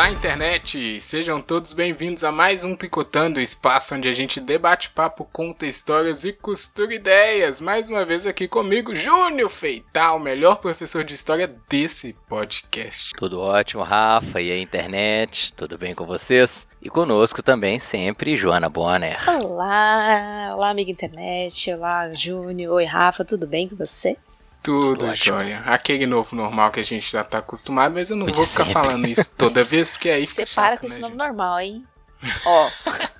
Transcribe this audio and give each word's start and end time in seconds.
Olá, 0.00 0.10
internet! 0.10 0.98
Sejam 1.02 1.42
todos 1.42 1.74
bem-vindos 1.74 2.24
a 2.24 2.32
mais 2.32 2.64
um 2.64 2.74
Tricotando, 2.74 3.38
espaço 3.38 3.94
onde 3.94 4.08
a 4.08 4.14
gente 4.14 4.40
debate 4.40 4.88
papo, 4.88 5.28
conta 5.30 5.66
histórias 5.66 6.24
e 6.24 6.32
costura 6.32 6.94
ideias. 6.94 7.60
Mais 7.60 7.90
uma 7.90 8.02
vez 8.02 8.26
aqui 8.26 8.48
comigo, 8.48 8.96
Júnior 8.96 9.50
Feital, 9.50 10.16
o 10.16 10.18
melhor 10.18 10.56
professor 10.56 11.04
de 11.04 11.12
história 11.12 11.54
desse 11.68 12.14
podcast. 12.30 13.10
Tudo 13.14 13.42
ótimo, 13.42 13.82
Rafa, 13.82 14.40
e 14.40 14.50
a 14.50 14.58
internet? 14.58 15.52
Tudo 15.52 15.76
bem 15.76 15.94
com 15.94 16.06
vocês? 16.06 16.66
E 16.80 16.88
conosco 16.88 17.42
também 17.42 17.78
sempre 17.78 18.36
Joana 18.36 18.70
Bonner. 18.70 19.18
Olá, 19.28 20.54
olá 20.56 20.70
amiga 20.70 20.90
internet, 20.90 21.74
olá 21.74 22.10
Júnior, 22.14 22.76
oi 22.76 22.86
Rafa, 22.86 23.22
tudo 23.22 23.46
bem 23.46 23.68
com 23.68 23.76
vocês? 23.76 24.49
Tudo 24.62 25.06
Ótimo. 25.06 25.14
jóia. 25.38 25.60
Aquele 25.64 26.06
novo 26.06 26.36
normal 26.36 26.70
que 26.70 26.80
a 26.80 26.84
gente 26.84 27.10
já 27.10 27.24
tá 27.24 27.38
acostumado, 27.38 27.94
mas 27.94 28.10
eu 28.10 28.16
não 28.16 28.26
vou 28.26 28.44
ficar 28.44 28.66
sempre. 28.66 28.72
falando 28.72 29.06
isso 29.06 29.34
toda 29.36 29.64
vez, 29.64 29.90
porque 29.92 30.10
aí 30.10 30.26
Você 30.26 30.44
para 30.46 30.76
com 30.76 30.86
né, 30.86 30.92
esse 30.92 31.00
novo 31.00 31.14
normal, 31.16 31.60
hein? 31.60 31.86
Ó. 32.44 32.70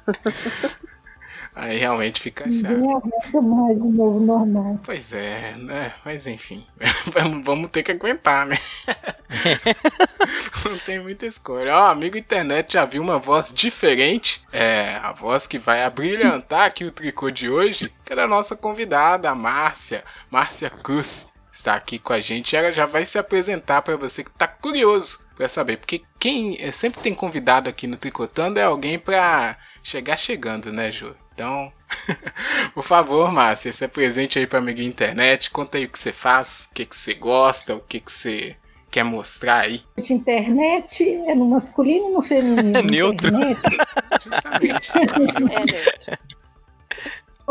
Aí 1.61 1.77
realmente 1.77 2.23
fica 2.23 2.51
chato. 2.51 3.43
Mais 3.43 3.77
o 3.77 3.93
novo 3.93 4.19
normal. 4.19 4.81
Pois 4.83 5.13
é, 5.13 5.57
né? 5.59 5.93
Mas 6.03 6.27
enfim. 6.27 6.67
Vamos 7.45 7.71
ter 7.71 7.83
que 7.83 7.93
aguentar, 7.93 8.47
né? 8.47 8.57
Não 10.65 10.79
tem 10.79 10.99
muita 10.99 11.27
escolha. 11.27 11.77
Ó, 11.77 11.85
amigo 11.89 12.17
internet 12.17 12.73
já 12.73 12.87
viu 12.87 13.03
uma 13.03 13.19
voz 13.19 13.53
diferente. 13.53 14.43
É, 14.51 14.99
a 15.03 15.13
voz 15.13 15.47
que 15.47 15.59
vai 15.59 15.85
abrilhantar 15.85 16.63
aqui 16.63 16.83
o 16.83 16.91
tricô 16.91 17.31
de 17.31 17.51
hoje, 17.51 17.93
que 18.07 18.11
era 18.11 18.25
a 18.25 18.29
nossa 18.29 18.57
convidada, 18.57 19.29
a 19.29 19.35
Márcia. 19.35 20.03
Márcia 20.31 20.71
Cruz 20.71 21.29
está 21.53 21.75
aqui 21.75 21.99
com 21.99 22.15
a 22.15 22.21
gente. 22.21 22.57
Ela 22.57 22.73
já 22.73 22.87
vai 22.87 23.05
se 23.05 23.19
apresentar 23.19 23.83
para 23.83 23.99
você 23.99 24.25
que 24.25 24.31
está 24.31 24.49
curioso 24.49 25.27
para 25.37 25.47
saber, 25.47 25.77
porque 25.77 26.01
quem 26.19 26.57
é, 26.59 26.71
sempre 26.71 27.03
tem 27.03 27.15
convidado 27.15 27.69
aqui 27.69 27.87
no 27.87 27.99
Tricotando 27.99 28.59
é 28.59 28.63
alguém 28.63 28.99
para 28.99 29.59
chegar 29.83 30.17
chegando, 30.17 30.73
né, 30.73 30.91
Ju? 30.91 31.15
Então, 31.41 31.73
por 32.75 32.85
favor, 32.85 33.33
Márcia, 33.33 33.73
se 33.73 33.83
apresente 33.83 34.39
aí 34.39 34.47
para 34.47 34.59
amiga 34.59 34.83
internet, 34.83 35.51
conta 35.51 35.79
aí 35.79 35.87
o 35.87 35.89
que 35.89 35.99
você 35.99 36.13
faz, 36.13 36.69
o 36.71 36.75
que, 36.75 36.85
que 36.85 36.95
você 36.95 37.15
gosta, 37.15 37.75
o 37.75 37.81
que, 37.81 37.99
que 37.99 38.13
você 38.13 38.57
quer 38.91 39.05
mostrar 39.05 39.61
aí. 39.61 39.81
Internet 39.97 41.03
é 41.03 41.35
no 41.35 41.47
masculino 41.47 42.09
ou 42.09 42.13
no 42.13 42.21
feminino? 42.21 42.77
É 42.79 42.83
neutro. 42.83 43.31
Justamente. 44.23 44.93
é 44.99 45.73
neutro. 45.73 46.19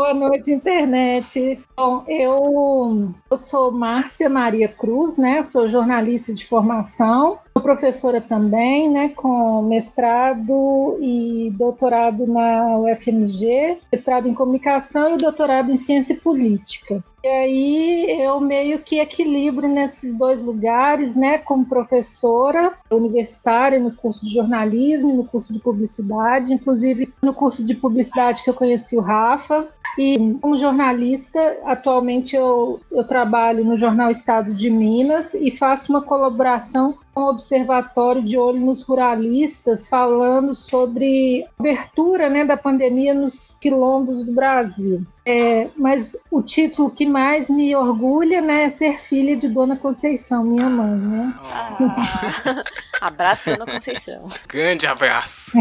Boa 0.00 0.14
noite, 0.14 0.50
internet. 0.50 1.60
Bom, 1.76 2.02
eu, 2.08 3.12
eu 3.30 3.36
sou 3.36 3.70
Márcia 3.70 4.30
Maria 4.30 4.66
Cruz, 4.66 5.18
né? 5.18 5.42
sou 5.42 5.68
jornalista 5.68 6.32
de 6.32 6.46
formação, 6.46 7.38
sou 7.52 7.62
professora 7.62 8.18
também, 8.18 8.90
né? 8.90 9.10
Com 9.10 9.60
mestrado 9.60 10.96
e 11.02 11.50
doutorado 11.50 12.26
na 12.26 12.78
UFMG, 12.78 13.76
mestrado 13.92 14.26
em 14.26 14.32
comunicação 14.32 15.16
e 15.16 15.18
doutorado 15.18 15.70
em 15.70 15.76
ciência 15.76 16.16
política. 16.16 17.04
E 17.22 17.28
aí 17.28 18.22
eu 18.22 18.40
meio 18.40 18.78
que 18.78 18.98
equilibro 18.98 19.68
nesses 19.68 20.16
dois 20.16 20.42
lugares, 20.42 21.14
né, 21.14 21.38
como 21.38 21.66
professora 21.66 22.72
universitária 22.90 23.78
no 23.78 23.94
curso 23.94 24.24
de 24.24 24.32
jornalismo, 24.32 25.14
no 25.14 25.26
curso 25.26 25.52
de 25.52 25.58
publicidade, 25.58 26.52
inclusive 26.52 27.12
no 27.22 27.34
curso 27.34 27.64
de 27.64 27.74
publicidade 27.74 28.42
que 28.42 28.48
eu 28.48 28.54
conheci 28.54 28.96
o 28.96 29.00
Rafa, 29.00 29.68
e 29.98 30.38
como 30.40 30.56
jornalista, 30.56 31.58
atualmente 31.64 32.36
eu, 32.36 32.80
eu 32.90 33.04
trabalho 33.04 33.64
no 33.64 33.76
Jornal 33.76 34.10
Estado 34.10 34.54
de 34.54 34.70
Minas 34.70 35.34
e 35.34 35.50
faço 35.50 35.92
uma 35.92 36.00
colaboração 36.00 36.96
com 37.20 37.24
o 37.24 37.28
Observatório 37.28 38.22
de 38.22 38.38
Olho 38.38 38.58
nos 38.58 38.80
Ruralistas, 38.80 39.86
falando 39.86 40.54
sobre 40.54 41.44
a 41.44 41.60
abertura 41.60 42.30
né, 42.30 42.46
da 42.46 42.56
pandemia 42.56 43.12
nos 43.12 43.50
quilombos 43.60 44.24
do 44.24 44.32
Brasil. 44.32 45.04
É, 45.26 45.68
mas 45.76 46.16
o 46.30 46.40
título 46.40 46.90
que 46.90 47.04
mais 47.04 47.50
me 47.50 47.76
orgulha 47.76 48.40
né, 48.40 48.64
é 48.64 48.70
ser 48.70 48.98
filha 49.02 49.36
de 49.36 49.50
Dona 49.50 49.76
Conceição, 49.76 50.42
minha 50.42 50.70
mãe. 50.70 50.96
Né? 50.96 51.34
Ah, 51.44 52.64
abraço, 53.02 53.50
Dona 53.50 53.66
Conceição. 53.66 54.26
Grande 54.48 54.86
abraço. 54.86 55.52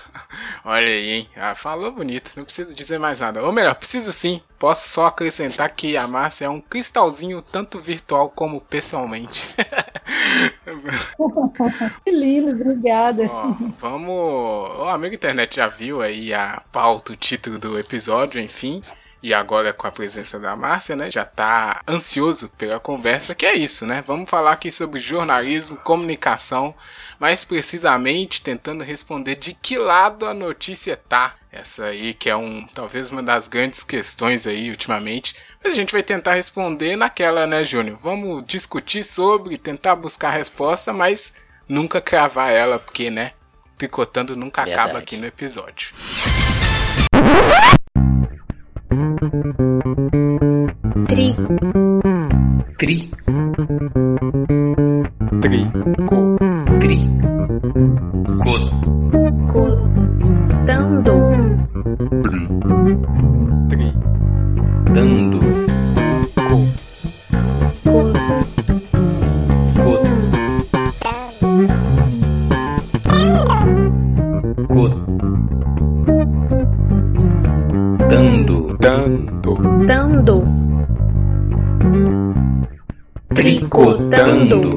Olha 0.64 0.86
aí, 0.86 1.10
hein? 1.10 1.28
Ah, 1.36 1.54
falou 1.54 1.92
bonito, 1.92 2.32
não 2.34 2.44
precisa 2.44 2.74
dizer 2.74 2.98
mais 2.98 3.20
nada. 3.20 3.44
Ou 3.44 3.52
melhor, 3.52 3.74
precisa 3.74 4.10
sim. 4.10 4.40
Posso 4.58 4.88
só 4.88 5.06
acrescentar 5.06 5.70
que 5.70 5.98
a 5.98 6.08
Márcia 6.08 6.46
é 6.46 6.48
um 6.48 6.62
cristalzinho 6.62 7.42
tanto 7.42 7.78
virtual 7.78 8.30
como 8.30 8.58
pessoalmente. 8.58 9.46
que 12.04 12.10
lindo, 12.10 12.52
obrigada. 12.52 13.26
Ó, 13.30 13.54
vamos. 13.78 14.78
O 14.78 14.88
amigo 14.88 15.14
internet 15.14 15.56
já 15.56 15.68
viu 15.68 16.02
aí 16.02 16.32
a 16.34 16.62
pauta, 16.72 17.12
o 17.12 17.16
título 17.16 17.58
do 17.58 17.78
episódio, 17.78 18.40
enfim 18.40 18.82
e 19.24 19.32
agora 19.32 19.72
com 19.72 19.86
a 19.86 19.90
presença 19.90 20.38
da 20.38 20.54
Márcia, 20.54 20.94
né, 20.94 21.10
já 21.10 21.24
tá 21.24 21.80
ansioso 21.88 22.50
pela 22.58 22.78
conversa, 22.78 23.34
que 23.34 23.46
é 23.46 23.54
isso, 23.54 23.86
né? 23.86 24.04
Vamos 24.06 24.28
falar 24.28 24.52
aqui 24.52 24.70
sobre 24.70 25.00
jornalismo, 25.00 25.78
comunicação, 25.78 26.74
mais 27.18 27.42
precisamente 27.42 28.42
tentando 28.42 28.84
responder 28.84 29.36
de 29.36 29.54
que 29.54 29.78
lado 29.78 30.26
a 30.26 30.34
notícia 30.34 30.94
tá. 30.94 31.36
Essa 31.50 31.86
aí 31.86 32.12
que 32.12 32.28
é 32.28 32.36
um, 32.36 32.66
talvez 32.74 33.10
uma 33.10 33.22
das 33.22 33.48
grandes 33.48 33.82
questões 33.82 34.46
aí 34.46 34.68
ultimamente, 34.68 35.34
mas 35.64 35.72
a 35.72 35.76
gente 35.76 35.92
vai 35.92 36.02
tentar 36.02 36.34
responder 36.34 36.94
naquela, 36.94 37.46
né, 37.46 37.64
Júnior? 37.64 37.98
Vamos 38.02 38.44
discutir 38.46 39.02
sobre, 39.02 39.56
tentar 39.56 39.96
buscar 39.96 40.28
a 40.28 40.32
resposta, 40.32 40.92
mas 40.92 41.32
nunca 41.66 42.02
cravar 42.02 42.52
ela, 42.52 42.78
porque, 42.78 43.10
né, 43.10 43.32
tricotando 43.78 44.36
nunca 44.36 44.62
Verdade. 44.62 44.84
acaba 44.84 44.98
aqui 44.98 45.16
no 45.16 45.26
episódio. 45.26 45.94
Tri. 51.08 51.34
Tri. 52.76 53.10
Tri. 55.40 55.72
Co. 56.06 56.36
Tri. 56.78 56.98
Co. 58.42 58.54
Co. 59.48 59.66
Dando. 60.66 61.14
Tri. 62.22 63.33
Tricotando. 83.74 84.70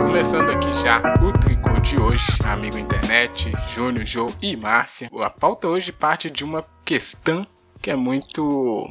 Começando 0.00 0.48
aqui 0.48 0.70
já 0.82 1.02
o 1.22 1.38
tricô 1.38 1.78
de 1.80 1.98
hoje, 1.98 2.24
amigo 2.46 2.78
internet, 2.78 3.52
Júnior, 3.70 4.06
Jô 4.06 4.32
e 4.40 4.56
Márcia. 4.56 5.10
A 5.20 5.28
pauta 5.28 5.68
hoje 5.68 5.92
parte 5.92 6.30
de 6.30 6.42
uma 6.42 6.64
questão 6.86 7.46
que 7.82 7.90
é 7.90 7.96
muito 7.96 8.88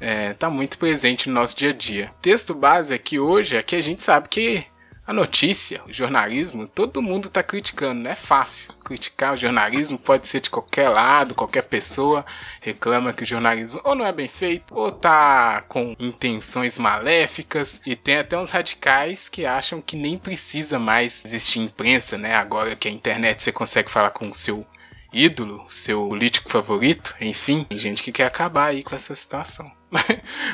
é, 0.00 0.32
tá 0.32 0.48
muito 0.48 0.78
presente 0.78 1.28
no 1.28 1.34
nosso 1.34 1.54
dia 1.54 1.68
a 1.68 1.74
dia. 1.74 2.08
O 2.14 2.22
texto 2.22 2.54
base 2.54 2.94
aqui 2.94 3.18
hoje 3.18 3.58
é 3.58 3.62
que 3.62 3.76
a 3.76 3.82
gente 3.82 4.00
sabe 4.00 4.30
que 4.30 4.64
a 5.04 5.12
notícia, 5.12 5.82
o 5.86 5.92
jornalismo, 5.92 6.68
todo 6.68 7.02
mundo 7.02 7.26
está 7.26 7.42
criticando, 7.42 8.02
não 8.02 8.10
é 8.10 8.14
fácil. 8.14 8.72
Criticar 8.84 9.34
o 9.34 9.36
jornalismo 9.36 9.98
pode 9.98 10.28
ser 10.28 10.40
de 10.40 10.48
qualquer 10.48 10.88
lado, 10.88 11.34
qualquer 11.34 11.62
pessoa 11.68 12.24
reclama 12.60 13.12
que 13.12 13.24
o 13.24 13.26
jornalismo 13.26 13.80
ou 13.82 13.96
não 13.96 14.06
é 14.06 14.12
bem 14.12 14.28
feito, 14.28 14.72
ou 14.72 14.92
tá 14.92 15.62
com 15.62 15.96
intenções 15.98 16.78
maléficas, 16.78 17.80
e 17.84 17.96
tem 17.96 18.18
até 18.18 18.38
uns 18.38 18.50
radicais 18.50 19.28
que 19.28 19.44
acham 19.44 19.80
que 19.80 19.96
nem 19.96 20.16
precisa 20.16 20.78
mais 20.78 21.24
existir 21.24 21.58
imprensa, 21.58 22.16
né? 22.16 22.34
Agora 22.36 22.76
que 22.76 22.86
a 22.86 22.90
internet 22.90 23.42
você 23.42 23.50
consegue 23.50 23.90
falar 23.90 24.10
com 24.10 24.28
o 24.28 24.34
seu 24.34 24.64
ídolo, 25.12 25.66
seu 25.68 26.08
político 26.08 26.48
favorito, 26.48 27.14
enfim, 27.20 27.64
tem 27.64 27.78
gente 27.78 28.02
que 28.02 28.12
quer 28.12 28.26
acabar 28.26 28.66
aí 28.66 28.84
com 28.84 28.94
essa 28.94 29.14
situação. 29.16 29.81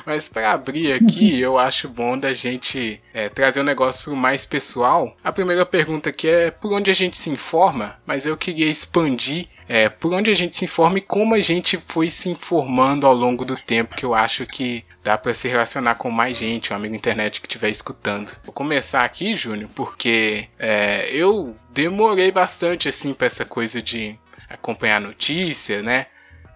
Mas 0.05 0.29
para 0.29 0.53
abrir 0.53 0.93
aqui, 0.93 1.39
eu 1.41 1.59
acho 1.59 1.89
bom 1.89 2.19
da 2.19 2.35
gente 2.35 3.01
é, 3.15 3.29
trazer 3.29 3.61
um 3.61 3.65
negócio 3.65 4.05
para 4.05 4.13
o 4.13 4.17
mais 4.17 4.45
pessoal. 4.45 5.17
A 5.23 5.33
primeira 5.33 5.65
pergunta 5.65 6.11
aqui 6.11 6.29
é 6.29 6.51
por 6.51 6.73
onde 6.73 6.91
a 6.91 6.95
gente 6.95 7.19
se 7.19 7.31
informa, 7.31 7.97
mas 8.07 8.27
eu 8.27 8.37
queria 8.37 8.67
expandir 8.67 9.47
é, 9.69 9.89
por 9.89 10.13
onde 10.15 10.31
a 10.31 10.35
gente 10.35 10.57
se 10.57 10.65
informa 10.65 10.99
e 10.99 11.03
como 11.03 11.35
a 11.35 11.41
gente 11.41 11.77
foi 11.77 12.11
se 12.11 12.31
informando 12.31 13.07
ao 13.07 13.13
longo 13.13 13.45
do 13.45 13.55
tempo, 13.55 13.95
que 13.95 14.05
eu 14.05 14.15
acho 14.15 14.47
que 14.47 14.83
dá 15.05 15.19
para 15.19 15.35
se 15.35 15.47
relacionar 15.47 15.97
com 15.97 16.11
mais 16.11 16.39
gente, 16.39 16.73
um 16.73 16.77
amigo 16.77 16.95
internet 16.95 17.41
que 17.41 17.47
estiver 17.47 17.69
escutando. 17.69 18.35
Vou 18.45 18.53
começar 18.53 19.05
aqui, 19.05 19.35
Júnior, 19.35 19.69
porque 19.75 20.49
é, 20.59 21.11
eu 21.13 21.55
demorei 21.71 22.33
bastante 22.33 22.89
assim 22.89 23.13
para 23.13 23.27
essa 23.27 23.45
coisa 23.45 23.83
de 23.83 24.19
acompanhar 24.49 25.01
notícia, 25.01 25.83
né? 25.83 26.07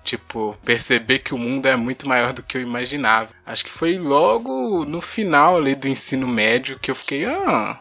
Tipo, 0.04 0.56
perceber 0.64 1.20
que 1.20 1.32
o 1.32 1.38
mundo 1.38 1.66
é 1.66 1.76
muito 1.76 2.08
maior 2.08 2.32
do 2.32 2.43
que 2.43 2.56
eu 2.56 2.62
imaginava. 2.62 3.31
Acho 3.46 3.64
que 3.64 3.70
foi 3.70 3.99
logo 3.99 4.84
no 4.84 5.00
final 5.00 5.56
ali 5.56 5.75
do 5.75 5.87
ensino 5.87 6.26
médio 6.26 6.78
que 6.78 6.90
eu 6.90 6.94
fiquei, 6.94 7.25
ah, 7.25 7.78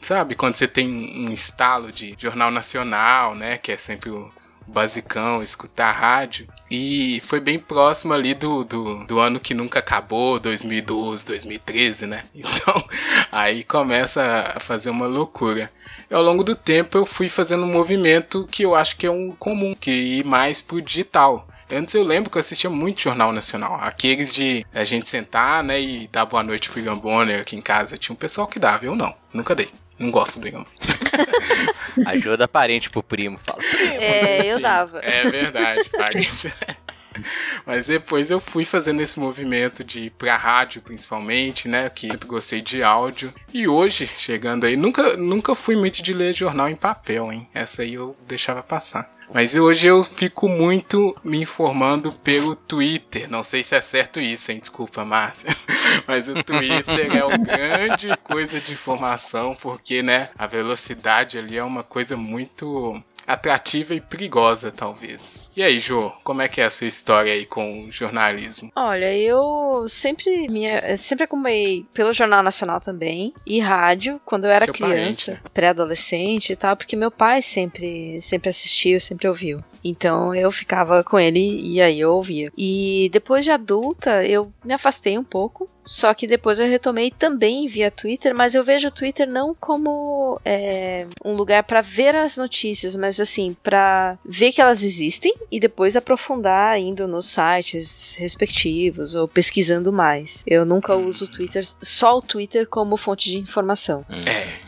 sabe, 0.00 0.34
quando 0.34 0.54
você 0.54 0.66
tem 0.66 0.88
um 0.88 1.32
estalo 1.32 1.92
de 1.92 2.16
jornal 2.18 2.50
nacional, 2.50 3.34
né, 3.34 3.58
que 3.58 3.70
é 3.70 3.76
sempre 3.76 4.10
o 4.10 4.30
basicão, 4.66 5.42
escutar 5.42 5.92
rádio. 5.92 6.46
E 6.70 7.20
foi 7.26 7.38
bem 7.38 7.58
próximo 7.58 8.14
ali 8.14 8.32
do, 8.32 8.64
do, 8.64 9.04
do, 9.04 9.20
ano 9.20 9.38
que 9.38 9.52
nunca 9.52 9.80
acabou, 9.80 10.40
2012, 10.40 11.26
2013, 11.26 12.06
né? 12.06 12.24
Então, 12.34 12.84
aí 13.30 13.62
começa 13.62 14.52
a 14.54 14.60
fazer 14.60 14.88
uma 14.90 15.06
loucura. 15.06 15.70
E 16.10 16.14
ao 16.14 16.22
longo 16.22 16.42
do 16.42 16.56
tempo 16.56 16.96
eu 16.96 17.04
fui 17.04 17.28
fazendo 17.28 17.64
um 17.64 17.72
movimento 17.72 18.48
que 18.50 18.64
eu 18.64 18.74
acho 18.74 18.96
que 18.96 19.06
é 19.06 19.10
um 19.10 19.32
comum, 19.32 19.74
que 19.78 19.90
ir 19.90 20.24
mais 20.24 20.60
pro 20.60 20.80
digital. 20.80 21.46
Antes 21.70 21.94
eu 21.94 22.04
lembro 22.04 22.30
que 22.30 22.36
eu 22.36 22.40
assistia 22.40 22.70
muito 22.70 23.02
Jornal 23.02 23.32
Nacional. 23.32 23.78
Aqueles 23.80 24.34
de 24.34 24.64
a 24.74 24.84
gente 24.84 25.08
sentar, 25.08 25.62
né, 25.62 25.80
e 25.80 26.08
dar 26.08 26.24
boa 26.24 26.42
noite 26.42 26.70
pro 26.70 26.80
Ian 26.80 26.96
Bonner 26.96 27.40
aqui 27.40 27.56
em 27.56 27.62
casa. 27.62 27.98
Tinha 27.98 28.14
um 28.14 28.16
pessoal 28.16 28.46
que 28.46 28.58
dava, 28.58 28.84
eu 28.84 28.94
não. 28.94 29.14
Nunca 29.32 29.54
dei. 29.54 29.68
Não 29.98 30.10
gosto 30.10 30.40
do 30.40 30.48
Igão. 30.48 30.66
Ajuda 32.06 32.48
parente 32.48 32.90
pro 32.90 33.02
primo. 33.02 33.38
Fala, 33.42 33.58
primo. 33.58 33.94
É, 33.94 34.46
eu 34.46 34.60
dava. 34.60 35.00
É 35.00 35.28
verdade, 35.28 35.88
parente. 35.90 36.52
Mas 37.66 37.86
depois 37.86 38.30
eu 38.30 38.40
fui 38.40 38.64
fazendo 38.64 39.00
esse 39.00 39.20
movimento 39.20 39.84
de 39.84 40.06
ir 40.06 40.10
pra 40.10 40.36
rádio, 40.36 40.80
principalmente, 40.80 41.68
né? 41.68 41.88
Que 41.90 42.08
sempre 42.08 42.26
gostei 42.26 42.60
de 42.60 42.82
áudio. 42.82 43.32
E 43.52 43.68
hoje, 43.68 44.10
chegando 44.16 44.64
aí, 44.64 44.76
nunca, 44.76 45.16
nunca 45.16 45.54
fui 45.54 45.76
muito 45.76 46.02
de 46.02 46.12
ler 46.14 46.32
jornal 46.32 46.68
em 46.68 46.76
papel, 46.76 47.30
hein? 47.32 47.48
Essa 47.52 47.82
aí 47.82 47.94
eu 47.94 48.16
deixava 48.26 48.62
passar. 48.62 49.12
Mas 49.34 49.54
hoje 49.54 49.86
eu 49.86 50.02
fico 50.02 50.48
muito 50.48 51.16
me 51.24 51.40
informando 51.40 52.12
pelo 52.12 52.54
Twitter. 52.54 53.30
Não 53.30 53.42
sei 53.42 53.64
se 53.64 53.74
é 53.74 53.80
certo 53.80 54.20
isso, 54.20 54.52
hein? 54.52 54.58
Desculpa, 54.60 55.04
Márcia. 55.04 55.50
Mas 56.06 56.28
o 56.28 56.34
Twitter 56.42 57.16
é 57.16 57.24
uma 57.24 57.38
grande 57.38 58.08
coisa 58.22 58.60
de 58.60 58.72
informação, 58.72 59.54
porque, 59.60 60.02
né, 60.02 60.30
a 60.36 60.46
velocidade 60.46 61.38
ali 61.38 61.56
é 61.56 61.64
uma 61.64 61.82
coisa 61.82 62.16
muito 62.16 63.02
atrativa 63.26 63.94
e 63.94 64.00
perigosa, 64.00 64.70
talvez. 64.70 65.48
E 65.56 65.62
aí, 65.62 65.78
Jo, 65.78 66.12
como 66.24 66.42
é 66.42 66.48
que 66.48 66.60
é 66.60 66.64
a 66.64 66.70
sua 66.70 66.86
história 66.86 67.32
aí 67.32 67.46
com 67.46 67.84
o 67.84 67.92
jornalismo? 67.92 68.70
Olha, 68.74 69.16
eu 69.16 69.86
sempre 69.88 70.48
me, 70.48 70.66
sempre 70.96 71.24
acompanhei 71.24 71.84
pelo 71.92 72.12
Jornal 72.12 72.42
Nacional 72.42 72.80
também 72.80 73.32
e 73.46 73.60
rádio 73.60 74.20
quando 74.24 74.44
eu 74.44 74.50
era 74.50 74.64
Seu 74.64 74.74
criança, 74.74 75.40
pré-adolescente 75.52 76.52
e 76.52 76.56
tal, 76.56 76.76
porque 76.76 76.96
meu 76.96 77.10
pai 77.10 77.42
sempre 77.42 78.20
sempre 78.20 78.48
assistiu, 78.48 79.00
sempre 79.00 79.28
ouviu. 79.28 79.62
Então 79.84 80.34
eu 80.34 80.50
ficava 80.50 81.02
com 81.02 81.18
ele 81.18 81.60
e 81.60 81.80
aí 81.80 82.00
eu 82.00 82.12
ouvia. 82.12 82.52
E 82.56 83.08
depois 83.12 83.44
de 83.44 83.50
adulta, 83.50 84.24
eu 84.24 84.52
me 84.64 84.72
afastei 84.72 85.18
um 85.18 85.24
pouco. 85.24 85.68
Só 85.84 86.14
que 86.14 86.28
depois 86.28 86.60
eu 86.60 86.66
retomei 86.66 87.10
também 87.10 87.66
via 87.66 87.90
Twitter, 87.90 88.32
mas 88.34 88.54
eu 88.54 88.62
vejo 88.62 88.86
o 88.86 88.90
Twitter 88.90 89.28
não 89.28 89.52
como 89.52 90.40
é, 90.44 91.08
um 91.24 91.32
lugar 91.32 91.64
para 91.64 91.80
ver 91.80 92.14
as 92.14 92.36
notícias, 92.36 92.96
mas 92.96 93.18
assim, 93.18 93.56
para 93.64 94.16
ver 94.24 94.52
que 94.52 94.60
elas 94.60 94.84
existem 94.84 95.34
e 95.50 95.58
depois 95.58 95.96
aprofundar 95.96 96.78
indo 96.78 97.08
nos 97.08 97.26
sites 97.26 98.14
respectivos 98.14 99.16
ou 99.16 99.26
pesquisando 99.26 99.92
mais. 99.92 100.44
Eu 100.46 100.64
nunca 100.64 100.94
uso 100.94 101.24
o 101.24 101.28
Twitter, 101.28 101.64
só 101.82 102.18
o 102.18 102.22
Twitter 102.22 102.68
como 102.68 102.96
fonte 102.96 103.30
de 103.30 103.38
informação. 103.38 104.04
É 104.08 104.61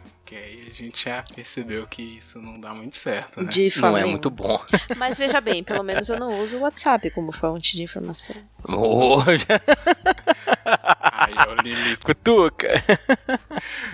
gente 0.74 1.04
já 1.04 1.22
percebeu 1.34 1.86
que 1.86 2.02
isso 2.02 2.40
não 2.40 2.60
dá 2.60 2.74
muito 2.74 2.96
certo, 2.96 3.42
né? 3.42 3.50
De 3.50 3.72
não 3.80 3.96
é 3.96 4.04
muito 4.04 4.30
bom. 4.30 4.60
Mas 4.96 5.16
veja 5.16 5.40
bem, 5.40 5.62
pelo 5.62 5.82
menos 5.82 6.08
eu 6.08 6.18
não 6.18 6.40
uso 6.42 6.58
o 6.58 6.60
WhatsApp 6.60 7.10
como 7.10 7.32
fonte 7.32 7.76
de 7.76 7.82
informação. 7.82 8.36
Oh, 8.64 9.20
Aí 11.12 11.34
é 11.34 11.48
o 11.50 11.54
limite. 11.62 12.04
Cutuca. 12.04 12.68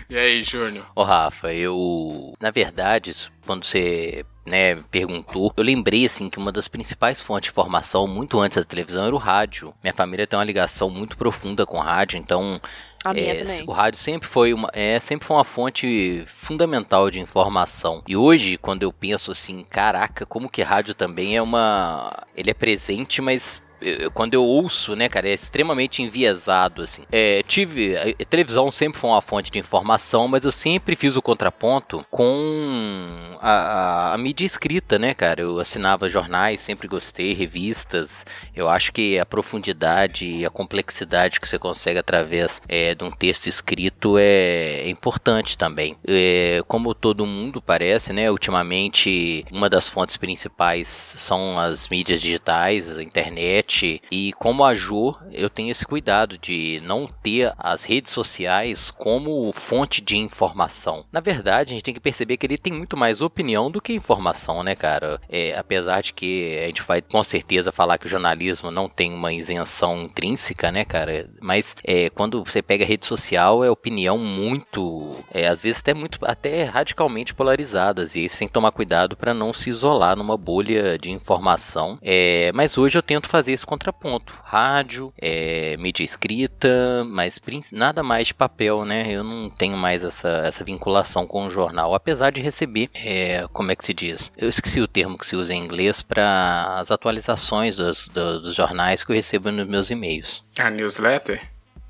E 0.09 0.17
aí, 0.17 0.43
Júnior? 0.43 0.87
Ô, 0.95 1.03
Rafa, 1.03 1.53
eu... 1.53 2.35
Na 2.41 2.51
verdade, 2.51 3.13
quando 3.47 3.65
você 3.65 4.25
né, 4.47 4.77
perguntou, 4.91 5.53
eu 5.57 5.63
lembrei 5.63 6.07
assim 6.07 6.29
que 6.29 6.39
uma 6.39 6.51
das 6.51 6.67
principais 6.67 7.21
fontes 7.21 7.49
de 7.49 7.53
informação 7.53 8.07
muito 8.07 8.41
antes 8.41 8.57
da 8.57 8.65
televisão 8.65 9.05
era 9.05 9.15
o 9.15 9.19
rádio. 9.19 9.73
Minha 9.83 9.95
família 9.95 10.27
tem 10.27 10.39
uma 10.39 10.45
ligação 10.45 10.91
muito 10.91 11.17
profunda 11.17 11.65
com 11.65 11.77
o 11.77 11.81
rádio, 11.81 12.19
então 12.19 12.61
a 13.05 13.13
minha 13.13 13.33
é, 13.33 13.45
também. 13.45 13.63
O 13.67 13.73
rádio 13.73 13.99
sempre 13.99 14.29
foi 14.29 14.53
uma, 14.53 14.71
é, 14.73 14.99
sempre 14.99 15.27
foi 15.27 15.37
uma 15.37 15.45
fonte 15.45 16.25
fundamental 16.27 17.11
de 17.11 17.21
informação. 17.21 18.03
E 18.07 18.17
hoje, 18.17 18.59
quando 18.59 18.83
eu 18.83 18.93
penso 18.93 19.31
assim, 19.31 19.65
caraca, 19.69 20.27
como 20.27 20.51
que 20.51 20.63
rádio 20.63 20.95
também 20.95 21.37
é 21.37 21.43
uma, 21.43 22.27
ele 22.37 22.51
é 22.51 22.55
presente, 22.55 23.23
mas 23.23 23.63
eu, 23.81 24.11
quando 24.11 24.35
eu 24.35 24.45
ouço, 24.45 24.95
né, 24.95 25.09
cara, 25.09 25.29
é 25.29 25.35
extremamente 25.35 26.03
enviesado, 26.03 26.83
assim. 26.83 27.03
É, 27.11 27.43
tive. 27.43 27.97
A, 27.97 28.25
televisão 28.25 28.71
sempre 28.71 28.99
foi 28.99 29.11
uma 29.11 29.21
fonte 29.21 29.51
de 29.51 29.59
informação, 29.59 30.29
mas 30.29 30.45
eu 30.45 30.53
sempre 30.53 30.95
fiz 30.95 31.17
o 31.17 31.23
contraponto 31.23 32.05
com 32.11 33.37
a, 33.41 33.51
a, 33.51 34.15
a, 34.15 34.19
mídia 34.19 34.45
escrita, 34.45 34.99
né, 34.99 35.15
cara? 35.15 35.41
Eu 35.43 35.59
assinava 35.59 36.09
jornais, 36.09 36.61
sempre 36.61 36.87
gostei, 36.87 37.33
revistas. 37.33 38.25
Eu 38.55 38.69
acho 38.69 38.93
que 38.93 39.19
a 39.19 39.27
profundidade 39.27 40.27
e 40.27 40.45
a 40.45 40.51
complexidade 40.51 41.41
que 41.41 41.49
você 41.49 41.59
consegue 41.59 41.99
através 41.99 42.61
é, 42.69 42.95
de 42.95 43.05
um 43.05 43.11
texto 43.11 43.47
escrito 43.47 44.17
é, 44.19 44.83
é 44.83 44.89
importante 44.89 45.57
também. 45.57 45.97
É, 46.07 46.63
como 46.67 46.95
todo 46.95 47.27
mundo 47.27 47.61
parece, 47.63 48.13
né, 48.13 48.31
ultimamente, 48.31 49.45
uma 49.51 49.69
das 49.69 49.89
fontes 49.89 50.17
principais 50.17 50.87
são 50.89 51.59
as 51.59 51.89
mídias 51.89 52.21
digitais, 52.21 52.99
a 52.99 53.03
internet 53.03 53.70
e 54.11 54.33
como 54.33 54.65
a 54.65 54.75
Jo, 54.75 55.17
eu 55.33 55.49
tenho 55.49 55.71
esse 55.71 55.87
cuidado 55.87 56.37
de 56.37 56.81
não 56.85 57.07
ter 57.07 57.53
as 57.57 57.85
redes 57.85 58.13
sociais 58.13 58.91
como 58.91 59.53
fonte 59.53 60.01
de 60.01 60.17
informação. 60.17 61.05
Na 61.13 61.21
verdade, 61.21 61.73
a 61.73 61.75
gente 61.75 61.85
tem 61.85 61.95
que 61.95 62.01
perceber 62.01 62.37
que 62.37 62.47
ele 62.47 62.59
tem 62.59 62.73
muito 62.73 62.97
mais 62.97 63.21
opinião 63.21 63.71
do 63.71 63.81
que 63.81 63.93
informação, 63.93 64.63
né, 64.63 64.75
cara? 64.75 65.21
É, 65.29 65.57
apesar 65.57 66.03
de 66.03 66.13
que 66.13 66.59
a 66.63 66.67
gente 66.67 66.83
vai 66.83 67.01
com 67.01 67.23
certeza 67.23 67.73
falar 67.73 67.99
que 67.99 68.07
o 68.07 68.11
jornalismo 68.11 68.71
não 68.71 68.89
tem 68.89 69.13
uma 69.13 69.33
isenção 69.33 70.03
intrínseca, 70.03 70.73
né, 70.73 70.85
cara? 70.85 71.31
Mas 71.41 71.77
é, 71.85 72.11
quando 72.11 72.45
você 72.45 72.61
pega 72.61 72.85
a 72.85 72.87
rede 72.87 73.07
social, 73.07 73.63
é 73.63 73.71
opinião 73.71 74.19
muito, 74.19 75.17
é, 75.33 75.47
às 75.47 75.63
vezes 75.63 75.81
até 75.81 75.95
muito, 75.95 76.19
até 76.23 76.65
radicalmente 76.65 77.35
polarizadas. 77.35 78.15
E 78.15 78.21
aí 78.21 78.29
você 78.29 78.39
tem 78.39 78.49
que 78.49 78.55
tomar 78.55 78.73
cuidado 78.73 79.17
para 79.17 79.33
não 79.33 79.53
se 79.53 79.71
isolar 79.71 80.17
numa 80.17 80.37
bolha 80.37 80.99
de 80.99 81.11
informação. 81.11 81.99
É, 82.03 82.51
mas 82.55 82.77
hoje 82.77 82.99
eu 82.99 83.03
tento 83.03 83.29
fazer 83.29 83.53
esse 83.61 83.67
contraponto. 83.67 84.35
Rádio, 84.43 85.13
é, 85.19 85.77
mídia 85.77 86.03
escrita, 86.03 87.05
mas 87.07 87.39
nada 87.73 88.03
mais 88.03 88.29
de 88.29 88.35
papel, 88.35 88.85
né? 88.85 89.11
Eu 89.11 89.23
não 89.23 89.51
tenho 89.51 89.77
mais 89.77 90.03
essa, 90.03 90.29
essa 90.47 90.65
vinculação 90.65 91.27
com 91.27 91.47
o 91.47 91.51
jornal, 91.51 91.95
apesar 91.95 92.31
de 92.31 92.41
receber, 92.41 92.91
é, 92.95 93.47
como 93.53 93.71
é 93.71 93.77
que 93.77 93.85
se 93.85 93.95
diz? 93.95 94.33
Eu 94.37 94.49
esqueci 94.49 94.81
o 94.81 94.89
termo 94.89 95.19
que 95.19 95.27
se 95.27 95.37
usa 95.37 95.55
em 95.55 95.63
inglês 95.63 96.03
para 96.03 96.79
as 96.79 96.91
atualizações 96.91 97.77
dos, 97.77 98.09
dos, 98.09 98.43
dos 98.43 98.55
jornais 98.55 99.05
que 99.05 99.13
eu 99.13 99.17
recebo 99.17 99.51
nos 99.51 99.69
meus 99.69 99.91
e-mails. 99.91 100.43
A 100.59 100.71
newsletter? 100.71 101.41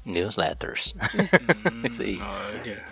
Newsletters. 0.05 0.95
Hum, 1.71 1.83
Isso 1.85 2.03
aí. 2.03 2.19
Olha. 2.21 2.85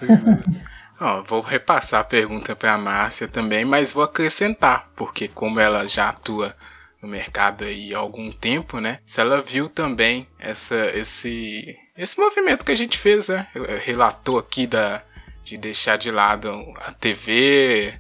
Ó, 1.00 1.22
vou 1.22 1.40
repassar 1.40 2.00
a 2.00 2.04
pergunta 2.04 2.54
para 2.54 2.74
a 2.74 2.78
Márcia 2.78 3.28
também, 3.28 3.64
mas 3.64 3.92
vou 3.92 4.02
acrescentar, 4.02 4.88
porque 4.94 5.28
como 5.28 5.58
ela 5.58 5.86
já 5.86 6.10
atua 6.10 6.54
no 7.02 7.08
mercado 7.08 7.64
aí 7.64 7.94
há 7.94 7.98
algum 7.98 8.30
tempo, 8.30 8.80
né? 8.80 8.98
Se 9.04 9.20
ela 9.20 9.40
viu 9.40 9.68
também 9.68 10.26
essa, 10.38 10.90
esse, 10.96 11.76
esse 11.96 12.18
movimento 12.18 12.64
que 12.64 12.72
a 12.72 12.76
gente 12.76 12.98
fez, 12.98 13.28
né? 13.28 13.46
Relatou 13.84 14.38
aqui 14.38 14.66
da, 14.66 15.02
de 15.44 15.56
deixar 15.56 15.96
de 15.96 16.10
lado 16.10 16.50
a 16.86 16.92
TV, 16.92 17.94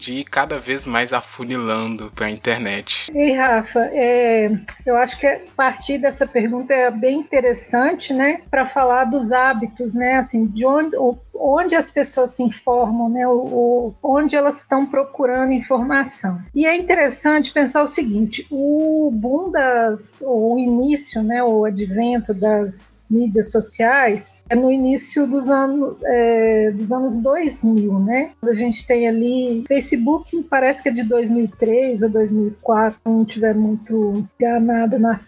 de 0.00 0.14
ir 0.14 0.24
cada 0.24 0.58
vez 0.58 0.86
mais 0.86 1.12
afunilando 1.12 2.10
para 2.14 2.26
a 2.26 2.30
internet. 2.30 3.12
Ei, 3.14 3.34
Rafa, 3.34 3.80
é, 3.92 4.50
eu 4.86 4.96
acho 4.96 5.18
que 5.18 5.26
a 5.26 5.38
partir 5.54 5.98
dessa 5.98 6.26
pergunta 6.26 6.72
é 6.72 6.90
bem 6.90 7.20
interessante, 7.20 8.14
né, 8.14 8.40
para 8.50 8.64
falar 8.64 9.04
dos 9.04 9.30
hábitos, 9.30 9.94
né, 9.94 10.16
assim, 10.16 10.46
de 10.46 10.64
onde, 10.64 10.96
onde 11.40 11.74
as 11.74 11.90
pessoas 11.90 12.32
se 12.32 12.42
informam, 12.42 13.08
né, 13.08 13.26
o, 13.26 13.32
o 13.32 13.94
onde 14.02 14.36
elas 14.36 14.60
estão 14.60 14.86
procurando 14.86 15.52
informação. 15.52 16.40
E 16.54 16.66
é 16.66 16.76
interessante 16.76 17.52
pensar 17.52 17.82
o 17.82 17.88
seguinte: 17.88 18.46
o 18.50 19.10
boom 19.12 19.50
das, 19.50 20.22
o 20.26 20.58
início, 20.58 21.22
né, 21.22 21.42
o 21.42 21.64
advento 21.64 22.34
das 22.34 23.00
mídias 23.10 23.50
sociais 23.50 24.44
é 24.48 24.54
no 24.54 24.70
início 24.70 25.26
dos 25.26 25.48
anos, 25.48 25.96
é, 26.04 26.70
dos 26.70 26.92
anos 26.92 27.16
2000, 27.16 27.98
né? 27.98 28.30
A 28.42 28.54
gente 28.54 28.86
tem 28.86 29.08
ali 29.08 29.64
Facebook, 29.66 30.44
parece 30.48 30.82
que 30.82 30.88
é 30.88 30.92
de 30.92 31.02
2003 31.02 32.02
ou 32.02 32.08
2004, 32.10 33.00
não 33.04 33.24
tiver 33.24 33.54
muito 33.54 34.24
enganada 34.38 34.98
na, 34.98 35.18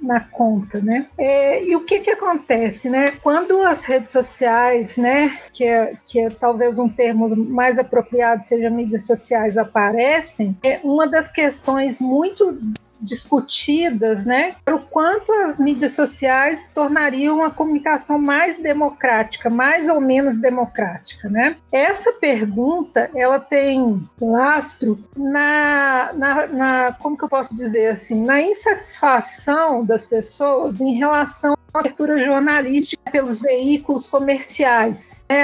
na 0.00 0.20
conta, 0.20 0.80
né? 0.80 1.06
É, 1.18 1.62
e 1.64 1.76
o 1.76 1.84
que 1.84 2.00
que 2.00 2.10
acontece, 2.10 2.88
né? 2.88 3.12
Quando 3.22 3.62
as 3.62 3.84
redes 3.84 4.10
sociais, 4.10 4.96
né, 4.96 5.30
que 5.52 5.64
é, 5.64 5.94
que 6.06 6.20
é 6.20 6.30
talvez 6.30 6.78
um 6.78 6.88
termo 6.88 7.34
mais 7.36 7.78
apropriado 7.78 8.44
seja 8.44 8.70
mídias 8.70 9.06
sociais, 9.06 9.58
aparecem, 9.58 10.56
é 10.62 10.80
uma 10.82 11.06
das 11.06 11.30
questões 11.30 12.00
muito 12.00 12.58
discutidas, 13.00 14.24
né, 14.24 14.54
o 14.68 14.78
quanto 14.78 15.32
as 15.32 15.58
mídias 15.58 15.94
sociais 15.94 16.70
tornariam 16.74 17.42
a 17.42 17.50
comunicação 17.50 18.18
mais 18.18 18.58
democrática, 18.58 19.48
mais 19.48 19.88
ou 19.88 20.00
menos 20.00 20.38
democrática, 20.38 21.28
né? 21.28 21.56
Essa 21.72 22.12
pergunta, 22.12 23.10
ela 23.14 23.40
tem 23.40 24.06
lastro 24.20 24.98
na, 25.16 26.12
na, 26.12 26.46
na 26.46 26.92
como 26.92 27.16
que 27.16 27.24
eu 27.24 27.28
posso 27.28 27.54
dizer 27.54 27.88
assim, 27.88 28.24
na 28.24 28.40
insatisfação 28.42 29.84
das 29.84 30.04
pessoas 30.04 30.80
em 30.80 30.92
relação 30.92 31.56
abertura 31.72 32.18
jornalística 32.18 33.10
pelos 33.10 33.40
veículos 33.40 34.06
comerciais. 34.06 35.22
É, 35.28 35.42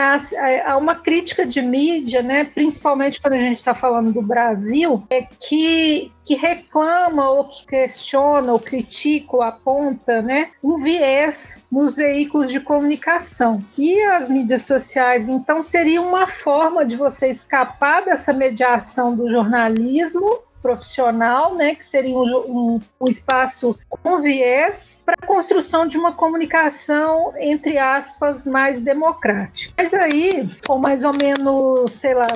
há 0.64 0.76
uma 0.76 0.97
crítica 0.97 1.47
de 1.47 1.62
mídia, 1.62 2.23
né, 2.23 2.45
principalmente 2.45 3.21
quando 3.21 3.35
a 3.35 3.38
gente 3.38 3.56
está 3.56 3.75
falando 3.75 4.12
do 4.12 4.23
Brasil, 4.23 5.02
é 5.11 5.23
que, 5.23 6.11
que 6.25 6.35
reclama 6.35 7.30
ou 7.30 7.45
que 7.45 7.66
questiona 7.66 8.52
ou 8.52 8.59
critica 8.59 9.37
ou 9.37 9.42
aponta 9.42 10.23
né, 10.23 10.50
um 10.62 10.78
viés 10.78 11.62
nos 11.71 11.97
veículos 11.97 12.50
de 12.50 12.61
comunicação. 12.61 13.64
E 13.76 14.00
as 14.02 14.28
mídias 14.28 14.62
sociais, 14.62 15.28
então, 15.28 15.62
seria 15.62 16.00
uma 16.00 16.26
forma 16.26 16.85
de 16.85 16.97
você 16.97 17.28
escapar 17.28 18.04
dessa 18.04 18.33
mediação 18.33 19.14
do 19.14 19.30
jornalismo 19.30 20.46
profissional, 20.67 21.55
né, 21.55 21.77
que 21.77 21.87
seria 21.87 22.17
um, 22.19 22.25
um, 22.25 22.81
um 23.01 23.07
espaço 23.07 23.79
com 23.89 24.21
viés 24.21 25.01
para 25.07 25.15
a 25.23 25.27
construção 25.27 25.87
de 25.87 25.97
uma 25.97 26.13
comunicação, 26.13 27.33
entre 27.39 27.79
aspas, 27.79 28.45
mais 28.49 28.81
democrática. 28.81 29.73
Mas 29.77 29.95
aí, 29.95 30.49
com 30.67 30.77
mais 30.77 31.05
ou 31.05 31.13
menos, 31.13 31.93
sei 31.93 32.15
lá, 32.15 32.27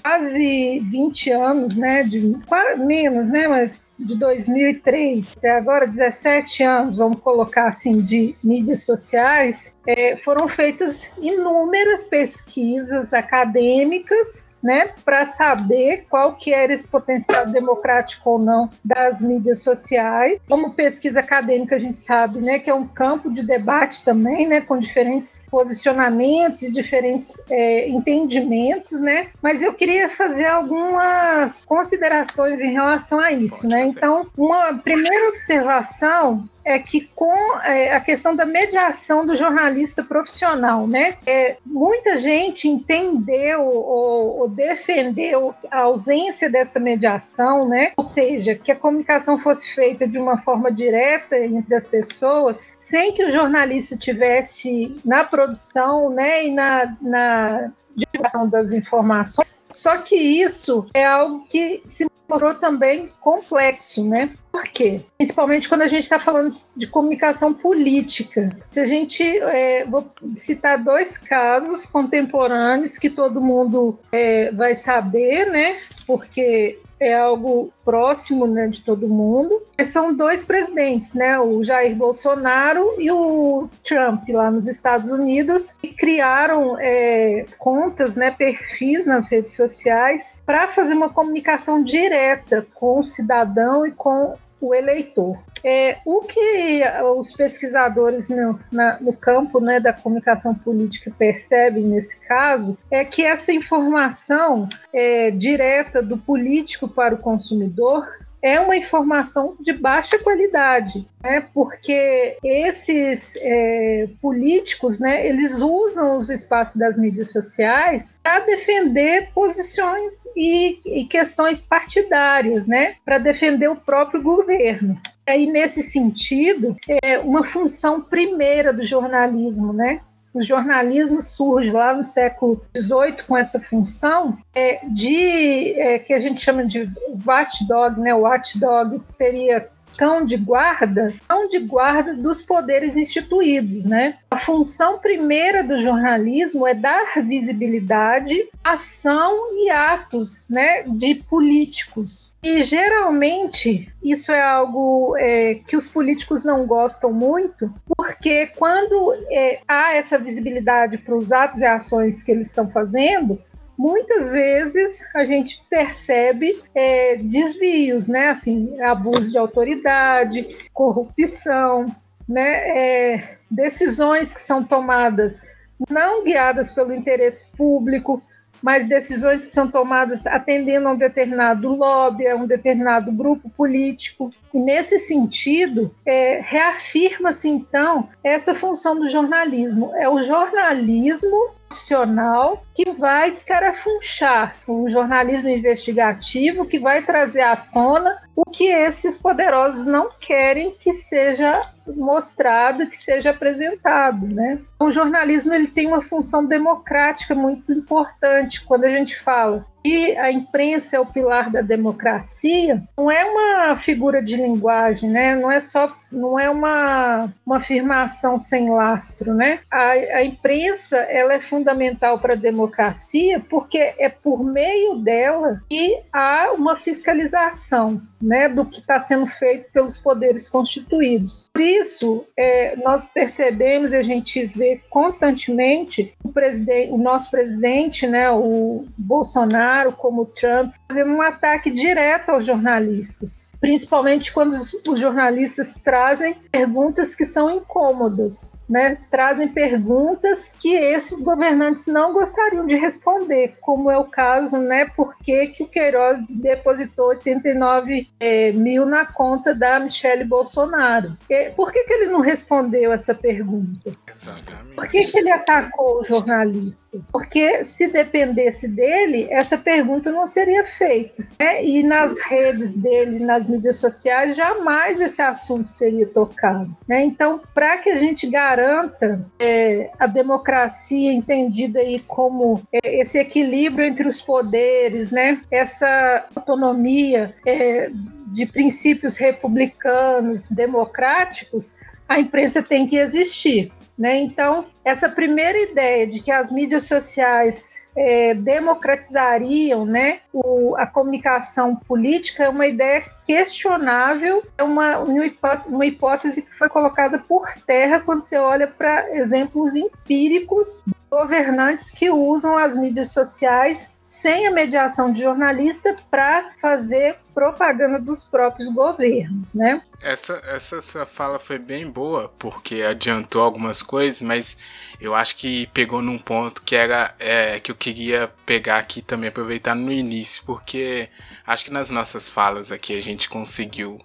quase 0.00 0.78
20 0.90 1.30
anos, 1.30 1.76
né, 1.76 2.04
de, 2.04 2.36
menos, 2.78 3.28
né, 3.28 3.48
mas 3.48 3.92
de 3.98 4.16
2003 4.16 5.34
até 5.36 5.50
agora 5.56 5.86
17 5.86 6.62
anos, 6.62 6.96
vamos 6.98 7.20
colocar 7.20 7.66
assim, 7.66 7.96
de 7.96 8.36
mídias 8.44 8.84
sociais, 8.84 9.76
é, 9.88 10.16
foram 10.18 10.46
feitas 10.46 11.10
inúmeras 11.20 12.04
pesquisas 12.04 13.12
acadêmicas 13.12 14.51
né, 14.62 14.90
para 15.04 15.24
saber 15.24 16.06
qual 16.08 16.34
que 16.34 16.52
era 16.52 16.72
esse 16.72 16.86
potencial 16.86 17.46
democrático 17.46 18.30
ou 18.30 18.38
não 18.38 18.70
das 18.84 19.20
mídias 19.20 19.62
sociais. 19.62 20.38
Como 20.48 20.72
pesquisa 20.72 21.20
acadêmica, 21.20 21.76
a 21.76 21.78
gente 21.78 21.98
sabe, 21.98 22.40
né, 22.40 22.58
que 22.58 22.70
é 22.70 22.74
um 22.74 22.86
campo 22.86 23.30
de 23.30 23.44
debate 23.44 24.04
também, 24.04 24.46
né, 24.46 24.60
com 24.60 24.78
diferentes 24.78 25.42
posicionamentos 25.50 26.62
e 26.62 26.72
diferentes 26.72 27.36
é, 27.50 27.88
entendimentos, 27.88 29.00
né. 29.00 29.28
Mas 29.42 29.62
eu 29.62 29.74
queria 29.74 30.08
fazer 30.08 30.46
algumas 30.46 31.60
considerações 31.64 32.60
em 32.60 32.72
relação 32.72 33.18
a 33.18 33.32
isso, 33.32 33.66
né. 33.66 33.86
Então, 33.86 34.26
uma 34.36 34.74
primeira 34.78 35.28
observação 35.28 36.48
é 36.64 36.78
que 36.78 37.08
com 37.14 37.58
é, 37.62 37.94
a 37.94 38.00
questão 38.00 38.34
da 38.34 38.44
mediação 38.44 39.26
do 39.26 39.34
jornalista 39.34 40.02
profissional, 40.02 40.86
né? 40.86 41.16
É, 41.26 41.56
muita 41.64 42.18
gente 42.18 42.68
entendeu 42.68 43.62
ou, 43.62 44.40
ou, 44.40 44.48
defendeu 44.48 45.54
a 45.70 45.80
ausência 45.80 46.50
dessa 46.50 46.78
mediação, 46.78 47.68
né? 47.68 47.92
Ou 47.96 48.04
seja, 48.04 48.54
que 48.54 48.70
a 48.70 48.76
comunicação 48.76 49.38
fosse 49.38 49.74
feita 49.74 50.06
de 50.06 50.18
uma 50.18 50.38
forma 50.38 50.70
direta 50.70 51.38
entre 51.38 51.74
as 51.74 51.86
pessoas, 51.86 52.72
sem 52.76 53.12
que 53.12 53.24
o 53.24 53.30
jornalista 53.30 53.96
tivesse 53.96 54.96
na 55.04 55.24
produção, 55.24 56.10
né? 56.10 56.46
E 56.46 56.52
na, 56.52 56.96
na 57.00 57.72
divulgação 57.96 58.48
das 58.48 58.72
informações. 58.72 59.58
Só 59.70 59.98
que 59.98 60.16
isso 60.16 60.86
é 60.94 61.04
algo 61.04 61.46
que 61.48 61.82
se 61.86 62.06
mostrou 62.28 62.54
também 62.54 63.10
complexo, 63.20 64.04
né? 64.04 64.30
Por 64.50 64.64
quê? 64.64 65.00
Principalmente 65.18 65.68
quando 65.68 65.82
a 65.82 65.86
gente 65.86 66.02
está 66.02 66.18
falando 66.18 66.56
de 66.76 66.86
comunicação 66.86 67.52
política. 67.52 68.50
Se 68.68 68.80
a 68.80 68.84
gente, 68.84 69.22
é, 69.22 69.84
vou 69.84 70.10
citar 70.36 70.82
dois 70.82 71.18
casos 71.18 71.86
contemporâneos 71.86 72.98
que 72.98 73.10
todo 73.10 73.40
mundo 73.40 73.98
é, 74.10 74.50
vai 74.52 74.74
saber, 74.74 75.46
né? 75.50 75.78
Porque 76.06 76.78
é 77.02 77.14
algo 77.14 77.72
próximo 77.84 78.46
né, 78.46 78.68
de 78.68 78.82
todo 78.82 79.08
mundo. 79.08 79.62
São 79.84 80.14
dois 80.14 80.44
presidentes, 80.44 81.14
né, 81.14 81.38
o 81.38 81.64
Jair 81.64 81.96
Bolsonaro 81.96 82.94
e 82.98 83.10
o 83.10 83.68
Trump, 83.84 84.28
lá 84.28 84.50
nos 84.50 84.68
Estados 84.68 85.10
Unidos, 85.10 85.72
que 85.72 85.88
criaram 85.88 86.78
é, 86.78 87.44
contas, 87.58 88.14
né, 88.14 88.30
perfis 88.30 89.04
nas 89.06 89.28
redes 89.30 89.56
sociais 89.56 90.40
para 90.46 90.68
fazer 90.68 90.94
uma 90.94 91.08
comunicação 91.08 91.82
direta 91.82 92.66
com 92.74 93.00
o 93.00 93.06
cidadão 93.06 93.84
e 93.86 93.92
com 93.92 94.36
o 94.62 94.74
eleitor. 94.74 95.38
É, 95.64 95.98
o 96.06 96.20
que 96.20 96.82
os 97.16 97.32
pesquisadores 97.32 98.28
no, 98.28 98.58
na, 98.70 98.98
no 99.00 99.12
campo 99.12 99.60
né, 99.60 99.80
da 99.80 99.92
comunicação 99.92 100.54
política 100.54 101.12
percebem 101.16 101.84
nesse 101.84 102.20
caso 102.20 102.78
é 102.90 103.04
que 103.04 103.24
essa 103.24 103.52
informação 103.52 104.68
é, 104.92 105.30
direta 105.30 106.02
do 106.02 106.16
político 106.16 106.88
para 106.88 107.14
o 107.14 107.18
consumidor 107.18 108.06
é 108.42 108.58
uma 108.60 108.76
informação 108.76 109.56
de 109.60 109.72
baixa 109.72 110.18
qualidade, 110.18 111.06
né? 111.22 111.46
porque 111.54 112.36
esses 112.42 113.36
é, 113.40 114.08
políticos, 114.20 114.98
né, 114.98 115.26
eles 115.26 115.60
usam 115.60 116.16
os 116.16 116.28
espaços 116.28 116.76
das 116.76 116.98
mídias 116.98 117.30
sociais 117.30 118.18
para 118.22 118.40
defender 118.40 119.28
posições 119.32 120.24
e, 120.36 120.80
e 120.84 121.04
questões 121.06 121.62
partidárias, 121.62 122.66
né, 122.66 122.96
para 123.04 123.18
defender 123.18 123.68
o 123.68 123.76
próprio 123.76 124.20
governo. 124.20 125.00
Aí, 125.26 125.46
nesse 125.46 125.82
sentido, 125.82 126.76
é 127.02 127.18
uma 127.20 127.44
função 127.44 128.00
primeira 128.00 128.72
do 128.72 128.84
jornalismo, 128.84 129.72
né? 129.72 130.00
O 130.34 130.42
jornalismo 130.42 131.20
surge 131.20 131.70
lá 131.70 131.94
no 131.94 132.02
século 132.02 132.64
XVIII 132.76 133.22
com 133.26 133.36
essa 133.36 133.60
função 133.60 134.38
é, 134.54 134.80
de 134.86 135.78
é, 135.78 135.98
que 135.98 136.12
a 136.12 136.20
gente 136.20 136.40
chama 136.40 136.64
de 136.64 136.90
watchdog, 137.26 138.00
né? 138.00 138.14
O 138.14 138.20
watchdog 138.20 139.00
seria 139.06 139.68
cão 139.96 140.24
de 140.24 140.36
guarda, 140.36 141.14
cão 141.28 141.48
de 141.48 141.58
guarda 141.58 142.14
dos 142.14 142.42
poderes 142.42 142.96
instituídos, 142.96 143.84
né? 143.84 144.16
A 144.30 144.36
função 144.36 144.98
primeira 144.98 145.62
do 145.62 145.80
jornalismo 145.80 146.66
é 146.66 146.74
dar 146.74 147.22
visibilidade, 147.22 148.48
ação 148.64 149.32
e 149.54 149.70
atos, 149.70 150.46
né, 150.48 150.82
de 150.82 151.16
políticos. 151.16 152.34
E 152.42 152.62
geralmente 152.62 153.92
isso 154.02 154.32
é 154.32 154.42
algo 154.42 155.14
é, 155.16 155.60
que 155.66 155.76
os 155.76 155.86
políticos 155.86 156.44
não 156.44 156.66
gostam 156.66 157.12
muito, 157.12 157.72
porque 157.96 158.46
quando 158.56 159.14
é, 159.30 159.60
há 159.68 159.94
essa 159.94 160.18
visibilidade 160.18 160.98
para 160.98 161.14
os 161.14 161.30
atos 161.30 161.60
e 161.60 161.66
ações 161.66 162.22
que 162.22 162.32
eles 162.32 162.48
estão 162.48 162.68
fazendo, 162.70 163.38
muitas 163.82 164.30
vezes 164.30 165.04
a 165.12 165.24
gente 165.24 165.60
percebe 165.68 166.62
é, 166.72 167.16
desvios, 167.16 168.06
né? 168.06 168.28
Assim, 168.28 168.80
abuso 168.80 169.32
de 169.32 169.36
autoridade, 169.36 170.56
corrupção, 170.72 171.86
né? 172.28 172.78
É, 172.78 173.36
decisões 173.50 174.32
que 174.32 174.40
são 174.40 174.62
tomadas 174.62 175.42
não 175.90 176.22
guiadas 176.22 176.70
pelo 176.70 176.94
interesse 176.94 177.50
público, 177.56 178.22
mas 178.62 178.88
decisões 178.88 179.46
que 179.46 179.52
são 179.52 179.68
tomadas 179.68 180.26
atendendo 180.26 180.88
a 180.88 180.92
um 180.92 180.98
determinado 180.98 181.68
lobby, 181.68 182.28
a 182.28 182.36
um 182.36 182.46
determinado 182.46 183.10
grupo 183.10 183.50
político. 183.50 184.30
E 184.54 184.58
nesse 184.58 184.98
sentido, 184.98 185.94
é, 186.06 186.40
reafirma-se 186.44 187.48
então 187.48 188.08
essa 188.22 188.54
função 188.54 188.98
do 188.98 189.08
jornalismo. 189.08 189.92
É 189.96 190.08
o 190.08 190.22
jornalismo 190.22 191.50
profissional 191.72 192.62
que 192.74 192.90
vai 192.92 193.28
escarafunchar 193.28 194.54
o 194.68 194.88
jornalismo 194.90 195.48
investigativo, 195.48 196.66
que 196.66 196.78
vai 196.78 197.02
trazer 197.02 197.40
à 197.40 197.56
tona 197.56 198.22
o 198.36 198.44
que 198.44 198.66
esses 198.66 199.16
poderosos 199.16 199.86
não 199.86 200.10
querem 200.20 200.72
que 200.78 200.92
seja 200.92 201.62
mostrado, 201.86 202.86
que 202.88 202.98
seja 203.00 203.30
apresentado, 203.30 204.26
né? 204.26 204.60
O 204.78 204.90
jornalismo 204.90 205.52
ele 205.52 205.68
tem 205.68 205.86
uma 205.86 206.02
função 206.02 206.46
democrática 206.46 207.34
muito 207.34 207.72
importante. 207.72 208.64
Quando 208.64 208.84
a 208.84 208.90
gente 208.90 209.18
fala 209.20 209.66
que 209.82 210.16
a 210.16 210.30
imprensa 210.30 210.96
é 210.96 211.00
o 211.00 211.06
pilar 211.06 211.50
da 211.50 211.60
democracia, 211.60 212.82
não 212.96 213.10
é 213.10 213.24
uma 213.24 213.76
figura 213.76 214.22
de 214.22 214.36
linguagem, 214.36 215.10
né? 215.10 215.34
Não 215.34 215.50
é 215.50 215.58
só, 215.58 215.94
não 216.10 216.38
é 216.38 216.48
uma, 216.48 217.32
uma 217.44 217.56
afirmação 217.56 218.38
sem 218.38 218.70
lastro, 218.70 219.34
né? 219.34 219.60
A, 219.70 219.90
a 219.90 220.24
imprensa 220.24 220.96
ela 220.96 221.34
é 221.34 221.40
fundamental 221.40 222.18
para 222.18 222.34
a 222.34 222.36
democracia 222.36 223.40
porque 223.48 223.94
é 223.98 224.08
por 224.08 224.44
meio 224.44 224.96
dela 224.96 225.60
que 225.68 225.98
há 226.12 226.52
uma 226.52 226.76
fiscalização, 226.76 228.00
né, 228.20 228.48
do 228.48 228.64
que 228.64 228.78
está 228.78 229.00
sendo 229.00 229.26
feito 229.26 229.70
pelos 229.72 229.98
poderes 229.98 230.48
constituídos. 230.48 231.48
Por 231.52 231.60
isso, 231.60 232.24
é, 232.36 232.76
nós 232.76 233.06
percebemos 233.06 233.92
e 233.92 233.96
a 233.96 234.02
gente 234.02 234.46
vê 234.46 234.80
constantemente 234.88 236.14
o, 236.22 236.28
presidente, 236.28 236.92
o 236.92 236.98
nosso 236.98 237.30
presidente, 237.30 238.06
né, 238.06 238.30
o 238.30 238.86
Bolsonaro 238.96 239.71
Bolsonaro 239.72 239.92
como 239.92 240.26
Trump, 240.26 240.74
fazendo 240.86 241.12
um 241.12 241.22
ataque 241.22 241.70
direto 241.70 242.30
aos 242.30 242.46
jornalistas, 242.46 243.48
principalmente 243.62 244.32
quando 244.32 244.54
os, 244.54 244.74
os 244.88 244.98
jornalistas 244.98 245.74
trazem 245.74 246.34
perguntas 246.50 247.14
que 247.14 247.24
são 247.24 247.48
incômodas 247.48 248.52
né, 248.72 248.96
trazem 249.10 249.48
perguntas 249.48 250.50
que 250.58 250.74
esses 250.74 251.22
governantes 251.22 251.86
não 251.86 252.14
gostariam 252.14 252.66
de 252.66 252.74
responder, 252.74 253.56
como 253.60 253.90
é 253.90 253.98
o 253.98 254.04
caso, 254.04 254.56
né, 254.56 254.86
por 254.96 255.14
que, 255.18 255.48
que 255.48 255.62
o 255.62 255.68
Queiroz 255.68 256.18
depositou 256.30 257.08
89 257.08 258.08
é, 258.18 258.50
mil 258.52 258.86
na 258.86 259.04
conta 259.04 259.54
da 259.54 259.78
Michelle 259.78 260.24
Bolsonaro. 260.24 261.18
Por 261.54 261.70
que, 261.70 261.84
que 261.84 261.92
ele 261.92 262.06
não 262.10 262.20
respondeu 262.20 262.92
essa 262.92 263.14
pergunta? 263.14 263.94
Exatamente. 264.16 264.74
Por 264.74 264.88
que, 264.88 265.04
que 265.04 265.18
ele 265.18 265.30
atacou 265.30 266.00
o 266.00 266.04
jornalista? 266.04 266.98
Porque 267.12 267.66
se 267.66 267.88
dependesse 267.88 268.68
dele, 268.68 269.28
essa 269.30 269.58
pergunta 269.58 270.10
não 270.10 270.26
seria 270.26 270.64
feita. 270.64 271.22
Né? 271.38 271.62
E 271.62 271.82
nas 271.82 272.18
redes 272.22 272.74
dele, 272.74 273.18
nas 273.18 273.46
mídias 273.52 273.76
sociais, 273.76 274.34
jamais 274.34 275.00
esse 275.00 275.20
assunto 275.20 275.70
seria 275.70 276.06
tocado. 276.06 276.74
Né? 276.88 277.04
Então, 277.04 277.40
para 277.54 277.78
que 277.78 277.90
a 277.90 277.96
gente 277.96 278.28
garanta 278.28 279.24
é, 279.38 279.90
a 279.98 280.06
democracia 280.06 281.12
entendida 281.12 281.80
aí 281.80 282.00
como 282.00 282.62
é, 282.72 283.00
esse 283.00 283.18
equilíbrio 283.18 283.84
entre 283.84 284.08
os 284.08 284.20
poderes, 284.20 285.10
né? 285.10 285.42
Essa 285.50 286.26
autonomia 286.34 287.34
é, 287.46 287.90
de 288.26 288.46
princípios 288.46 289.16
republicanos, 289.16 290.48
democráticos, 290.48 291.76
a 292.08 292.18
imprensa 292.18 292.62
tem 292.62 292.86
que 292.86 292.96
existir. 292.96 293.72
Né? 293.98 294.20
Então, 294.20 294.64
essa 294.84 295.08
primeira 295.08 295.58
ideia 295.58 296.06
de 296.06 296.20
que 296.20 296.30
as 296.30 296.50
mídias 296.50 296.84
sociais 296.84 297.82
é, 297.94 298.34
democratizariam 298.34 299.84
né, 299.84 300.20
o, 300.32 300.74
a 300.76 300.86
comunicação 300.86 301.76
política 301.76 302.44
é 302.44 302.48
uma 302.48 302.66
ideia 302.66 303.04
questionável, 303.24 304.42
é 304.56 304.62
uma, 304.62 304.98
uma 304.98 305.86
hipótese 305.86 306.42
que 306.42 306.54
foi 306.54 306.68
colocada 306.70 307.18
por 307.18 307.46
terra 307.66 308.00
quando 308.00 308.22
você 308.24 308.36
olha 308.36 308.66
para 308.66 309.14
exemplos 309.14 309.76
empíricos 309.76 310.82
de 310.86 310.94
governantes 311.10 311.90
que 311.90 312.10
usam 312.10 312.56
as 312.56 312.74
mídias 312.74 313.12
sociais 313.12 313.98
sem 314.02 314.46
a 314.46 314.50
mediação 314.50 315.12
de 315.12 315.22
jornalista 315.22 315.94
para 316.10 316.50
fazer 316.60 317.16
propaganda 317.34 317.98
dos 317.98 318.24
próprios 318.24 318.68
governos, 318.72 319.54
né? 319.54 319.82
Essa, 320.00 320.34
essa 320.46 320.80
sua 320.80 321.06
fala 321.06 321.38
foi 321.38 321.58
bem 321.58 321.88
boa, 321.88 322.28
porque 322.38 322.82
adiantou 322.82 323.42
algumas 323.42 323.82
coisas, 323.82 324.22
mas 324.22 324.56
eu 325.00 325.14
acho 325.14 325.36
que 325.36 325.66
pegou 325.68 326.02
num 326.02 326.18
ponto 326.18 326.62
que 326.62 326.76
era 326.76 327.14
é, 327.18 327.60
que 327.60 327.70
eu 327.70 327.76
queria 327.76 328.32
pegar 328.44 328.78
aqui 328.78 329.00
também, 329.00 329.28
aproveitar 329.28 329.74
no 329.74 329.92
início, 329.92 330.42
porque 330.44 331.08
acho 331.46 331.64
que 331.64 331.70
nas 331.70 331.90
nossas 331.90 332.28
falas 332.28 332.72
aqui 332.72 332.96
a 332.96 333.02
gente 333.02 333.28
conseguiu 333.28 333.98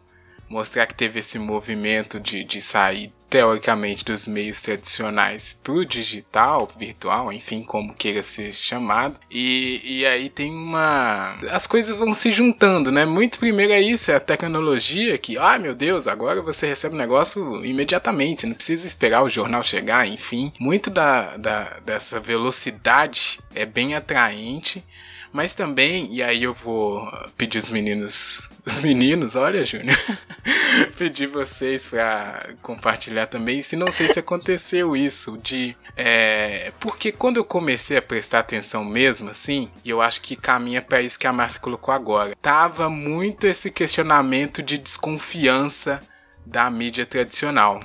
mostrar 0.49 0.87
que 0.87 0.95
teve 0.95 1.19
esse 1.19 1.37
movimento 1.37 2.19
de, 2.19 2.43
de 2.43 2.61
sair 2.61 3.13
teoricamente 3.29 4.05
dos 4.05 4.27
meios 4.27 4.61
tradicionais 4.61 5.59
para 5.63 5.73
o 5.73 5.85
digital, 5.85 6.67
virtual, 6.77 7.31
enfim, 7.31 7.63
como 7.63 7.93
queira 7.93 8.23
ser 8.23 8.53
chamado. 8.53 9.19
E, 9.29 9.81
e 9.83 10.05
aí 10.05 10.29
tem 10.29 10.51
uma. 10.51 11.37
As 11.49 11.67
coisas 11.67 11.97
vão 11.97 12.13
se 12.13 12.31
juntando, 12.31 12.91
né? 12.91 13.05
Muito 13.05 13.39
primeiro 13.39 13.73
é 13.73 13.81
isso, 13.81 14.11
é 14.11 14.15
a 14.15 14.19
tecnologia 14.19 15.17
que, 15.17 15.37
ah, 15.37 15.59
meu 15.59 15.75
Deus, 15.75 16.07
agora 16.07 16.41
você 16.41 16.67
recebe 16.67 16.95
o 16.95 16.97
negócio 16.97 17.65
imediatamente, 17.65 18.41
você 18.41 18.47
não 18.47 18.55
precisa 18.55 18.87
esperar 18.87 19.23
o 19.23 19.29
jornal 19.29 19.63
chegar, 19.63 20.07
enfim. 20.07 20.51
Muito 20.59 20.89
da, 20.89 21.37
da, 21.37 21.79
dessa 21.85 22.19
velocidade 22.19 23.39
é 23.53 23.65
bem 23.65 23.95
atraente. 23.95 24.83
Mas 25.31 25.53
também, 25.53 26.07
e 26.11 26.23
aí 26.23 26.43
eu 26.43 26.53
vou 26.53 27.05
pedir 27.37 27.57
os 27.57 27.69
meninos, 27.69 28.51
os 28.65 28.79
meninos, 28.79 29.35
olha, 29.35 29.63
Júnior, 29.65 29.97
pedir 30.97 31.27
vocês 31.27 31.87
para 31.87 32.49
compartilhar 32.61 33.27
também, 33.27 33.61
se 33.61 33.75
não 33.75 33.91
sei 33.91 34.07
se 34.07 34.19
aconteceu 34.19 34.95
isso, 34.95 35.37
de. 35.37 35.75
É, 35.95 36.71
porque 36.79 37.11
quando 37.11 37.37
eu 37.37 37.45
comecei 37.45 37.97
a 37.97 38.01
prestar 38.01 38.39
atenção 38.39 38.83
mesmo, 38.85 39.29
assim, 39.29 39.69
e 39.83 39.89
eu 39.89 40.01
acho 40.01 40.21
que 40.21 40.35
caminha 40.35 40.81
para 40.81 41.01
isso 41.01 41.19
que 41.19 41.27
a 41.27 41.33
Márcia 41.33 41.61
colocou 41.61 41.93
agora, 41.93 42.35
tava 42.41 42.89
muito 42.89 43.45
esse 43.47 43.69
questionamento 43.69 44.63
de 44.63 44.77
desconfiança 44.77 46.01
da 46.45 46.69
mídia 46.69 47.05
tradicional. 47.05 47.81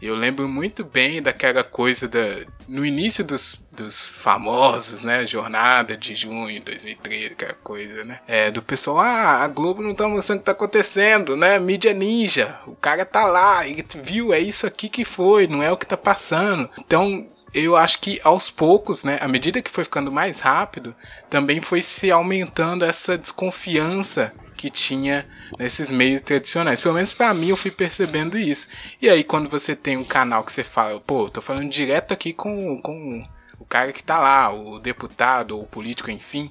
Eu 0.00 0.14
lembro 0.14 0.46
muito 0.48 0.84
bem 0.84 1.22
daquela 1.22 1.64
coisa 1.64 2.06
da, 2.06 2.44
no 2.68 2.84
início 2.84 3.24
dos, 3.24 3.62
dos 3.76 4.18
famosos, 4.18 5.02
né? 5.02 5.26
Jornada 5.26 5.96
de 5.96 6.14
junho 6.14 6.58
de 6.58 6.60
2013, 6.60 7.26
aquela 7.26 7.54
coisa, 7.54 8.04
né? 8.04 8.20
É, 8.26 8.50
do 8.50 8.62
pessoal, 8.62 9.00
ah, 9.00 9.42
a 9.42 9.48
Globo 9.48 9.82
não 9.82 9.94
tá 9.94 10.08
mostrando 10.08 10.38
o 10.38 10.40
que 10.40 10.46
tá 10.46 10.52
acontecendo, 10.52 11.36
né? 11.36 11.58
Mídia 11.58 11.92
ninja, 11.92 12.58
o 12.66 12.74
cara 12.74 13.04
tá 13.04 13.24
lá, 13.26 13.66
ele 13.66 13.84
viu, 14.02 14.32
é 14.32 14.40
isso 14.40 14.66
aqui 14.66 14.88
que 14.88 15.04
foi, 15.04 15.46
não 15.46 15.62
é 15.62 15.70
o 15.70 15.76
que 15.76 15.86
tá 15.86 15.96
passando. 15.96 16.68
Então, 16.78 17.26
eu 17.54 17.74
acho 17.74 18.00
que 18.00 18.20
aos 18.22 18.50
poucos, 18.50 19.02
né, 19.02 19.18
à 19.20 19.28
medida 19.28 19.62
que 19.62 19.70
foi 19.70 19.84
ficando 19.84 20.12
mais 20.12 20.40
rápido, 20.40 20.94
também 21.30 21.60
foi 21.60 21.80
se 21.80 22.10
aumentando 22.10 22.84
essa 22.84 23.16
desconfiança 23.16 24.32
que 24.56 24.70
tinha 24.70 25.26
nesses 25.58 25.90
meios 25.90 26.22
tradicionais. 26.22 26.80
Pelo 26.80 26.94
menos 26.94 27.12
para 27.12 27.32
mim 27.34 27.48
eu 27.48 27.56
fui 27.56 27.70
percebendo 27.70 28.38
isso. 28.38 28.68
E 29.00 29.08
aí 29.08 29.22
quando 29.22 29.48
você 29.48 29.76
tem 29.76 29.96
um 29.96 30.04
canal 30.04 30.42
que 30.42 30.52
você 30.52 30.64
fala, 30.64 30.98
pô, 31.00 31.28
tô 31.28 31.40
falando 31.40 31.70
direto 31.70 32.12
aqui 32.12 32.32
com, 32.32 32.80
com 32.80 33.22
o 33.58 33.64
cara 33.64 33.92
que 33.92 34.02
tá 34.02 34.18
lá, 34.18 34.52
o 34.52 34.78
deputado 34.78 35.56
ou 35.56 35.62
o 35.62 35.66
político, 35.66 36.10
enfim, 36.10 36.50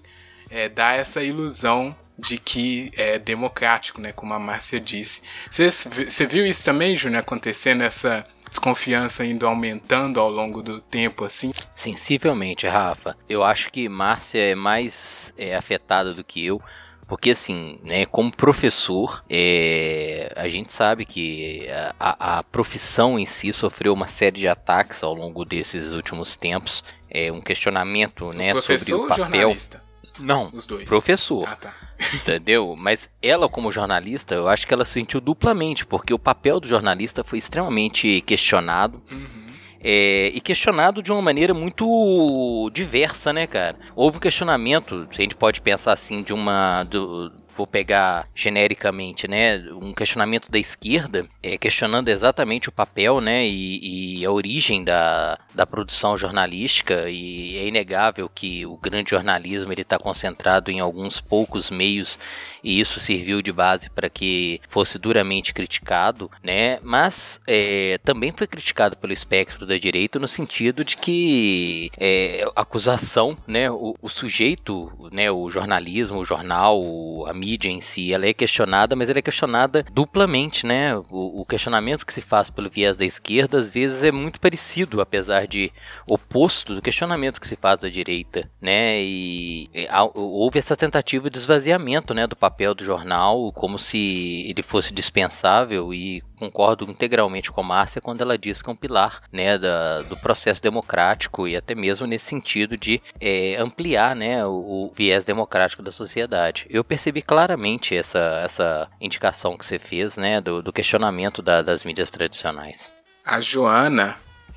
é, 0.50 0.70
dá 0.70 0.94
essa 0.94 1.24
ilusão 1.24 1.96
de 2.18 2.38
que 2.38 2.92
é 2.96 3.20
democrático, 3.20 4.00
né, 4.00 4.12
como 4.12 4.34
a 4.34 4.40
Márcia 4.40 4.80
disse. 4.80 5.22
Você 5.50 6.26
viu 6.26 6.46
isso 6.46 6.64
também, 6.64 6.96
Júnior, 6.96 7.22
acontecendo 7.22 7.82
essa 7.84 8.24
desconfiança 8.50 9.26
indo 9.26 9.46
aumentando 9.46 10.20
ao 10.20 10.30
longo 10.30 10.62
do 10.62 10.80
tempo, 10.80 11.26
assim? 11.26 11.52
Sensivelmente, 11.74 12.68
Rafa. 12.68 13.18
Eu 13.28 13.44
acho 13.44 13.70
que 13.70 13.90
Márcia 13.90 14.40
é 14.40 14.56
mais 14.56 15.34
é, 15.38 15.56
afetada 15.56 16.14
do 16.14 16.24
que 16.24 16.46
eu, 16.46 16.62
porque 17.08 17.32
assim, 17.32 17.80
né, 17.84 18.06
como 18.06 18.32
professor, 18.32 19.24
é, 19.30 20.32
a 20.36 20.48
gente 20.50 20.74
sabe 20.74 21.06
que 21.06 21.68
a, 22.00 22.40
a, 22.40 22.44
profissão 22.44 23.20
em 23.20 23.26
si 23.26 23.54
sofreu 23.54 23.94
uma 23.94 24.08
série 24.08 24.40
de 24.40 24.48
ataques 24.48 25.04
ao 25.04 25.14
longo 25.14 25.46
desses 25.46 25.92
últimos 25.92 26.36
tempos. 26.36 26.84
É 27.10 27.32
um 27.32 27.42
questionamento, 27.42 28.34
né, 28.34 28.54
sobre 28.56 28.94
o 28.94 29.08
papel. 29.08 29.16
Jornalista? 29.16 29.84
Não, 30.20 30.50
Os 30.54 30.66
dois. 30.66 30.88
professor. 30.88 31.48
Ah, 31.48 31.56
tá. 31.56 31.74
Entendeu? 32.14 32.76
Mas 32.78 33.10
ela, 33.22 33.48
como 33.48 33.72
jornalista, 33.72 34.36
eu 34.36 34.48
acho 34.48 34.68
que 34.68 34.74
ela 34.74 34.86
sentiu 34.86 35.22
duplamente, 35.22 35.86
porque 35.86 36.14
o 36.14 36.20
papel 36.20 36.60
do 36.60 36.68
jornalista 36.68 37.24
foi 37.24 37.38
extremamente 37.38 38.22
questionado. 38.22 39.02
Uhum. 39.12 39.45
É, 39.88 40.32
e 40.34 40.42
questionado 40.42 41.04
de 41.04 41.12
uma 41.12 41.22
maneira 41.22 41.54
muito 41.54 42.72
diversa, 42.74 43.32
né, 43.32 43.46
cara? 43.46 43.78
Houve 43.96 44.18
um 44.18 44.20
questionamento, 44.20 45.08
a 45.08 45.14
gente 45.14 45.36
pode 45.36 45.62
pensar 45.62 45.94
assim, 45.94 46.24
de 46.24 46.34
uma. 46.34 46.84
Do, 46.86 47.32
vou 47.56 47.66
pegar 47.66 48.28
genericamente, 48.36 49.28
né, 49.28 49.58
um 49.72 49.94
questionamento 49.94 50.52
da 50.52 50.60
esquerda, 50.60 51.26
é, 51.42 51.58
questionando 51.58 52.10
exatamente 52.10 52.70
o 52.70 52.72
papel, 52.72 53.22
né, 53.22 53.46
e, 53.46 54.20
e, 54.20 54.26
a 54.26 54.32
origem 54.32 54.84
da, 54.84 55.40
da 55.54 55.66
produção 55.66 56.18
jornalística, 56.18 57.10
e 57.10 57.58
é 57.58 57.68
inegável 57.68 58.30
que 58.30 58.66
o 58.66 58.78
grande 58.78 59.12
jornalismo 59.12 59.72
ele 59.72 59.82
está 59.82 59.98
concentrado 59.98 60.70
em 60.70 60.80
alguns 60.80 61.22
poucos 61.22 61.72
meios 61.72 62.20
e 62.66 62.80
isso 62.80 63.00
serviu 63.00 63.44
de 63.44 63.52
base 63.52 63.92
para 63.92 64.10
que 64.10 64.60
fosse 64.68 64.98
duramente 64.98 65.54
criticado, 65.54 66.32
né? 66.44 66.80
Mas 66.82 67.40
é, 67.46 68.00
também 68.04 68.34
foi 68.36 68.48
criticado 68.48 68.98
pelo 68.98 69.14
espectro 69.14 69.68
da 69.68 69.78
direita 69.78 70.18
no 70.18 70.28
sentido 70.28 70.84
de 70.84 70.98
que 70.98 71.92
é, 71.96 72.44
acusação, 72.56 73.38
né? 73.46 73.70
O, 73.70 73.96
o, 74.02 74.10
sujeito, 74.10 74.92
né? 75.12 75.30
O 75.30 75.48
jornalismo, 75.48 76.18
o 76.18 76.26
jornal, 76.26 76.82
a 77.28 77.34
mídia 77.36 77.45
em 77.54 77.80
si, 77.82 78.14
ela 78.14 78.26
é 78.26 78.34
questionada, 78.34 78.96
mas 78.96 79.10
ela 79.10 79.20
é 79.20 79.22
questionada 79.22 79.86
duplamente, 79.92 80.66
né? 80.66 80.98
O, 81.10 81.42
o 81.42 81.46
questionamento 81.46 82.06
que 82.06 82.14
se 82.14 82.22
faz 82.22 82.50
pelo 82.50 82.70
viés 82.70 82.98
da 82.98 83.06
esquerda 83.06 83.60
às 83.60 83.70
vezes 83.70 84.04
é 84.04 84.12
muito 84.12 84.40
parecido, 84.40 85.00
apesar 85.00 85.48
de 85.48 85.72
oposto 86.10 86.74
do 86.74 86.82
questionamento 86.82 87.40
que 87.40 87.48
se 87.48 87.56
faz 87.56 87.80
da 87.80 87.90
direita, 87.90 88.50
né? 88.60 89.00
E, 89.02 89.70
e 89.74 89.88
houve 90.14 90.60
essa 90.60 90.76
tentativa 90.76 91.30
de 91.30 91.38
esvaziamento, 91.38 92.14
né? 92.14 92.26
Do 92.26 92.36
papel 92.36 92.56
papel 92.56 92.74
do 92.74 92.86
jornal 92.86 93.52
como 93.52 93.78
se 93.78 94.46
ele 94.50 94.64
fosse 94.64 94.94
dispensável 94.94 95.94
e 95.94 96.24
concordo 96.36 96.90
integralmente 96.90 97.52
com 97.52 97.62
a 97.62 97.64
Márcia 97.64 98.02
quando 98.02 98.22
ela 98.22 98.38
diz 98.38 98.62
que 98.62 98.70
é 98.70 98.74
um 98.74 98.76
pilar 98.76 99.22
né, 99.32 99.58
da, 99.58 100.02
do 100.02 100.18
processo 100.18 100.62
democrático 100.62 101.48
e 101.48 101.56
até 101.56 101.74
mesmo 101.74 102.06
nesse 102.06 102.26
sentido 102.26 102.78
de 102.78 103.02
é, 103.20 103.56
ampliar 103.58 104.16
né, 104.16 104.46
o, 104.46 104.52
o, 104.52 104.92
viés 104.96 105.24
democrático 105.24 105.82
da 105.82 105.92
sociedade. 105.92 106.68
Eu 106.70 106.84
percebi 106.84 107.22
claramente 107.36 107.94
essa, 107.94 108.42
essa 108.46 108.90
indicação 109.02 109.58
que 109.58 109.66
você 109.66 109.78
fez 109.78 110.16
né, 110.16 110.40
do, 110.40 110.62
do 110.62 110.72
questionamento 110.72 111.42
da, 111.42 111.62
das 111.62 111.84
mídias 111.84 112.10
tradicionais. 112.10 112.90
A 113.26 113.42
Joana, 113.42 114.16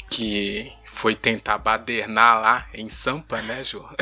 que 0.08 0.72
foi 0.84 1.16
tentar 1.16 1.58
badernar 1.58 2.40
lá 2.40 2.66
em 2.72 2.88
Sampa, 2.88 3.42
né, 3.42 3.64
João? 3.64 3.88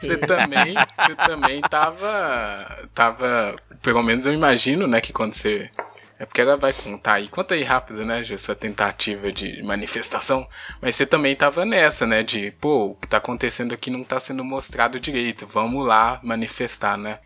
você 0.00 0.16
também, 0.16 0.74
você 0.74 1.14
também 1.14 1.60
tava, 1.60 2.88
tava, 2.92 3.54
pelo 3.80 4.02
menos 4.02 4.26
eu 4.26 4.34
imagino, 4.34 4.88
né, 4.88 5.00
que 5.00 5.12
quando 5.12 5.34
você 5.34 5.70
é 6.22 6.24
porque 6.24 6.40
ela 6.40 6.56
vai 6.56 6.72
contar 6.72 7.14
aí. 7.14 7.28
Conta 7.28 7.54
aí 7.54 7.64
rápido, 7.64 8.04
né, 8.04 8.22
Ju, 8.22 8.34
essa 8.34 8.54
tentativa 8.54 9.32
de 9.32 9.60
manifestação. 9.64 10.46
Mas 10.80 10.94
você 10.94 11.04
também 11.04 11.34
tava 11.34 11.64
nessa, 11.64 12.06
né? 12.06 12.22
De, 12.22 12.52
pô, 12.60 12.90
o 12.90 12.94
que 12.94 13.08
tá 13.08 13.16
acontecendo 13.16 13.74
aqui 13.74 13.90
não 13.90 14.04
tá 14.04 14.20
sendo 14.20 14.44
mostrado 14.44 15.00
direito. 15.00 15.48
Vamos 15.48 15.84
lá 15.84 16.20
manifestar, 16.22 16.96
né? 16.96 17.18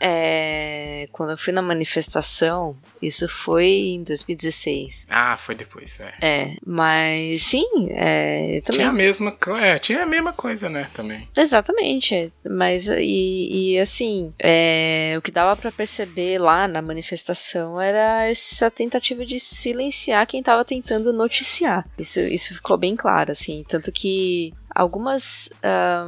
É, 0.00 1.08
quando 1.12 1.30
eu 1.30 1.38
fui 1.38 1.52
na 1.52 1.62
manifestação, 1.62 2.76
isso 3.00 3.28
foi 3.28 3.66
em 3.66 4.02
2016. 4.02 5.06
Ah, 5.08 5.36
foi 5.36 5.54
depois, 5.54 6.00
é. 6.00 6.14
É, 6.20 6.56
mas 6.64 7.42
sim, 7.42 7.66
é, 7.90 8.60
também... 8.64 8.80
Tinha 8.80 8.88
a 8.88 8.92
mesma, 8.92 9.36
é, 9.60 9.78
tinha 9.78 10.02
a 10.02 10.06
mesma 10.06 10.32
coisa, 10.32 10.68
né, 10.68 10.88
também. 10.94 11.28
Exatamente, 11.36 12.32
mas 12.48 12.88
e, 12.88 13.74
e 13.74 13.78
assim, 13.78 14.32
é, 14.38 15.14
o 15.16 15.22
que 15.22 15.30
dava 15.30 15.56
para 15.56 15.72
perceber 15.72 16.38
lá 16.38 16.66
na 16.66 16.82
manifestação 16.82 17.80
era 17.80 18.28
essa 18.28 18.70
tentativa 18.70 19.24
de 19.24 19.38
silenciar 19.38 20.26
quem 20.26 20.42
tava 20.42 20.64
tentando 20.64 21.12
noticiar. 21.12 21.86
Isso, 21.98 22.20
isso 22.20 22.54
ficou 22.54 22.76
bem 22.76 22.96
claro, 22.96 23.30
assim, 23.32 23.64
tanto 23.68 23.92
que 23.92 24.52
algumas 24.78 25.50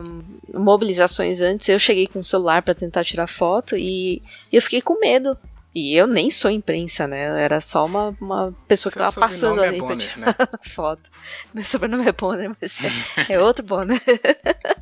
um, 0.05 0.23
mobilizações 0.55 1.41
antes 1.41 1.69
eu 1.69 1.79
cheguei 1.79 2.07
com 2.07 2.21
o 2.21 2.25
celular 2.25 2.63
para 2.63 2.73
tentar 2.73 3.03
tirar 3.03 3.27
foto 3.27 3.77
e 3.77 4.23
eu 4.53 4.63
fiquei 4.63 4.81
com 4.81 5.01
medo. 5.01 5.37
E 5.73 5.95
eu 5.95 6.05
nem 6.09 6.31
sou 6.31 6.51
imprensa, 6.51 7.07
né? 7.07 7.45
era 7.45 7.61
só 7.61 7.87
uma, 7.87 8.17
uma 8.21 8.53
pessoa 8.67 8.91
Seu 8.91 9.01
que 9.01 9.07
tava 9.07 9.21
passando 9.21 9.63
ali 9.63 9.77
é 9.77 9.79
Bonner, 9.79 9.97
pra 9.97 10.09
tirar 10.09 10.27
né? 10.27 10.59
foto. 10.69 11.09
Meu 11.55 11.63
sobrenome 11.63 12.09
é 12.09 12.13
Bonner, 12.13 12.51
mas 12.61 12.81
é, 12.83 13.35
é 13.35 13.41
outro 13.41 13.65
Bonner. 13.65 14.03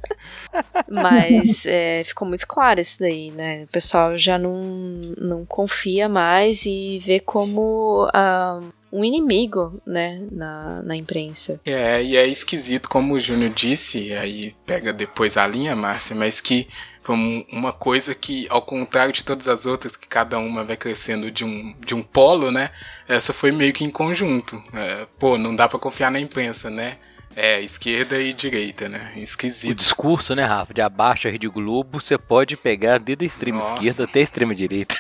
mas 0.88 1.66
é, 1.66 2.02
ficou 2.04 2.26
muito 2.26 2.46
claro 2.46 2.80
isso 2.80 3.00
daí, 3.00 3.30
né? 3.30 3.64
O 3.64 3.66
pessoal 3.66 4.16
já 4.16 4.38
não, 4.38 4.62
não 5.18 5.44
confia 5.44 6.08
mais 6.08 6.64
e 6.64 6.98
vê 7.04 7.20
como 7.20 8.06
um, 8.06 8.70
um 8.90 9.04
inimigo, 9.04 9.80
né, 9.86 10.26
na, 10.30 10.82
na 10.82 10.96
imprensa. 10.96 11.60
É, 11.64 12.02
e 12.02 12.16
é 12.16 12.26
esquisito, 12.26 12.88
como 12.88 13.14
o 13.14 13.20
Júnior 13.20 13.50
disse, 13.50 14.12
aí 14.14 14.54
pega 14.64 14.92
depois 14.92 15.36
a 15.36 15.46
linha, 15.46 15.76
Márcia, 15.76 16.16
mas 16.16 16.40
que 16.40 16.66
foi 17.02 17.46
uma 17.50 17.72
coisa 17.72 18.14
que, 18.14 18.46
ao 18.50 18.62
contrário 18.62 19.12
de 19.12 19.24
todas 19.24 19.48
as 19.48 19.66
outras, 19.66 19.96
que 19.96 20.06
cada 20.06 20.38
uma 20.38 20.64
vai 20.64 20.76
crescendo 20.76 21.30
de 21.30 21.44
um, 21.44 21.74
de 21.84 21.94
um 21.94 22.02
polo, 22.02 22.50
né, 22.50 22.70
essa 23.06 23.32
foi 23.32 23.50
meio 23.50 23.72
que 23.72 23.84
em 23.84 23.90
conjunto. 23.90 24.62
É, 24.74 25.06
pô, 25.18 25.38
não 25.38 25.54
dá 25.54 25.68
para 25.68 25.78
confiar 25.78 26.10
na 26.10 26.20
imprensa, 26.20 26.70
né? 26.70 26.98
É, 27.36 27.60
esquerda 27.60 28.20
e 28.20 28.32
direita, 28.32 28.88
né? 28.88 29.12
Esquisito. 29.16 29.70
O 29.70 29.74
discurso, 29.74 30.34
né, 30.34 30.44
Rafa? 30.44 30.74
De 30.74 30.80
abaixo 30.80 31.28
a 31.28 31.30
Rede 31.30 31.48
Globo, 31.48 32.00
você 32.00 32.18
pode 32.18 32.56
pegar 32.56 32.98
desde 32.98 33.24
a 33.24 33.26
extrema 33.26 33.58
Nossa. 33.58 33.74
esquerda 33.74 34.04
até 34.04 34.20
a 34.20 34.22
extrema 34.22 34.54
direita. 34.54 34.96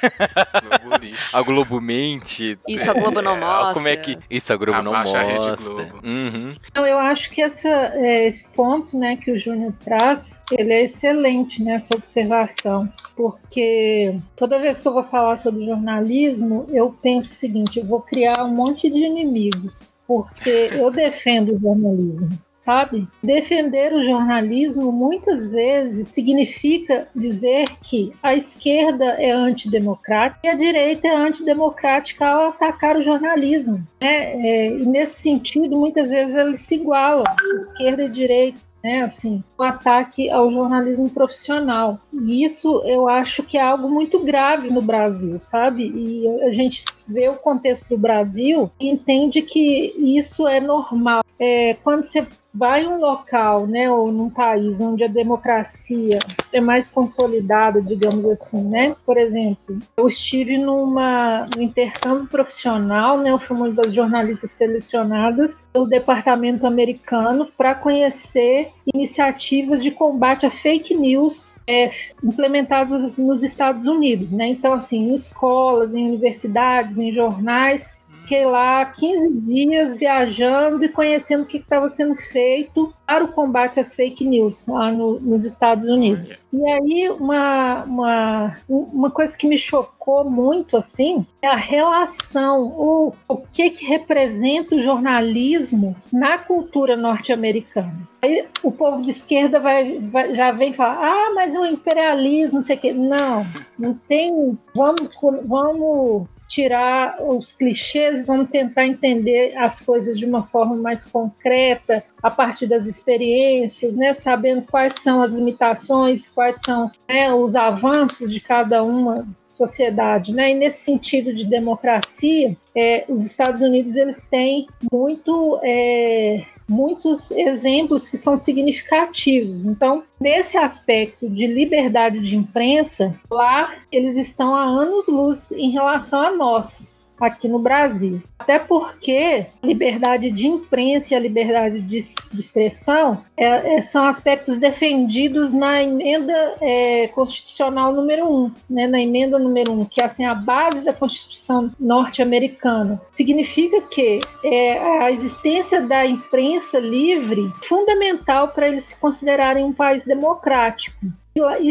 Globo 0.82 1.04
lixo. 1.04 1.36
a 1.36 1.42
Globo 1.42 1.80
mente. 1.80 2.58
Isso 2.68 2.90
a 2.90 2.94
Globo 2.94 3.20
não 3.22 3.38
mostra. 3.38 3.74
Como 3.74 3.88
é 3.88 3.96
que. 3.96 4.18
Isso 4.30 4.52
a 4.52 4.56
Globo 4.56 4.78
Abaixa 4.78 4.90
não 4.90 4.98
mostra. 4.98 5.20
A 5.20 5.24
Rede 5.24 5.62
Globo. 5.62 6.06
Uhum. 6.06 6.56
Então, 6.70 6.86
eu 6.86 6.98
acho 6.98 7.30
que 7.30 7.42
essa, 7.42 7.68
é, 7.68 8.26
esse 8.26 8.46
ponto 8.48 8.98
né, 8.98 9.16
que 9.16 9.30
o 9.30 9.38
Júnior 9.38 9.72
traz, 9.84 10.40
ele 10.52 10.72
é 10.72 10.84
excelente, 10.84 11.62
né? 11.62 11.74
Essa 11.74 11.96
observação. 11.96 12.90
Porque 13.16 14.16
toda 14.36 14.60
vez 14.60 14.80
que 14.80 14.86
eu 14.86 14.92
vou 14.92 15.04
falar 15.04 15.36
sobre 15.38 15.66
jornalismo, 15.66 16.66
eu 16.70 16.94
penso 17.02 17.32
o 17.32 17.34
seguinte: 17.34 17.80
eu 17.80 17.86
vou 17.86 18.00
criar 18.00 18.44
um 18.44 18.54
monte 18.54 18.88
de 18.88 18.98
inimigos 18.98 19.92
porque 20.08 20.70
eu 20.72 20.90
defendo 20.90 21.54
o 21.54 21.60
jornalismo, 21.60 22.30
sabe? 22.62 23.06
Defender 23.22 23.92
o 23.92 24.02
jornalismo 24.02 24.90
muitas 24.90 25.50
vezes 25.50 26.08
significa 26.08 27.06
dizer 27.14 27.66
que 27.82 28.14
a 28.22 28.34
esquerda 28.34 29.04
é 29.04 29.30
antidemocrática 29.30 30.40
e 30.46 30.48
a 30.48 30.54
direita 30.54 31.06
é 31.06 31.14
antidemocrática 31.14 32.26
ao 32.26 32.48
atacar 32.48 32.96
o 32.96 33.02
jornalismo. 33.02 33.86
Né? 34.00 34.32
É, 34.34 34.70
nesse 34.70 35.20
sentido, 35.20 35.76
muitas 35.76 36.08
vezes 36.08 36.34
eles 36.34 36.60
se 36.60 36.76
igualam, 36.76 37.24
esquerda 37.58 38.04
e 38.04 38.10
direita 38.10 38.67
né, 38.82 39.02
assim, 39.02 39.42
um 39.58 39.62
ataque 39.62 40.30
ao 40.30 40.50
jornalismo 40.50 41.10
profissional. 41.10 41.98
E 42.12 42.44
isso 42.44 42.82
eu 42.84 43.08
acho 43.08 43.42
que 43.42 43.56
é 43.56 43.62
algo 43.62 43.88
muito 43.88 44.20
grave 44.20 44.70
no 44.70 44.82
Brasil, 44.82 45.40
sabe? 45.40 45.90
E 45.94 46.28
a 46.44 46.52
gente 46.52 46.84
vê 47.06 47.28
o 47.28 47.36
contexto 47.36 47.88
do 47.88 47.98
Brasil 47.98 48.70
e 48.78 48.88
entende 48.88 49.42
que 49.42 49.94
isso 49.96 50.46
é 50.46 50.60
normal. 50.60 51.22
É, 51.38 51.74
quando 51.82 52.04
você 52.04 52.26
vai 52.58 52.84
um 52.86 52.98
local, 52.98 53.66
né, 53.68 53.88
ou 53.88 54.10
num 54.10 54.28
país 54.28 54.80
onde 54.80 55.04
a 55.04 55.08
democracia 55.08 56.18
é 56.52 56.60
mais 56.60 56.88
consolidada, 56.88 57.80
digamos 57.80 58.24
assim, 58.26 58.62
né? 58.62 58.96
Por 59.06 59.16
exemplo, 59.16 59.78
eu 59.96 60.08
estive 60.08 60.58
numa 60.58 61.46
intercâmbio 61.56 62.26
profissional, 62.26 63.18
né, 63.18 63.30
eu 63.30 63.38
fui 63.38 63.56
uma 63.56 63.70
das 63.70 63.92
jornalistas 63.92 64.50
selecionadas 64.50 65.68
pelo 65.72 65.86
departamento 65.86 66.66
americano 66.66 67.46
para 67.56 67.76
conhecer 67.76 68.72
iniciativas 68.92 69.82
de 69.82 69.92
combate 69.92 70.44
a 70.44 70.50
fake 70.50 70.94
news 70.96 71.56
é, 71.66 71.92
implementadas 72.24 73.18
nos 73.18 73.42
Estados 73.44 73.86
Unidos, 73.86 74.32
né? 74.32 74.48
Então, 74.48 74.72
assim, 74.72 75.10
em 75.10 75.14
escolas, 75.14 75.94
em 75.94 76.08
universidades, 76.08 76.98
em 76.98 77.12
jornais, 77.12 77.97
fiquei 78.28 78.44
lá 78.44 78.84
15 78.84 79.40
dias 79.40 79.96
viajando 79.96 80.84
e 80.84 80.88
conhecendo 80.90 81.44
o 81.44 81.46
que 81.46 81.56
estava 81.56 81.88
sendo 81.88 82.14
feito 82.14 82.92
para 83.06 83.24
o 83.24 83.28
combate 83.28 83.80
às 83.80 83.94
fake 83.94 84.22
news 84.22 84.66
lá 84.66 84.92
no, 84.92 85.18
nos 85.18 85.46
Estados 85.46 85.88
Unidos. 85.88 86.44
E 86.52 86.70
aí, 86.70 87.08
uma, 87.08 87.84
uma, 87.84 88.56
uma 88.68 89.10
coisa 89.10 89.36
que 89.36 89.46
me 89.46 89.56
chocou 89.56 90.28
muito, 90.28 90.76
assim, 90.76 91.24
é 91.40 91.48
a 91.48 91.56
relação, 91.56 92.64
o, 92.64 93.14
o 93.26 93.36
que 93.38 93.70
que 93.70 93.86
representa 93.86 94.74
o 94.74 94.82
jornalismo 94.82 95.96
na 96.12 96.36
cultura 96.36 96.96
norte-americana. 96.96 98.06
Aí 98.20 98.46
o 98.62 98.70
povo 98.70 99.00
de 99.00 99.10
esquerda 99.10 99.58
vai, 99.58 100.00
vai, 100.00 100.34
já 100.34 100.52
vem 100.52 100.74
falar, 100.74 100.98
ah, 100.98 101.32
mas 101.34 101.54
é 101.54 101.58
um 101.58 101.64
imperialismo, 101.64 102.56
não 102.56 102.62
sei 102.62 102.76
o 102.76 102.80
quê. 102.80 102.92
Não, 102.92 103.46
não 103.78 103.94
tem. 103.94 104.58
Vamos, 104.74 105.16
vamos 105.46 106.26
tirar 106.48 107.18
os 107.20 107.52
clichês, 107.52 108.26
vamos 108.26 108.48
tentar 108.48 108.86
entender 108.86 109.56
as 109.56 109.80
coisas 109.80 110.18
de 110.18 110.24
uma 110.24 110.42
forma 110.44 110.74
mais 110.74 111.04
concreta, 111.04 112.02
a 112.22 112.30
partir 112.30 112.66
das 112.66 112.86
experiências, 112.86 113.96
né, 113.96 114.14
sabendo 114.14 114.62
quais 114.62 114.94
são 114.98 115.22
as 115.22 115.30
limitações, 115.30 116.26
quais 116.28 116.58
são 116.64 116.90
né, 117.06 117.32
os 117.32 117.54
avanços 117.54 118.32
de 118.32 118.40
cada 118.40 118.82
uma 118.82 119.26
sociedade, 119.58 120.32
né? 120.32 120.52
E 120.52 120.54
nesse 120.54 120.84
sentido 120.84 121.34
de 121.34 121.44
democracia, 121.44 122.56
é, 122.74 123.04
os 123.08 123.24
Estados 123.24 123.60
Unidos 123.60 123.96
eles 123.96 124.22
têm 124.22 124.68
muito 124.90 125.58
é, 125.64 126.44
muitos 126.68 127.30
exemplos 127.30 128.08
que 128.08 128.16
são 128.16 128.36
significativos. 128.36 129.64
Então, 129.64 130.02
nesse 130.20 130.58
aspecto 130.58 131.28
de 131.28 131.46
liberdade 131.46 132.20
de 132.20 132.36
imprensa, 132.36 133.18
lá 133.30 133.74
eles 133.90 134.16
estão 134.18 134.54
há 134.54 134.64
anos-luz 134.64 135.50
em 135.52 135.70
relação 135.70 136.20
a 136.20 136.30
nós 136.30 136.97
aqui 137.24 137.48
no 137.48 137.58
Brasil. 137.58 138.22
Até 138.38 138.58
porque 138.58 139.46
a 139.62 139.66
liberdade 139.66 140.30
de 140.30 140.46
imprensa 140.46 141.12
e 141.12 141.16
a 141.16 141.20
liberdade 141.20 141.80
de, 141.80 142.00
de 142.00 142.40
expressão 142.40 143.22
é, 143.36 143.76
é, 143.76 143.82
são 143.82 144.06
aspectos 144.06 144.58
defendidos 144.58 145.52
na 145.52 145.82
emenda 145.82 146.54
é, 146.60 147.08
constitucional 147.08 147.92
número 147.92 148.26
1, 148.26 148.44
um, 148.44 148.52
né, 148.70 148.86
na 148.86 149.00
emenda 149.00 149.38
número 149.38 149.72
1, 149.72 149.80
um, 149.80 149.84
que 149.84 150.00
é 150.00 150.04
assim, 150.04 150.24
a 150.24 150.34
base 150.34 150.80
da 150.80 150.92
Constituição 150.92 151.70
norte-americana. 151.78 153.00
Significa 153.12 153.82
que 153.82 154.20
é, 154.44 155.02
a 155.02 155.12
existência 155.12 155.82
da 155.82 156.06
imprensa 156.06 156.78
livre 156.78 157.52
é 157.62 157.66
fundamental 157.66 158.48
para 158.48 158.68
eles 158.68 158.84
se 158.84 158.96
considerarem 158.96 159.64
um 159.64 159.72
país 159.72 160.04
democrático. 160.04 160.98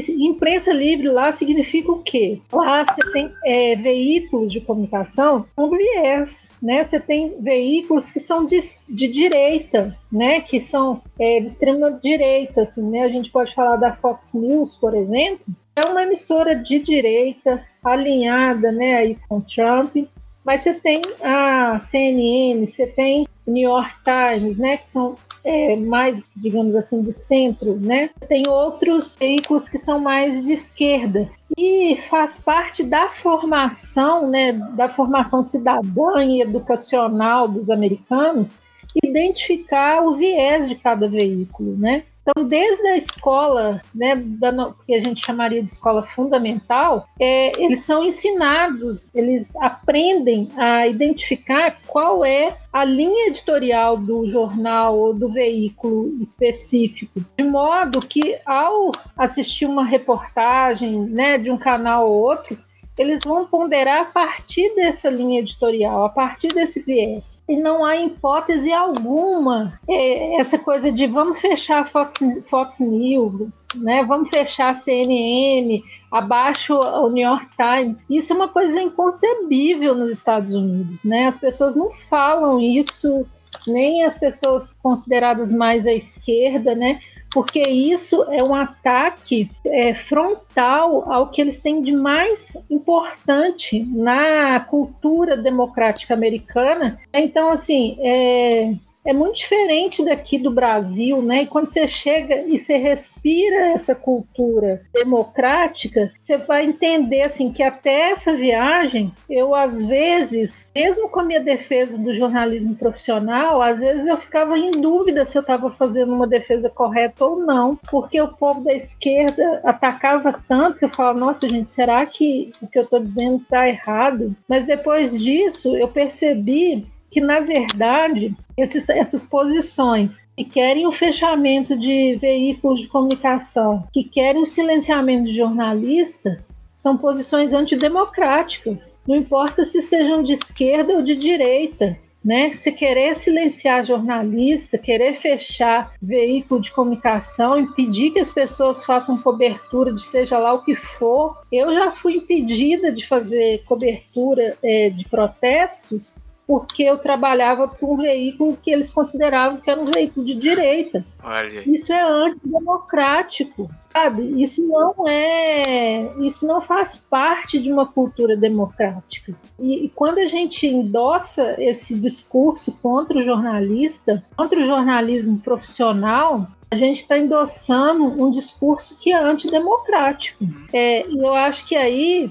Imprensa 0.10 0.72
livre 0.72 1.08
lá 1.10 1.32
significa 1.34 1.92
o 1.92 2.02
quê? 2.02 2.40
Lá 2.52 2.86
você 2.86 3.12
tem 3.12 3.34
é, 3.46 3.76
veículos 3.76 4.52
de 4.52 4.62
comunicação 4.62 5.46
com 5.56 5.70
viés, 5.70 6.50
né? 6.62 6.84
Você 6.84 7.00
tem 7.00 7.42
veículos 7.42 8.12
que 8.12 8.20
são 8.20 8.46
de, 8.46 8.60
de 8.88 9.08
direita, 9.08 9.98
né? 10.12 10.42
Que 10.42 10.62
são 10.62 11.02
é, 11.20 11.40
de 11.40 11.48
extrema 11.48 11.92
direita, 11.92 12.64
assim, 12.64 12.90
né? 12.90 13.04
A 13.04 13.10
gente 13.10 13.32
pode 13.32 13.54
falar 13.54 13.78
da 13.78 13.96
Fox 13.96 14.34
News, 14.34 14.76
por 14.76 14.96
exemplo. 14.96 15.46
É 15.76 15.88
uma 15.88 16.04
emissora 16.04 16.56
de 16.56 16.80
direita, 16.80 17.64
alinhada, 17.84 18.72
né? 18.72 18.96
Aí 18.96 19.18
com 19.28 19.42
Trump. 19.42 19.96
Mas 20.44 20.62
você 20.62 20.74
tem 20.76 21.02
a 21.22 21.80
CNN, 21.82 22.66
você 22.66 22.88
tem 22.88 23.28
New 23.46 23.70
York 23.70 23.96
Times, 24.04 24.58
né? 24.58 24.78
Que 24.78 24.90
são 24.90 25.18
é, 25.48 25.78
mais, 25.78 26.22
digamos 26.36 26.76
assim, 26.76 27.02
de 27.02 27.14
centro, 27.14 27.80
né? 27.80 28.10
Tem 28.28 28.44
outros 28.50 29.16
veículos 29.18 29.70
que 29.70 29.78
são 29.78 29.98
mais 29.98 30.44
de 30.46 30.52
esquerda. 30.52 31.30
E 31.58 31.98
faz 32.10 32.38
parte 32.38 32.84
da 32.84 33.10
formação, 33.10 34.30
né, 34.30 34.52
da 34.76 34.90
formação 34.90 35.42
cidadã 35.42 36.22
e 36.24 36.42
educacional 36.42 37.48
dos 37.48 37.70
americanos, 37.70 38.58
identificar 39.02 40.04
o 40.04 40.18
viés 40.18 40.68
de 40.68 40.76
cada 40.76 41.08
veículo, 41.08 41.78
né? 41.78 42.04
Então, 42.30 42.46
desde 42.46 42.86
a 42.86 42.98
escola, 42.98 43.82
né, 43.96 44.18
da, 44.18 44.74
que 44.86 44.94
a 44.94 45.02
gente 45.02 45.26
chamaria 45.26 45.64
de 45.64 45.72
escola 45.72 46.04
fundamental, 46.04 47.08
é, 47.18 47.58
eles 47.58 47.84
são 47.84 48.04
ensinados, 48.04 49.10
eles 49.16 49.56
aprendem 49.56 50.50
a 50.58 50.86
identificar 50.86 51.78
qual 51.88 52.26
é 52.26 52.58
a 52.74 52.84
linha 52.84 53.30
editorial 53.30 53.96
do 53.96 54.30
jornal 54.30 55.00
ou 55.00 55.14
do 55.14 55.30
veículo 55.30 56.22
específico, 56.22 57.24
de 57.38 57.46
modo 57.46 58.06
que 58.06 58.38
ao 58.46 58.92
assistir 59.18 59.66
uma 59.66 59.86
reportagem 59.86 61.00
né, 61.00 61.38
de 61.38 61.50
um 61.50 61.58
canal 61.58 62.10
ou 62.10 62.22
outro, 62.24 62.58
eles 62.98 63.22
vão 63.24 63.46
ponderar 63.46 64.02
a 64.02 64.06
partir 64.06 64.74
dessa 64.76 65.10
linha 65.10 65.40
editorial, 65.40 66.06
a 66.06 66.10
partir 66.10 66.48
desse 66.50 66.82
viés. 66.82 67.44
E 67.48 67.56
não 67.56 67.86
há 67.86 67.98
hipótese 67.98 68.72
alguma 68.72 69.80
é, 69.88 70.40
essa 70.42 70.58
coisa 70.58 70.92
de 70.92 71.06
vamos 71.08 71.40
fechar 71.40 71.82
a 71.82 71.86
Fox, 71.86 72.20
Fox 72.50 72.80
News, 72.80 73.68
né? 73.76 74.04
vamos 74.04 74.30
fechar 74.30 74.72
a 74.72 74.76
CNN, 74.76 75.84
abaixo 76.12 76.76
o 76.76 77.10
New 77.10 77.28
York 77.28 77.48
Times. 77.56 78.06
Isso 78.10 78.34
é 78.34 78.36
uma 78.36 78.48
coisa 78.48 78.82
inconcebível 78.82 79.94
nos 79.94 80.12
Estados 80.12 80.54
Unidos. 80.54 81.04
Né? 81.04 81.28
As 81.28 81.38
pessoas 81.38 81.76
não 81.76 81.92
falam 82.10 82.60
isso 82.60 83.26
nem 83.66 84.04
as 84.04 84.18
pessoas 84.18 84.78
consideradas 84.82 85.52
mais 85.52 85.88
à 85.88 85.94
esquerda, 85.94 86.76
né? 86.76 87.00
Porque 87.32 87.62
isso 87.62 88.24
é 88.32 88.44
um 88.44 88.56
ataque 88.56 89.50
é, 89.66 89.94
frontal 89.94 91.12
ao 91.12 91.30
que 91.30 91.42
eles 91.42 91.60
têm 91.60 91.82
de 91.82 91.92
mais 91.92 92.58
importante 92.70 93.84
na 93.84 94.60
cultura 94.62 95.38
democrática 95.38 96.14
americana. 96.14 97.00
Então, 97.14 97.50
assim, 97.50 97.98
é, 98.00 98.74
é 99.08 99.14
muito 99.14 99.38
diferente 99.38 100.04
daqui 100.04 100.38
do 100.38 100.52
Brasil, 100.52 101.22
né? 101.22 101.44
E 101.44 101.48
quando 101.48 101.68
você 101.68 101.88
chega 101.88 102.42
e 102.42 102.60
você 102.60 102.76
respira 102.76 103.68
essa 103.68 103.96
cultura 103.96 104.82
democrática, 104.94 106.12
você 106.22 106.38
vai 106.38 106.66
entender 106.66 107.22
assim 107.22 107.52
que 107.52 107.64
até 107.64 108.12
essa 108.12 108.36
viagem, 108.36 109.14
eu 109.30 109.56
às 109.56 109.82
vezes, 109.82 110.70
mesmo 110.76 111.08
com 111.08 111.22
a 111.22 111.24
minha 111.24 111.40
defesa 111.40 111.98
do 111.98 112.14
jornalismo 112.14 112.76
profissional, 112.76 113.62
às 113.62 113.80
vezes 113.80 114.06
eu 114.06 114.18
ficava 114.18 114.58
em 114.60 114.72
dúvida 114.72 115.26
se 115.26 115.38
eu 115.38 115.42
estava 115.42 115.72
fazendo 115.72 116.14
uma 116.14 116.28
defesa 116.28 116.70
correta 116.70 117.24
ou 117.24 117.40
não, 117.40 117.78
porque 117.90 118.20
o 118.20 118.34
povo 118.34 118.62
da 118.62 118.74
esquerda 118.74 119.62
atacava 119.64 120.38
tanto 120.50 120.80
que 120.80 120.86
eu 120.86 120.90
falava, 120.90 121.18
nossa 121.18 121.48
gente, 121.48 121.72
será 121.72 122.06
que 122.06 122.52
o 122.62 122.68
que 122.68 122.78
eu 122.78 122.84
estou 122.84 123.00
dizendo 123.00 123.38
está 123.38 123.70
errado? 123.70 124.36
Mas 124.50 124.68
depois 124.68 125.18
disso, 125.18 125.78
eu 125.78 125.88
percebi 125.88 126.86
que, 127.18 127.22
na 127.22 127.40
verdade, 127.40 128.36
esses, 128.56 128.88
essas 128.90 129.26
posições 129.26 130.28
que 130.38 130.46
querem 130.46 130.86
o 130.86 130.92
fechamento 130.92 131.76
de 131.76 132.16
veículos 132.22 132.82
de 132.82 132.88
comunicação, 132.88 133.88
que 133.92 134.04
querem 134.04 134.44
o 134.44 134.46
silenciamento 134.46 135.24
de 135.24 135.36
jornalista, 135.36 136.46
são 136.76 136.96
posições 136.96 137.54
antidemocráticas. 137.54 139.00
Não 139.08 139.16
importa 139.16 139.66
se 139.66 139.82
sejam 139.82 140.22
de 140.22 140.34
esquerda 140.34 140.94
ou 140.94 141.02
de 141.02 141.16
direita. 141.16 141.98
Né? 142.24 142.54
Se 142.54 142.72
querer 142.72 143.16
silenciar 143.16 143.84
jornalista, 143.84 144.78
querer 144.78 145.16
fechar 145.16 145.94
veículo 146.00 146.62
de 146.62 146.72
comunicação, 146.72 147.58
impedir 147.58 148.12
que 148.12 148.20
as 148.20 148.30
pessoas 148.30 148.86
façam 148.86 149.18
cobertura 149.18 149.92
de 149.92 150.04
seja 150.04 150.38
lá 150.38 150.54
o 150.54 150.62
que 150.62 150.76
for. 150.76 151.42
Eu 151.52 151.74
já 151.74 151.92
fui 151.94 152.18
impedida 152.18 152.92
de 152.92 153.08
fazer 153.08 153.64
cobertura 153.66 154.56
é, 154.62 154.92
de 154.92 155.04
protestos 155.06 156.14
porque 156.48 156.84
eu 156.84 156.98
trabalhava 156.98 157.68
para 157.68 157.86
um 157.86 157.98
veículo 157.98 158.58
que 158.64 158.72
eles 158.72 158.90
consideravam 158.90 159.60
que 159.60 159.70
era 159.70 159.82
um 159.82 159.92
veículo 159.92 160.26
de 160.26 160.36
direita. 160.36 161.06
Olha. 161.22 161.62
Isso 161.70 161.92
é 161.92 162.02
antidemocrático, 162.02 163.70
sabe? 163.90 164.42
Isso 164.42 164.66
não 164.66 165.06
é, 165.06 166.10
isso 166.22 166.48
não 166.48 166.62
faz 166.62 166.96
parte 166.96 167.60
de 167.60 167.70
uma 167.70 167.86
cultura 167.86 168.38
democrática. 168.38 169.36
E, 169.60 169.86
e 169.86 169.90
quando 169.90 170.20
a 170.20 170.26
gente 170.26 170.66
endossa 170.66 171.62
esse 171.62 172.00
discurso 172.00 172.72
contra 172.82 173.18
o 173.18 173.26
jornalista, 173.26 174.24
contra 174.38 174.58
o 174.58 174.64
jornalismo 174.64 175.40
profissional, 175.40 176.48
a 176.70 176.76
gente 176.76 177.02
está 177.02 177.18
endossando 177.18 178.06
um 178.22 178.30
discurso 178.30 178.98
que 179.00 179.12
é 179.12 179.18
antidemocrático. 179.18 180.46
É, 180.74 181.08
e 181.08 181.18
eu 181.18 181.34
acho 181.34 181.66
que 181.66 181.76
aí, 181.76 182.30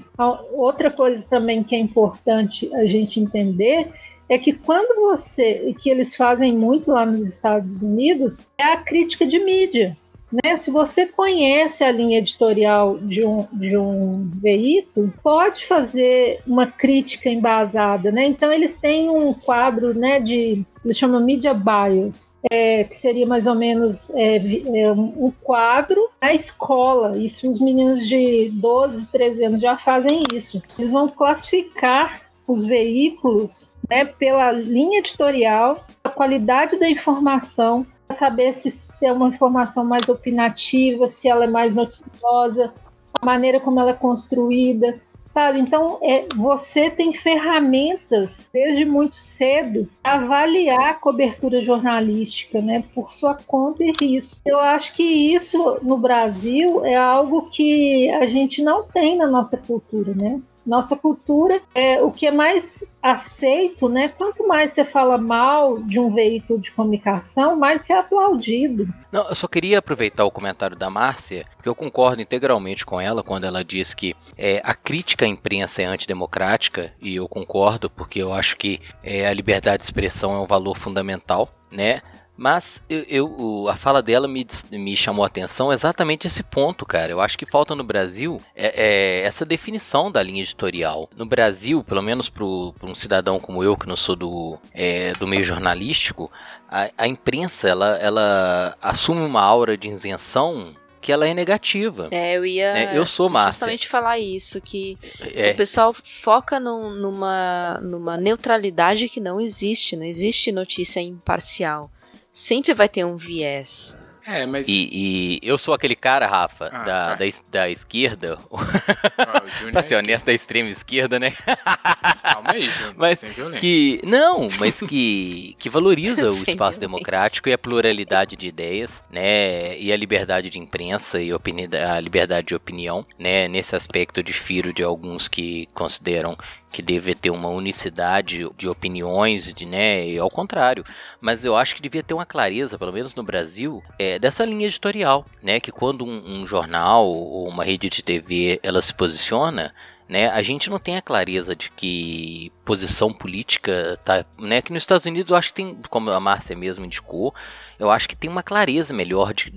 outra 0.53 0.91
coisa 0.91 1.25
também 1.27 1.63
que 1.63 1.75
é 1.75 1.79
importante 1.79 2.73
a 2.75 2.85
gente 2.85 3.19
entender 3.19 3.91
é 4.29 4.37
que 4.37 4.53
quando 4.53 5.01
você, 5.01 5.75
que 5.79 5.89
eles 5.89 6.15
fazem 6.15 6.55
muito 6.57 6.91
lá 6.91 7.05
nos 7.05 7.27
Estados 7.27 7.81
Unidos, 7.81 8.45
é 8.57 8.63
a 8.63 8.77
crítica 8.77 9.25
de 9.25 9.39
mídia. 9.39 9.95
Né? 10.31 10.57
Se 10.57 10.69
você 10.69 11.05
conhece 11.05 11.83
a 11.83 11.91
linha 11.91 12.19
editorial 12.19 12.97
de 12.97 13.23
um, 13.23 13.47
de 13.53 13.77
um 13.77 14.29
veículo, 14.41 15.13
pode 15.23 15.65
fazer 15.65 16.41
uma 16.45 16.67
crítica 16.67 17.29
embasada. 17.29 18.11
Né? 18.11 18.25
Então, 18.25 18.51
eles 18.51 18.75
têm 18.75 19.09
um 19.09 19.33
quadro 19.33 19.97
né, 19.97 20.19
de. 20.19 20.65
Eles 20.83 20.97
chamam 20.97 21.23
Media 21.23 21.53
Bios, 21.53 22.33
é, 22.49 22.83
que 22.85 22.95
seria 22.95 23.25
mais 23.25 23.45
ou 23.45 23.55
menos 23.55 24.09
é, 24.11 24.37
é, 24.81 24.91
um 24.91 25.31
quadro 25.41 26.09
na 26.21 26.33
escola. 26.33 27.17
Isso 27.17 27.49
os 27.49 27.61
meninos 27.61 28.07
de 28.07 28.49
12, 28.53 29.07
13 29.07 29.45
anos 29.45 29.61
já 29.61 29.77
fazem 29.77 30.23
isso. 30.33 30.61
Eles 30.77 30.91
vão 30.91 31.09
classificar 31.09 32.21
os 32.47 32.65
veículos 32.65 33.67
né, 33.89 34.05
pela 34.05 34.51
linha 34.51 34.99
editorial, 34.99 35.85
a 36.03 36.09
qualidade 36.09 36.77
da 36.79 36.89
informação, 36.89 37.85
saber 38.09 38.53
se, 38.53 38.69
se 38.69 39.05
é 39.05 39.11
uma 39.11 39.29
informação 39.29 39.83
mais 39.83 40.07
opinativa, 40.07 41.07
se 41.07 41.27
ela 41.27 41.45
é 41.45 41.47
mais 41.47 41.75
noticiosa, 41.75 42.73
a 43.21 43.25
maneira 43.25 43.59
como 43.59 43.79
ela 43.79 43.91
é 43.91 43.93
construída, 43.93 44.99
sabe? 45.27 45.59
Então, 45.59 45.99
é, 46.01 46.25
você 46.35 46.89
tem 46.89 47.13
ferramentas 47.13 48.49
desde 48.51 48.85
muito 48.85 49.17
cedo 49.17 49.87
para 50.01 50.13
avaliar 50.13 50.89
a 50.89 50.93
cobertura 50.93 51.63
jornalística, 51.63 52.61
né, 52.61 52.83
por 52.95 53.13
sua 53.13 53.35
conta 53.35 53.83
e 53.83 53.93
risco. 53.99 54.39
Eu 54.45 54.59
acho 54.59 54.93
que 54.93 55.03
isso 55.03 55.79
no 55.83 55.97
Brasil 55.97 56.83
é 56.85 56.95
algo 56.95 57.49
que 57.49 58.09
a 58.09 58.25
gente 58.25 58.63
não 58.63 58.83
tem 58.83 59.17
na 59.17 59.27
nossa 59.27 59.57
cultura, 59.57 60.13
né? 60.13 60.41
Nossa 60.67 60.97
cultura 60.97 61.61
é 61.73 62.01
o 62.01 62.11
que 62.11 62.27
é 62.27 62.31
mais 62.31 62.83
aceito, 63.01 63.87
né? 63.87 64.09
Quanto 64.09 64.45
mais 64.45 64.73
você 64.73 64.83
fala 64.83 65.17
mal 65.17 65.79
de 65.79 65.97
um 65.97 66.13
veículo 66.13 66.59
de 66.59 66.71
comunicação, 66.71 67.55
mais 67.55 67.85
você 67.85 67.93
é 67.93 67.97
aplaudido. 67.97 68.85
Não, 69.09 69.27
eu 69.29 69.35
só 69.35 69.47
queria 69.47 69.79
aproveitar 69.79 70.25
o 70.25 70.31
comentário 70.31 70.75
da 70.75 70.89
Márcia, 70.89 71.45
porque 71.55 71.69
eu 71.69 71.75
concordo 71.75 72.21
integralmente 72.21 72.85
com 72.85 72.99
ela 72.99 73.23
quando 73.23 73.45
ela 73.45 73.63
diz 73.63 73.93
que 73.93 74.13
é, 74.37 74.61
a 74.63 74.73
crítica 74.73 75.25
à 75.25 75.27
imprensa 75.27 75.81
é 75.81 75.85
antidemocrática, 75.85 76.91
e 77.01 77.15
eu 77.15 77.27
concordo, 77.29 77.89
porque 77.89 78.21
eu 78.21 78.33
acho 78.33 78.57
que 78.57 78.81
é, 79.01 79.25
a 79.25 79.33
liberdade 79.33 79.77
de 79.77 79.85
expressão 79.85 80.35
é 80.35 80.39
um 80.39 80.45
valor 80.45 80.77
fundamental, 80.77 81.49
né? 81.71 82.01
Mas 82.37 82.79
eu, 82.87 83.03
eu, 83.09 83.67
a 83.67 83.75
fala 83.75 84.01
dela 84.01 84.27
me, 84.27 84.45
me 84.71 84.95
chamou 84.95 85.23
a 85.23 85.27
atenção 85.27 85.73
exatamente 85.73 86.27
esse 86.27 86.43
ponto, 86.43 86.85
cara. 86.85 87.11
Eu 87.11 87.19
acho 87.19 87.35
que 87.35 87.47
falta 87.47 87.73
no 87.73 87.83
Brasil 87.83 88.39
é, 88.55 89.21
é 89.21 89.21
essa 89.23 89.43
definição 89.43 90.11
da 90.11 90.21
linha 90.21 90.43
editorial. 90.43 91.09
No 91.17 91.25
Brasil, 91.25 91.83
pelo 91.83 92.03
menos 92.03 92.29
para 92.29 92.45
um 92.45 92.93
cidadão 92.93 93.39
como 93.39 93.63
eu, 93.63 93.75
que 93.75 93.87
não 93.87 93.97
sou 93.97 94.15
do, 94.15 94.59
é, 94.71 95.13
do 95.13 95.25
meio 95.25 95.43
jornalístico, 95.43 96.31
a, 96.69 96.91
a 96.95 97.07
imprensa 97.07 97.67
ela, 97.67 97.97
ela 97.97 98.77
assume 98.79 99.21
uma 99.21 99.41
aura 99.41 99.75
de 99.75 99.87
isenção 99.87 100.75
que 101.01 101.11
ela 101.11 101.27
é 101.27 101.33
negativa. 101.33 102.09
É, 102.11 102.37
eu 102.37 102.45
ia 102.45 102.73
né? 102.73 102.91
eu 102.97 103.05
sou 103.05 103.29
Márcia. 103.29 103.59
justamente 103.59 103.87
falar 103.87 104.19
isso, 104.19 104.61
que 104.61 104.97
é. 105.33 105.51
o 105.51 105.55
pessoal 105.55 105.93
foca 105.93 106.59
num, 106.59 106.91
numa, 106.91 107.79
numa 107.81 108.17
neutralidade 108.17 109.09
que 109.09 109.19
não 109.19 109.39
existe, 109.39 109.95
não 109.95 110.03
existe 110.03 110.51
notícia 110.51 110.99
imparcial 110.99 111.89
sempre 112.37 112.73
vai 112.75 112.87
ter 112.87 113.03
um 113.03 113.17
viés. 113.17 113.97
É, 114.23 114.45
mas... 114.45 114.67
E, 114.67 114.89
e, 114.91 115.39
eu 115.41 115.57
sou 115.57 115.73
aquele 115.73 115.95
cara, 115.95 116.27
Rafa, 116.27 116.65
ah, 116.65 116.83
da, 116.83 116.83
tá. 116.83 117.15
da, 117.15 117.25
da, 117.49 117.69
esquerda. 117.69 118.37
Ah, 119.19 119.41
pra 119.71 119.81
ser 119.81 119.95
honesto, 119.95 120.25
da 120.25 120.33
extrema 120.33 120.69
esquerda, 120.69 121.19
né? 121.19 121.33
Calma 122.21 122.51
aí, 122.51 122.69
Júnior, 122.69 122.93
mas 122.95 123.19
sem 123.19 123.31
violência. 123.31 123.59
Que, 123.59 123.99
não, 124.03 124.47
mas 124.59 124.79
que, 124.79 125.55
que 125.57 125.69
valoriza 125.69 126.27
o 126.29 126.33
espaço 126.33 126.53
violência. 126.55 126.79
democrático 126.79 127.49
e 127.49 127.53
a 127.53 127.57
pluralidade 127.57 128.35
de 128.35 128.47
ideias, 128.47 129.03
né? 129.11 129.77
E 129.79 129.91
a 129.91 129.97
liberdade 129.97 130.49
de 130.49 130.59
imprensa 130.59 131.19
e 131.21 131.31
a 131.31 131.99
liberdade 131.99 132.47
de 132.47 132.55
opinião, 132.55 133.05
né? 133.17 133.47
Nesse 133.47 133.75
aspecto 133.75 134.21
difiro 134.21 134.71
de 134.71 134.83
alguns 134.83 135.27
que 135.27 135.67
consideram 135.73 136.37
que 136.71 136.81
deve 136.81 137.15
ter 137.15 137.29
uma 137.29 137.49
unicidade 137.49 138.49
de 138.57 138.67
opiniões, 138.67 139.53
de, 139.53 139.65
né, 139.65 140.07
e 140.07 140.17
ao 140.17 140.29
contrário. 140.29 140.83
Mas 141.19 141.45
eu 141.45 141.55
acho 141.55 141.75
que 141.75 141.81
devia 141.81 142.03
ter 142.03 142.13
uma 142.13 142.25
clareza, 142.25 142.77
pelo 142.77 142.93
menos 142.93 143.15
no 143.15 143.23
Brasil, 143.23 143.83
é, 143.97 144.19
dessa 144.19 144.45
linha 144.45 144.67
editorial, 144.67 145.25
né, 145.41 145.59
que 145.59 145.71
quando 145.71 146.05
um, 146.05 146.41
um 146.41 146.47
jornal 146.47 147.07
ou 147.07 147.47
uma 147.47 147.63
rede 147.63 147.89
de 147.89 148.03
TV 148.03 148.59
ela 148.61 148.81
se 148.81 148.93
posiciona, 148.93 149.73
né? 150.07 150.29
A 150.29 150.41
gente 150.41 150.69
não 150.69 150.79
tem 150.79 150.95
a 150.95 151.01
clareza 151.01 151.55
de 151.55 151.69
que 151.69 152.51
posição 152.63 153.11
política 153.11 153.99
tá, 154.05 154.25
né? 154.39 154.61
Que 154.61 154.71
nos 154.71 154.83
Estados 154.83 155.05
Unidos 155.05 155.29
eu 155.29 155.35
acho 155.35 155.49
que 155.49 155.55
tem, 155.55 155.77
como 155.89 156.09
a 156.09 156.19
Márcia 156.19 156.55
mesmo 156.55 156.85
indicou, 156.85 157.35
eu 157.77 157.91
acho 157.91 158.07
que 158.07 158.15
tem 158.15 158.29
uma 158.29 158.41
clareza 158.41 158.93
melhor 158.93 159.33
de, 159.33 159.51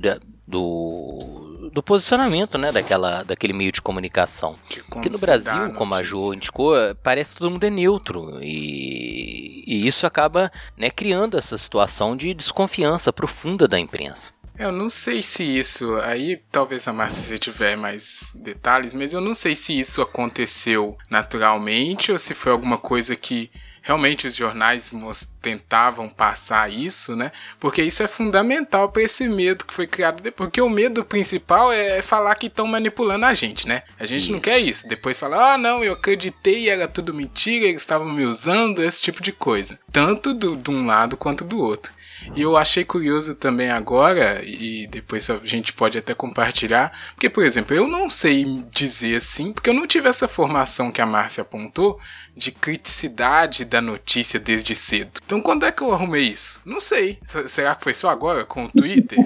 do, 0.46 1.49
do 1.72 1.82
posicionamento, 1.82 2.58
né, 2.58 2.72
daquela, 2.72 3.22
daquele 3.22 3.52
meio 3.52 3.72
de 3.72 3.80
comunicação. 3.80 4.56
Aqui 4.96 5.08
no 5.08 5.18
Brasil, 5.18 5.72
como 5.74 5.94
a 5.94 6.02
Jo 6.02 6.34
indicou, 6.34 6.74
parece 7.02 7.32
que 7.32 7.38
todo 7.38 7.50
mundo 7.50 7.64
é 7.64 7.70
neutro 7.70 8.38
e, 8.42 9.64
e 9.66 9.86
isso 9.86 10.06
acaba 10.06 10.50
né, 10.76 10.90
criando 10.90 11.38
essa 11.38 11.56
situação 11.56 12.16
de 12.16 12.34
desconfiança 12.34 13.12
profunda 13.12 13.68
da 13.68 13.78
imprensa. 13.78 14.32
Eu 14.60 14.70
não 14.70 14.90
sei 14.90 15.22
se 15.22 15.42
isso. 15.42 15.96
Aí 16.02 16.38
talvez 16.52 16.86
a 16.86 16.92
Márcia 16.92 17.22
se 17.22 17.38
tiver 17.38 17.78
mais 17.78 18.30
detalhes, 18.34 18.92
mas 18.92 19.14
eu 19.14 19.20
não 19.20 19.32
sei 19.32 19.56
se 19.56 19.78
isso 19.78 20.02
aconteceu 20.02 20.98
naturalmente 21.08 22.12
ou 22.12 22.18
se 22.18 22.34
foi 22.34 22.52
alguma 22.52 22.76
coisa 22.76 23.16
que 23.16 23.50
realmente 23.82 24.26
os 24.26 24.34
jornais 24.34 24.92
tentavam 25.40 26.08
passar 26.08 26.70
isso, 26.70 27.16
né? 27.16 27.32
Porque 27.58 27.82
isso 27.82 28.02
é 28.02 28.06
fundamental 28.06 28.88
para 28.90 29.02
esse 29.02 29.28
medo 29.28 29.64
que 29.64 29.74
foi 29.74 29.86
criado. 29.86 30.30
Porque 30.32 30.60
o 30.60 30.68
medo 30.68 31.04
principal 31.04 31.72
é 31.72 32.02
falar 32.02 32.34
que 32.34 32.46
estão 32.46 32.66
manipulando 32.66 33.26
a 33.26 33.34
gente, 33.34 33.66
né? 33.66 33.82
A 33.98 34.06
gente 34.06 34.22
isso. 34.22 34.32
não 34.32 34.40
quer 34.40 34.58
isso. 34.58 34.88
Depois 34.88 35.18
falar, 35.18 35.54
ah, 35.54 35.58
não, 35.58 35.82
eu 35.82 35.94
acreditei, 35.94 36.68
era 36.68 36.86
tudo 36.86 37.14
mentira, 37.14 37.66
eles 37.66 37.82
estavam 37.82 38.08
me 38.08 38.24
usando, 38.24 38.82
esse 38.82 39.00
tipo 39.00 39.22
de 39.22 39.32
coisa. 39.32 39.78
Tanto 39.90 40.34
do, 40.34 40.56
de 40.56 40.70
um 40.70 40.86
lado 40.86 41.16
quanto 41.16 41.44
do 41.44 41.62
outro. 41.62 41.92
E 42.34 42.42
eu 42.42 42.56
achei 42.56 42.84
curioso 42.84 43.34
também 43.34 43.70
agora, 43.70 44.42
e 44.44 44.86
depois 44.86 45.28
a 45.30 45.38
gente 45.38 45.72
pode 45.72 45.98
até 45.98 46.14
compartilhar, 46.14 46.92
porque, 47.14 47.30
por 47.30 47.44
exemplo, 47.44 47.74
eu 47.76 47.86
não 47.86 48.08
sei 48.08 48.64
dizer 48.70 49.16
assim, 49.16 49.52
porque 49.52 49.70
eu 49.70 49.74
não 49.74 49.86
tive 49.86 50.08
essa 50.08 50.28
formação 50.28 50.92
que 50.92 51.00
a 51.00 51.06
Márcia 51.06 51.42
apontou 51.42 51.98
de 52.36 52.52
criticidade 52.52 53.64
da 53.64 53.80
notícia 53.80 54.38
desde 54.38 54.74
cedo. 54.74 55.20
Então, 55.24 55.40
quando 55.40 55.66
é 55.66 55.72
que 55.72 55.82
eu 55.82 55.92
arrumei 55.92 56.22
isso? 56.22 56.60
Não 56.64 56.80
sei. 56.80 57.18
Será 57.46 57.74
que 57.74 57.84
foi 57.84 57.94
só 57.94 58.08
agora 58.08 58.44
com 58.44 58.64
o 58.64 58.70
Twitter? 58.70 59.18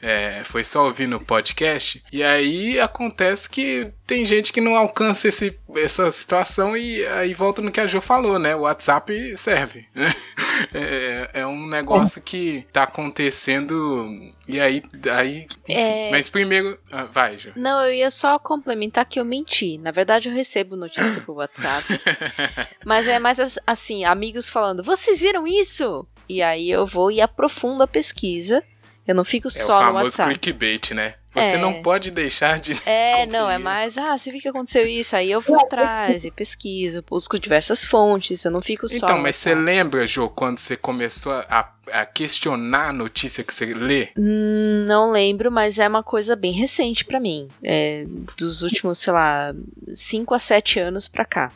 É, 0.00 0.42
foi 0.44 0.64
só 0.64 0.84
ouvir 0.84 1.06
no 1.06 1.20
podcast. 1.20 2.02
E 2.12 2.22
aí 2.22 2.78
acontece 2.78 3.48
que 3.48 3.90
tem 4.06 4.24
gente 4.24 4.52
que 4.52 4.60
não 4.60 4.74
alcança 4.74 5.28
esse, 5.28 5.58
essa 5.76 6.10
situação 6.10 6.76
e 6.76 7.04
aí 7.06 7.34
volta 7.34 7.60
no 7.60 7.70
que 7.70 7.80
a 7.80 7.86
Jo 7.86 8.00
falou, 8.00 8.38
né? 8.38 8.54
O 8.54 8.60
WhatsApp 8.60 9.36
serve. 9.36 9.86
é, 10.72 11.30
é, 11.40 11.46
um 11.46 11.66
negócio 11.66 12.22
que 12.22 12.64
tá 12.72 12.84
acontecendo 12.84 14.32
e 14.46 14.60
aí. 14.60 14.82
aí 15.12 15.46
é... 15.68 16.10
Mas 16.10 16.28
primeiro. 16.28 16.78
Ah, 16.90 17.04
vai, 17.04 17.36
Jo. 17.36 17.52
Não, 17.56 17.84
eu 17.84 17.92
ia 17.92 18.10
só 18.10 18.38
complementar 18.38 19.04
que 19.04 19.20
eu 19.20 19.24
menti. 19.24 19.78
Na 19.78 19.90
verdade, 19.90 20.28
eu 20.28 20.34
recebo 20.34 20.76
notícia 20.76 21.20
por 21.22 21.36
WhatsApp. 21.36 21.86
mas 22.86 23.08
é 23.08 23.18
mais 23.18 23.58
assim, 23.66 24.04
amigos 24.04 24.48
falando: 24.48 24.82
vocês 24.82 25.20
viram 25.20 25.46
isso? 25.46 26.06
E 26.28 26.42
aí 26.42 26.70
eu 26.70 26.86
vou 26.86 27.10
e 27.10 27.20
aprofundo 27.20 27.82
a 27.82 27.88
pesquisa 27.88 28.62
eu 29.08 29.14
não 29.14 29.24
fico 29.24 29.48
é 29.48 29.50
só 29.50 29.86
no 29.86 29.94
WhatsApp. 29.94 30.28
É 30.28 30.32
o 30.32 30.38
clickbait, 30.38 30.90
né? 30.92 31.14
Você 31.32 31.54
é. 31.54 31.58
não 31.58 31.82
pode 31.82 32.10
deixar 32.10 32.60
de. 32.60 32.72
É, 32.84 33.24
conferir. 33.24 33.32
não, 33.32 33.48
é 33.48 33.56
mais, 33.56 33.96
ah, 33.96 34.14
você 34.14 34.30
viu 34.30 34.38
que 34.38 34.48
aconteceu 34.48 34.86
isso, 34.86 35.16
aí 35.16 35.30
eu 35.30 35.40
vou 35.40 35.58
atrás 35.58 36.26
e 36.26 36.30
pesquiso, 36.30 37.02
busco 37.08 37.38
diversas 37.38 37.86
fontes, 37.86 38.44
eu 38.44 38.50
não 38.50 38.60
fico 38.60 38.86
só. 38.86 39.06
Então, 39.06 39.18
mas 39.18 39.36
você 39.36 39.54
lembra, 39.54 40.06
Jo, 40.06 40.28
quando 40.28 40.58
você 40.58 40.76
começou 40.76 41.32
a, 41.48 41.72
a, 41.90 42.04
questionar 42.04 42.90
a 42.90 42.92
notícia 42.92 43.42
que 43.42 43.54
você 43.54 43.72
lê? 43.72 44.08
Hum, 44.14 44.84
não 44.86 45.10
lembro, 45.10 45.50
mas 45.50 45.78
é 45.78 45.88
uma 45.88 46.02
coisa 46.02 46.36
bem 46.36 46.52
recente 46.52 47.06
para 47.06 47.18
mim. 47.18 47.48
É, 47.64 48.04
dos 48.36 48.60
últimos, 48.60 48.98
sei 48.98 49.12
lá, 49.14 49.54
5 49.90 50.34
a 50.34 50.38
7 50.38 50.80
anos 50.80 51.08
pra 51.08 51.24
cá. 51.24 51.50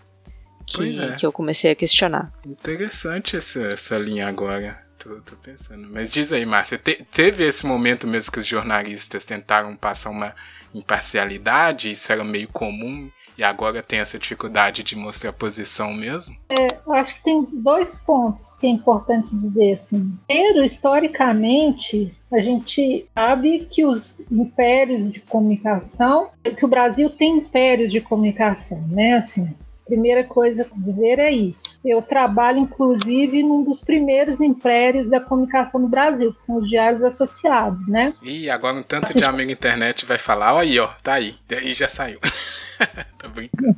Que, 0.65 1.03
é. 1.03 1.17
que 1.17 1.27
eu 1.27 1.33
comecei 1.33 1.71
a 1.71 1.75
questionar. 1.75 2.33
Interessante 2.47 3.37
essa, 3.37 3.61
essa 3.61 3.99
linha 3.99 4.27
agora. 4.27 4.81
Tô, 5.03 5.17
tô 5.17 5.37
pensando. 5.37 5.89
Mas 5.91 6.13
diz 6.13 6.33
aí, 6.33 6.47
Márcia, 6.47 6.79
te, 6.79 7.05
teve 7.11 7.45
esse 7.45 7.67
momento 7.67 8.07
mesmo 8.07 8.31
que 8.31 8.39
os 8.39 8.47
jornalistas 8.47 9.25
tentaram 9.25 9.75
passar 9.75 10.11
uma 10.11 10.33
imparcialidade? 10.73 11.91
Isso 11.91 12.13
era 12.13 12.23
meio 12.23 12.47
comum 12.49 13.11
e 13.37 13.43
agora 13.43 13.83
tem 13.83 13.99
essa 13.99 14.17
dificuldade 14.17 14.85
de 14.85 14.95
mostrar 14.95 15.31
a 15.31 15.33
posição 15.33 15.93
mesmo? 15.93 16.37
É, 16.49 16.69
eu 16.87 16.93
acho 16.93 17.17
que 17.17 17.25
tem 17.25 17.45
dois 17.53 17.97
pontos 17.97 18.53
que 18.53 18.67
é 18.67 18.71
importante 18.71 19.37
dizer 19.37 19.75
assim. 19.75 20.17
Primeiro, 20.29 20.65
historicamente, 20.65 22.15
a 22.33 22.39
gente 22.39 23.07
sabe 23.13 23.67
que 23.69 23.85
os 23.85 24.21
impérios 24.31 25.11
de 25.11 25.19
comunicação, 25.21 26.31
que 26.45 26.65
o 26.65 26.69
Brasil 26.69 27.11
tem 27.11 27.39
impérios 27.39 27.91
de 27.91 28.01
comunicação, 28.01 28.81
né? 28.89 29.15
Assim, 29.15 29.53
Primeira 29.93 30.25
coisa 30.25 30.63
a 30.63 30.81
dizer 30.81 31.19
é 31.19 31.31
isso. 31.31 31.79
Eu 31.85 32.01
trabalho, 32.01 32.57
inclusive, 32.57 33.43
num 33.43 33.63
dos 33.63 33.83
primeiros 33.83 34.41
impérios 34.41 35.11
da 35.11 35.21
comunicação 35.21 35.79
no 35.79 35.87
Brasil, 35.87 36.33
que 36.33 36.43
são 36.43 36.57
os 36.57 36.67
diários 36.71 37.05
associados, 37.05 37.87
né? 37.89 38.15
E 38.23 38.49
agora 38.49 38.79
um 38.79 38.83
tanto 38.83 39.05
Assist... 39.05 39.19
de 39.19 39.27
amigo 39.27 39.51
internet 39.51 40.07
vai 40.07 40.17
falar, 40.17 40.59
aí, 40.59 40.79
ó, 40.79 40.89
tá 41.03 41.13
aí. 41.13 41.35
Daí 41.47 41.75
já 41.75 41.89
saiu. 41.89 42.19
tá 43.19 43.29
brincando. 43.29 43.77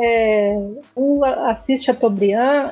É, 0.00 0.56
o 0.94 1.20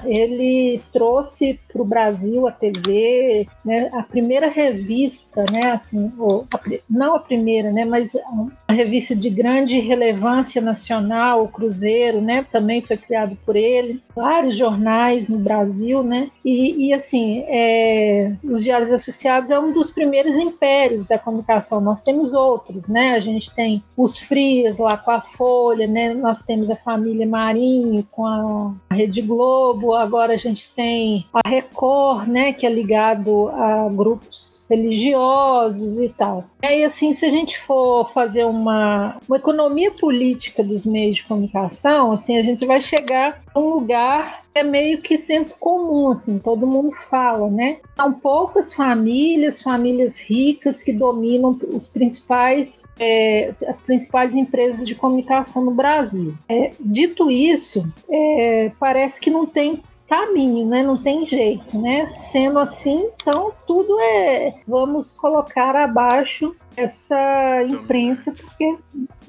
ele 0.04 0.80
trouxe 0.92 1.58
para 1.72 1.82
o 1.82 1.84
Brasil 1.84 2.46
a 2.46 2.52
TV, 2.52 3.46
né, 3.64 3.90
a 3.92 4.02
primeira 4.02 4.48
revista, 4.48 5.44
né, 5.52 5.72
assim, 5.72 6.12
ou, 6.18 6.46
a, 6.54 6.60
não 6.88 7.14
a 7.14 7.18
primeira, 7.18 7.70
né, 7.70 7.84
mas 7.84 8.16
uma 8.32 8.50
revista 8.70 9.14
de 9.14 9.28
grande 9.28 9.78
relevância 9.80 10.62
nacional, 10.62 11.44
o 11.44 11.48
Cruzeiro, 11.48 12.20
né, 12.20 12.46
também 12.50 12.80
foi 12.80 12.96
criado 12.96 13.36
por 13.44 13.56
ele, 13.56 14.02
vários 14.14 14.56
jornais 14.56 15.28
no 15.28 15.38
Brasil, 15.38 16.02
né, 16.02 16.30
e, 16.44 16.88
e 16.88 16.94
assim, 16.94 17.44
é, 17.48 18.32
os 18.42 18.64
Diários 18.64 18.92
Associados 18.92 19.50
é 19.50 19.58
um 19.58 19.72
dos 19.72 19.90
primeiros 19.90 20.36
impérios 20.36 21.06
da 21.06 21.18
comunicação, 21.18 21.80
nós 21.80 22.02
temos 22.02 22.32
outros, 22.32 22.88
né, 22.88 23.14
a 23.14 23.20
gente 23.20 23.54
tem 23.54 23.82
os 23.96 24.16
Frias 24.16 24.78
lá 24.78 24.96
com 24.96 25.10
a 25.10 25.20
Folha, 25.20 25.55
né, 25.86 26.14
nós 26.14 26.42
temos 26.42 26.70
a 26.70 26.76
família 26.76 27.26
Marinho 27.26 28.06
com 28.10 28.24
a 28.26 28.94
Rede 28.94 29.22
Globo, 29.22 29.94
agora 29.94 30.34
a 30.34 30.36
gente 30.36 30.72
tem 30.74 31.26
a 31.32 31.48
Record, 31.48 32.28
né, 32.28 32.52
que 32.52 32.66
é 32.66 32.70
ligado 32.70 33.48
a 33.48 33.88
grupos 33.88 34.55
religiosos 34.68 35.98
e 35.98 36.08
tal. 36.08 36.44
E 36.62 36.66
aí, 36.66 36.84
assim, 36.84 37.14
se 37.14 37.24
a 37.24 37.30
gente 37.30 37.58
for 37.58 38.10
fazer 38.12 38.44
uma, 38.44 39.18
uma 39.28 39.36
economia 39.36 39.90
política 39.90 40.62
dos 40.62 40.84
meios 40.84 41.18
de 41.18 41.24
comunicação, 41.24 42.12
assim, 42.12 42.36
a 42.36 42.42
gente 42.42 42.66
vai 42.66 42.80
chegar 42.80 43.42
a 43.54 43.58
um 43.58 43.70
lugar 43.70 44.42
que 44.52 44.60
é 44.60 44.62
meio 44.62 45.02
que 45.02 45.18
senso 45.18 45.56
comum, 45.58 46.10
assim, 46.10 46.38
todo 46.38 46.66
mundo 46.66 46.92
fala, 47.10 47.50
né? 47.50 47.78
São 47.94 48.12
poucas 48.12 48.72
famílias, 48.72 49.62
famílias 49.62 50.18
ricas 50.18 50.82
que 50.82 50.92
dominam 50.92 51.58
os 51.72 51.88
principais, 51.88 52.84
é, 52.98 53.54
as 53.66 53.80
principais 53.80 54.34
empresas 54.34 54.86
de 54.86 54.94
comunicação 54.94 55.64
no 55.64 55.72
Brasil. 55.72 56.34
É, 56.48 56.72
dito 56.80 57.30
isso, 57.30 57.86
é, 58.10 58.72
parece 58.80 59.20
que 59.20 59.30
não 59.30 59.46
tem 59.46 59.82
caminho, 60.08 60.66
né? 60.66 60.82
Não 60.82 60.96
tem 60.96 61.26
jeito, 61.26 61.78
né? 61.78 62.08
Sendo 62.08 62.58
assim, 62.58 63.10
então 63.14 63.52
tudo 63.66 63.98
é 64.00 64.54
vamos 64.66 65.12
colocar 65.12 65.74
abaixo 65.76 66.54
essa 66.76 67.62
imprensa 67.62 68.32
porque 68.32 68.76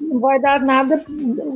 não 0.00 0.20
vai 0.20 0.38
dar 0.38 0.60
nada, 0.60 1.02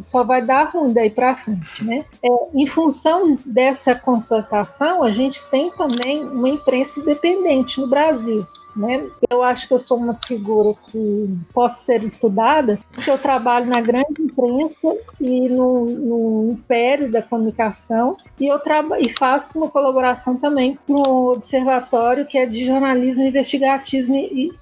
só 0.01 0.25
vai 0.25 0.43
dar 0.43 0.71
ruim 0.71 0.93
daí 0.93 1.11
para 1.11 1.37
frente, 1.37 1.85
né? 1.85 2.05
É, 2.23 2.29
em 2.55 2.67
função 2.67 3.39
dessa 3.45 3.95
constatação, 3.95 5.03
a 5.03 5.13
gente 5.13 5.45
tem 5.51 5.71
também 5.71 6.25
uma 6.25 6.49
imprensa 6.49 7.01
independente 7.01 7.81
no 7.81 7.87
Brasil. 7.87 8.47
Né? 8.75 9.09
Eu 9.31 9.43
acho 9.43 9.69
que 9.69 9.75
eu 9.75 9.79
sou 9.79 9.99
uma 9.99 10.19
figura 10.27 10.75
que 10.91 11.39
posso 11.53 11.85
ser 11.85 12.03
estudada, 12.03 12.79
porque 12.93 13.11
eu 13.11 13.19
trabalho 13.19 13.67
na 13.67 13.81
grande 13.81 14.21
imprensa 14.21 14.97
e 15.21 15.49
no, 15.49 15.87
no 15.87 16.53
império 16.53 17.11
da 17.11 17.23
comunicação, 17.23 18.17
e 18.41 18.47
eu 18.47 18.61
e 18.99 19.19
faço 19.19 19.59
uma 19.59 19.69
colaboração 19.69 20.37
também 20.37 20.79
com 20.87 20.95
o 20.95 21.33
observatório 21.33 22.27
que 22.27 22.39
é 22.39 22.47
de 22.47 22.65
jornalismo 22.65 23.23
investigativo, 23.23 24.13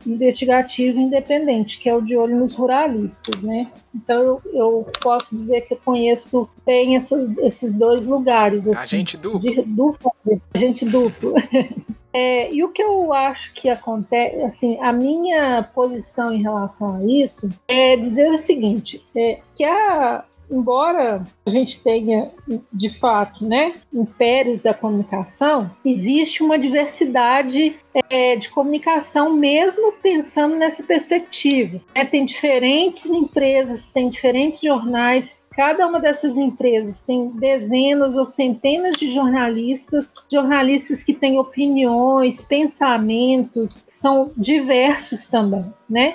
investigativo 0.06 0.98
independente, 0.98 1.78
que 1.78 1.88
é 1.88 1.94
o 1.94 2.00
de 2.00 2.16
olho 2.16 2.36
nos 2.36 2.54
ruralistas. 2.54 3.42
Né? 3.42 3.68
Então 3.94 4.22
eu, 4.22 4.42
eu 4.52 4.92
posso 5.00 5.34
dizer 5.34 5.62
que 5.62 5.74
eu 5.74 5.80
conheço 5.84 6.48
bem 6.64 6.96
essas, 6.96 7.36
esses 7.38 7.72
dois 7.72 8.06
lugares. 8.06 8.66
Assim, 8.68 8.78
agente 8.78 9.16
duplo. 9.16 9.40
De, 9.40 9.62
duplo 9.62 10.12
agente 10.54 10.84
duplo. 10.84 11.34
É, 12.12 12.52
e 12.52 12.64
o 12.64 12.70
que 12.70 12.82
eu 12.82 13.12
acho 13.12 13.52
que 13.52 13.68
acontece, 13.68 14.42
assim, 14.42 14.80
a 14.80 14.92
minha 14.92 15.62
posição 15.62 16.34
em 16.34 16.42
relação 16.42 16.96
a 16.96 17.04
isso 17.04 17.52
é 17.68 17.96
dizer 17.96 18.32
o 18.32 18.36
seguinte: 18.36 19.04
é, 19.14 19.40
que 19.54 19.62
a, 19.62 20.24
embora 20.50 21.24
a 21.46 21.50
gente 21.50 21.80
tenha, 21.82 22.30
de 22.72 22.90
fato, 22.90 23.44
né, 23.44 23.74
impérios 23.92 24.62
da 24.62 24.74
comunicação, 24.74 25.70
existe 25.84 26.42
uma 26.42 26.58
diversidade 26.58 27.76
é, 28.08 28.36
de 28.36 28.48
comunicação, 28.48 29.32
mesmo 29.32 29.92
pensando 30.02 30.56
nessa 30.56 30.82
perspectiva. 30.82 31.80
É, 31.94 32.04
tem 32.04 32.24
diferentes 32.24 33.06
empresas, 33.06 33.86
tem 33.86 34.10
diferentes 34.10 34.60
jornais 34.60 35.40
Cada 35.50 35.86
uma 35.86 36.00
dessas 36.00 36.38
empresas 36.38 37.00
tem 37.00 37.28
dezenas 37.32 38.16
ou 38.16 38.24
centenas 38.24 38.96
de 38.96 39.12
jornalistas, 39.12 40.14
jornalistas 40.32 41.02
que 41.02 41.12
têm 41.12 41.38
opiniões, 41.38 42.40
pensamentos, 42.40 43.84
são 43.88 44.30
diversos 44.36 45.26
também, 45.26 45.66
né? 45.88 46.14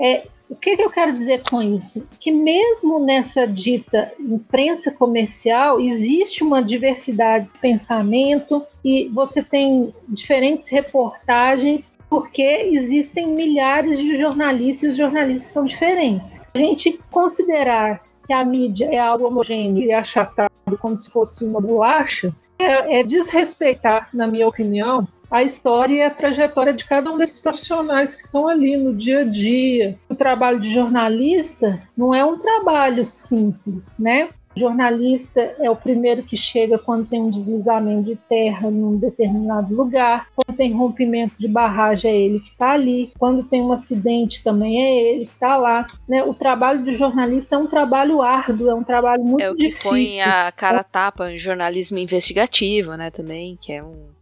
É, 0.00 0.26
o 0.48 0.54
que, 0.54 0.76
que, 0.76 0.82
eu 0.82 0.90
quero 0.90 1.12
dizer 1.12 1.42
com 1.48 1.60
isso? 1.60 2.06
Que 2.20 2.30
mesmo 2.30 3.04
nessa 3.04 3.46
dita 3.46 4.12
imprensa 4.18 4.92
comercial 4.92 5.80
existe 5.80 6.44
uma 6.44 6.62
diversidade 6.62 7.46
de 7.52 7.58
pensamento 7.58 8.64
e 8.84 9.08
você 9.08 9.42
tem 9.42 9.92
diferentes 10.08 10.68
reportagens 10.68 11.92
porque 12.08 12.70
existem 12.72 13.26
milhares 13.26 13.98
de 13.98 14.16
jornalistas 14.16 14.90
e 14.90 14.92
os 14.92 14.96
jornalistas 14.96 15.50
são 15.50 15.64
diferentes. 15.64 16.40
A 16.54 16.58
gente 16.58 16.98
considerar 17.10 18.02
que 18.24 18.32
a 18.32 18.44
mídia 18.44 18.88
é 18.92 18.98
algo 18.98 19.26
homogêneo 19.26 19.82
e 19.82 19.92
achatado 19.92 20.50
como 20.80 20.98
se 20.98 21.10
fosse 21.10 21.44
uma 21.44 21.60
bolacha 21.60 22.32
é, 22.58 23.00
é 23.00 23.02
desrespeitar, 23.02 24.08
na 24.12 24.26
minha 24.26 24.46
opinião, 24.46 25.06
a 25.30 25.42
história 25.42 25.94
e 25.94 26.02
a 26.02 26.10
trajetória 26.10 26.72
de 26.72 26.84
cada 26.84 27.10
um 27.10 27.18
desses 27.18 27.38
profissionais 27.38 28.14
que 28.14 28.24
estão 28.24 28.48
ali 28.48 28.76
no 28.76 28.94
dia 28.94 29.20
a 29.20 29.24
dia. 29.24 29.98
O 30.08 30.14
trabalho 30.14 30.60
de 30.60 30.72
jornalista 30.72 31.80
não 31.96 32.14
é 32.14 32.24
um 32.24 32.38
trabalho 32.38 33.06
simples, 33.06 33.94
né? 33.98 34.28
O 34.56 34.58
jornalista 34.60 35.54
é 35.60 35.70
o 35.70 35.76
primeiro 35.76 36.22
que 36.22 36.34
chega 36.34 36.78
quando 36.78 37.06
tem 37.06 37.20
um 37.20 37.30
deslizamento 37.30 38.04
de 38.04 38.16
terra 38.16 38.70
num 38.70 38.96
determinado 38.96 39.74
lugar, 39.74 40.28
quando 40.34 40.56
tem 40.56 40.72
rompimento 40.72 41.34
de 41.38 41.46
barragem 41.46 42.10
é 42.10 42.16
ele 42.16 42.40
que 42.40 42.48
está 42.48 42.70
ali, 42.70 43.12
quando 43.18 43.42
tem 43.42 43.60
um 43.60 43.70
acidente 43.70 44.42
também 44.42 44.82
é 44.82 45.12
ele 45.12 45.26
que 45.26 45.34
está 45.34 45.58
lá. 45.58 45.86
Né? 46.08 46.24
O 46.24 46.32
trabalho 46.32 46.82
do 46.82 46.94
jornalista 46.94 47.56
é 47.56 47.58
um 47.58 47.66
trabalho 47.66 48.22
árduo, 48.22 48.70
é 48.70 48.74
um 48.74 48.82
trabalho 48.82 49.22
muito 49.22 49.42
difícil. 49.42 49.50
É 49.50 49.52
o 49.52 49.56
que 49.56 49.68
difícil. 49.68 49.90
põe 49.90 50.20
a 50.22 50.50
cara 50.52 50.82
tapa 50.82 51.30
em 51.30 51.36
jornalismo 51.36 51.98
investigativo, 51.98 52.94
né, 52.94 53.10
também, 53.10 53.58
que 53.60 53.72
é 53.72 53.82
um 53.82 54.15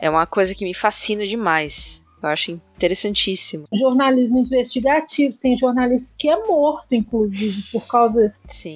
é 0.00 0.10
uma 0.10 0.26
coisa 0.26 0.54
que 0.54 0.64
me 0.64 0.74
fascina 0.74 1.26
demais. 1.26 2.04
Eu 2.22 2.28
acho 2.30 2.52
interessantíssimo. 2.52 3.66
Jornalismo 3.72 4.38
investigativo, 4.38 5.36
tem 5.36 5.58
jornalista 5.58 6.14
que 6.18 6.28
é 6.28 6.46
morto, 6.46 6.94
inclusive, 6.94 7.62
por 7.70 7.86
causa 7.86 8.32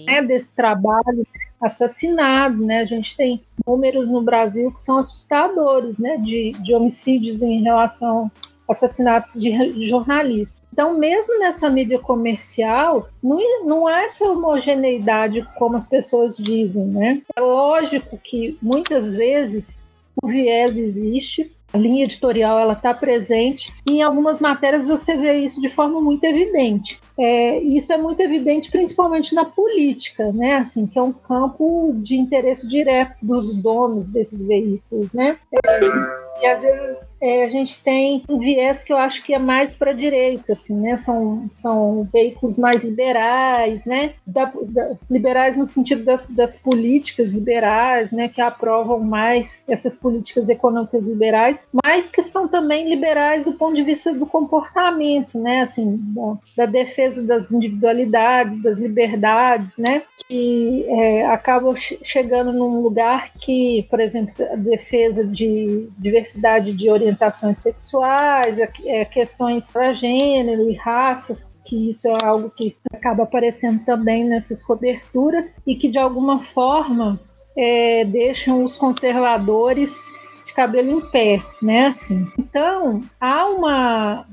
né, 0.06 0.22
desse 0.22 0.54
trabalho 0.54 1.26
assassinado, 1.60 2.64
né? 2.64 2.80
A 2.80 2.84
gente 2.84 3.16
tem 3.16 3.42
números 3.66 4.10
no 4.10 4.22
Brasil 4.22 4.70
que 4.70 4.82
são 4.82 4.98
assustadores, 4.98 5.96
né? 5.98 6.18
De, 6.18 6.52
de 6.52 6.74
homicídios 6.74 7.40
em 7.40 7.62
relação 7.62 8.30
a 8.68 8.72
assassinatos 8.72 9.40
de 9.40 9.88
jornalistas. 9.88 10.62
Então, 10.70 10.96
mesmo 10.98 11.38
nessa 11.38 11.70
mídia 11.70 11.98
comercial, 11.98 13.08
não, 13.22 13.64
não 13.64 13.86
há 13.86 14.02
essa 14.04 14.24
homogeneidade 14.24 15.46
como 15.58 15.76
as 15.76 15.88
pessoas 15.88 16.36
dizem, 16.36 16.84
né? 16.86 17.22
É 17.34 17.40
lógico 17.40 18.18
que 18.18 18.58
muitas 18.60 19.06
vezes 19.06 19.76
o 20.22 20.26
viés 20.26 20.76
existe, 20.76 21.50
a 21.72 21.76
linha 21.76 22.04
editorial 22.04 22.58
ela 22.58 22.72
está 22.72 22.94
presente 22.94 23.72
e 23.88 23.98
em 23.98 24.02
algumas 24.02 24.40
matérias 24.40 24.86
você 24.86 25.16
vê 25.16 25.34
isso 25.40 25.60
de 25.60 25.68
forma 25.68 26.00
muito 26.00 26.24
evidente. 26.24 26.98
É, 27.18 27.58
isso 27.58 27.92
é 27.92 27.98
muito 27.98 28.20
evidente 28.20 28.70
principalmente 28.70 29.34
na 29.34 29.44
política, 29.44 30.32
né? 30.32 30.56
Assim, 30.56 30.86
que 30.86 30.98
é 30.98 31.02
um 31.02 31.12
campo 31.12 31.92
de 31.96 32.16
interesse 32.16 32.66
direto 32.66 33.16
dos 33.20 33.52
donos 33.54 34.08
desses 34.08 34.46
veículos, 34.46 35.12
né? 35.12 35.36
É, 35.52 36.27
e 36.41 36.47
às 36.47 36.62
vezes 36.62 37.09
é, 37.20 37.45
a 37.45 37.51
gente 37.51 37.82
tem 37.82 38.22
um 38.28 38.39
viés 38.39 38.84
que 38.84 38.93
eu 38.93 38.97
acho 38.97 39.24
que 39.24 39.34
é 39.34 39.39
mais 39.39 39.74
para 39.74 39.91
a 39.91 39.95
direita, 39.95 40.53
assim, 40.53 40.74
né? 40.74 40.97
São, 40.97 41.51
são 41.53 42.09
veículos 42.12 42.57
mais 42.57 42.82
liberais, 42.82 43.84
né? 43.84 44.14
Da, 44.26 44.45
da, 44.45 44.97
liberais 45.11 45.57
no 45.59 45.66
sentido 45.66 46.05
das, 46.05 46.26
das, 46.26 46.57
políticas 46.57 47.28
liberais, 47.28 48.12
né? 48.12 48.28
Que 48.28 48.41
aprovam 48.41 49.01
mais 49.01 49.64
essas 49.66 49.97
políticas 49.97 50.49
econômicas 50.49 51.09
liberais, 51.09 51.66
mas 51.84 52.11
que 52.11 52.22
são 52.22 52.47
também 52.47 52.89
liberais 52.89 53.45
do 53.45 53.53
ponto 53.53 53.74
de 53.74 53.82
vista 53.82 54.14
do 54.14 54.26
comportamento, 54.26 55.41
né? 55.41 55.62
Assim, 55.62 55.99
da, 56.14 56.39
da 56.59 56.66
defesa 56.66 57.22
das 57.22 57.51
individualidades, 57.51 58.62
das 58.62 58.78
liberdades, 58.78 59.76
né? 59.76 60.03
Que 60.28 60.86
é, 60.89 61.26
acabam 61.26 61.74
chegando 61.76 62.53
num 62.53 62.80
lugar 62.80 63.32
que, 63.34 63.86
por 63.91 63.99
exemplo, 63.99 64.32
a 64.53 64.57
defesa 64.57 65.24
de 65.24 65.89
diversidade 65.99 66.27
de 66.72 66.90
orientação 66.90 67.08
orientações 67.08 67.58
sexuais, 67.58 68.58
é, 68.84 69.04
questões 69.04 69.70
para 69.70 69.92
gênero 69.92 70.70
e 70.70 70.74
raças, 70.74 71.58
que 71.64 71.90
isso 71.90 72.08
é 72.08 72.24
algo 72.24 72.50
que 72.50 72.76
acaba 72.92 73.24
aparecendo 73.24 73.84
também 73.84 74.24
nessas 74.24 74.62
coberturas 74.62 75.54
e 75.66 75.74
que 75.74 75.88
de 75.88 75.98
alguma 75.98 76.40
forma 76.40 77.20
é, 77.56 78.04
deixam 78.04 78.62
os 78.62 78.76
conservadores 78.76 79.92
de 79.92 80.17
cabelo 80.59 80.90
em 80.90 81.00
pé, 81.00 81.40
né? 81.62 81.86
Assim. 81.86 82.26
Então, 82.36 83.00
há 83.20 83.46
uma. 83.46 84.26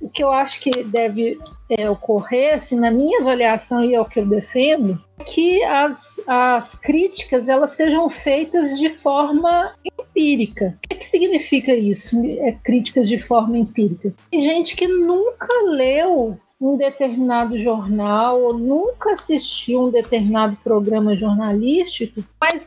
O 0.00 0.08
que 0.08 0.22
eu 0.22 0.30
acho 0.30 0.60
que 0.60 0.84
deve 0.84 1.36
é, 1.68 1.90
ocorrer, 1.90 2.54
assim, 2.54 2.78
na 2.78 2.92
minha 2.92 3.20
avaliação 3.20 3.84
e 3.84 3.92
é 3.92 4.00
o 4.00 4.04
que 4.04 4.20
eu 4.20 4.26
defendo, 4.26 5.02
é 5.18 5.24
que 5.24 5.64
as, 5.64 6.20
as 6.28 6.76
críticas 6.76 7.48
elas 7.48 7.72
sejam 7.72 8.08
feitas 8.08 8.78
de 8.78 8.88
forma 8.88 9.74
empírica. 9.98 10.78
O 10.84 10.88
que, 10.88 10.94
que 10.94 11.06
significa 11.06 11.74
isso? 11.74 12.22
É, 12.24 12.52
críticas 12.52 13.08
de 13.08 13.18
forma 13.18 13.58
empírica. 13.58 14.14
Tem 14.30 14.40
gente 14.40 14.76
que 14.76 14.86
nunca 14.86 15.48
leu 15.64 16.38
um 16.60 16.76
determinado 16.76 17.58
jornal 17.58 18.40
ou 18.40 18.56
nunca 18.56 19.12
assistiu 19.12 19.82
um 19.82 19.90
determinado 19.90 20.56
programa 20.62 21.16
jornalístico, 21.16 22.22
mas 22.40 22.64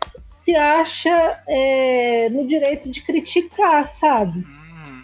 se 0.48 0.56
acha 0.56 1.44
é, 1.46 2.30
no 2.30 2.48
direito 2.48 2.90
de 2.90 3.02
criticar, 3.02 3.86
sabe? 3.86 4.46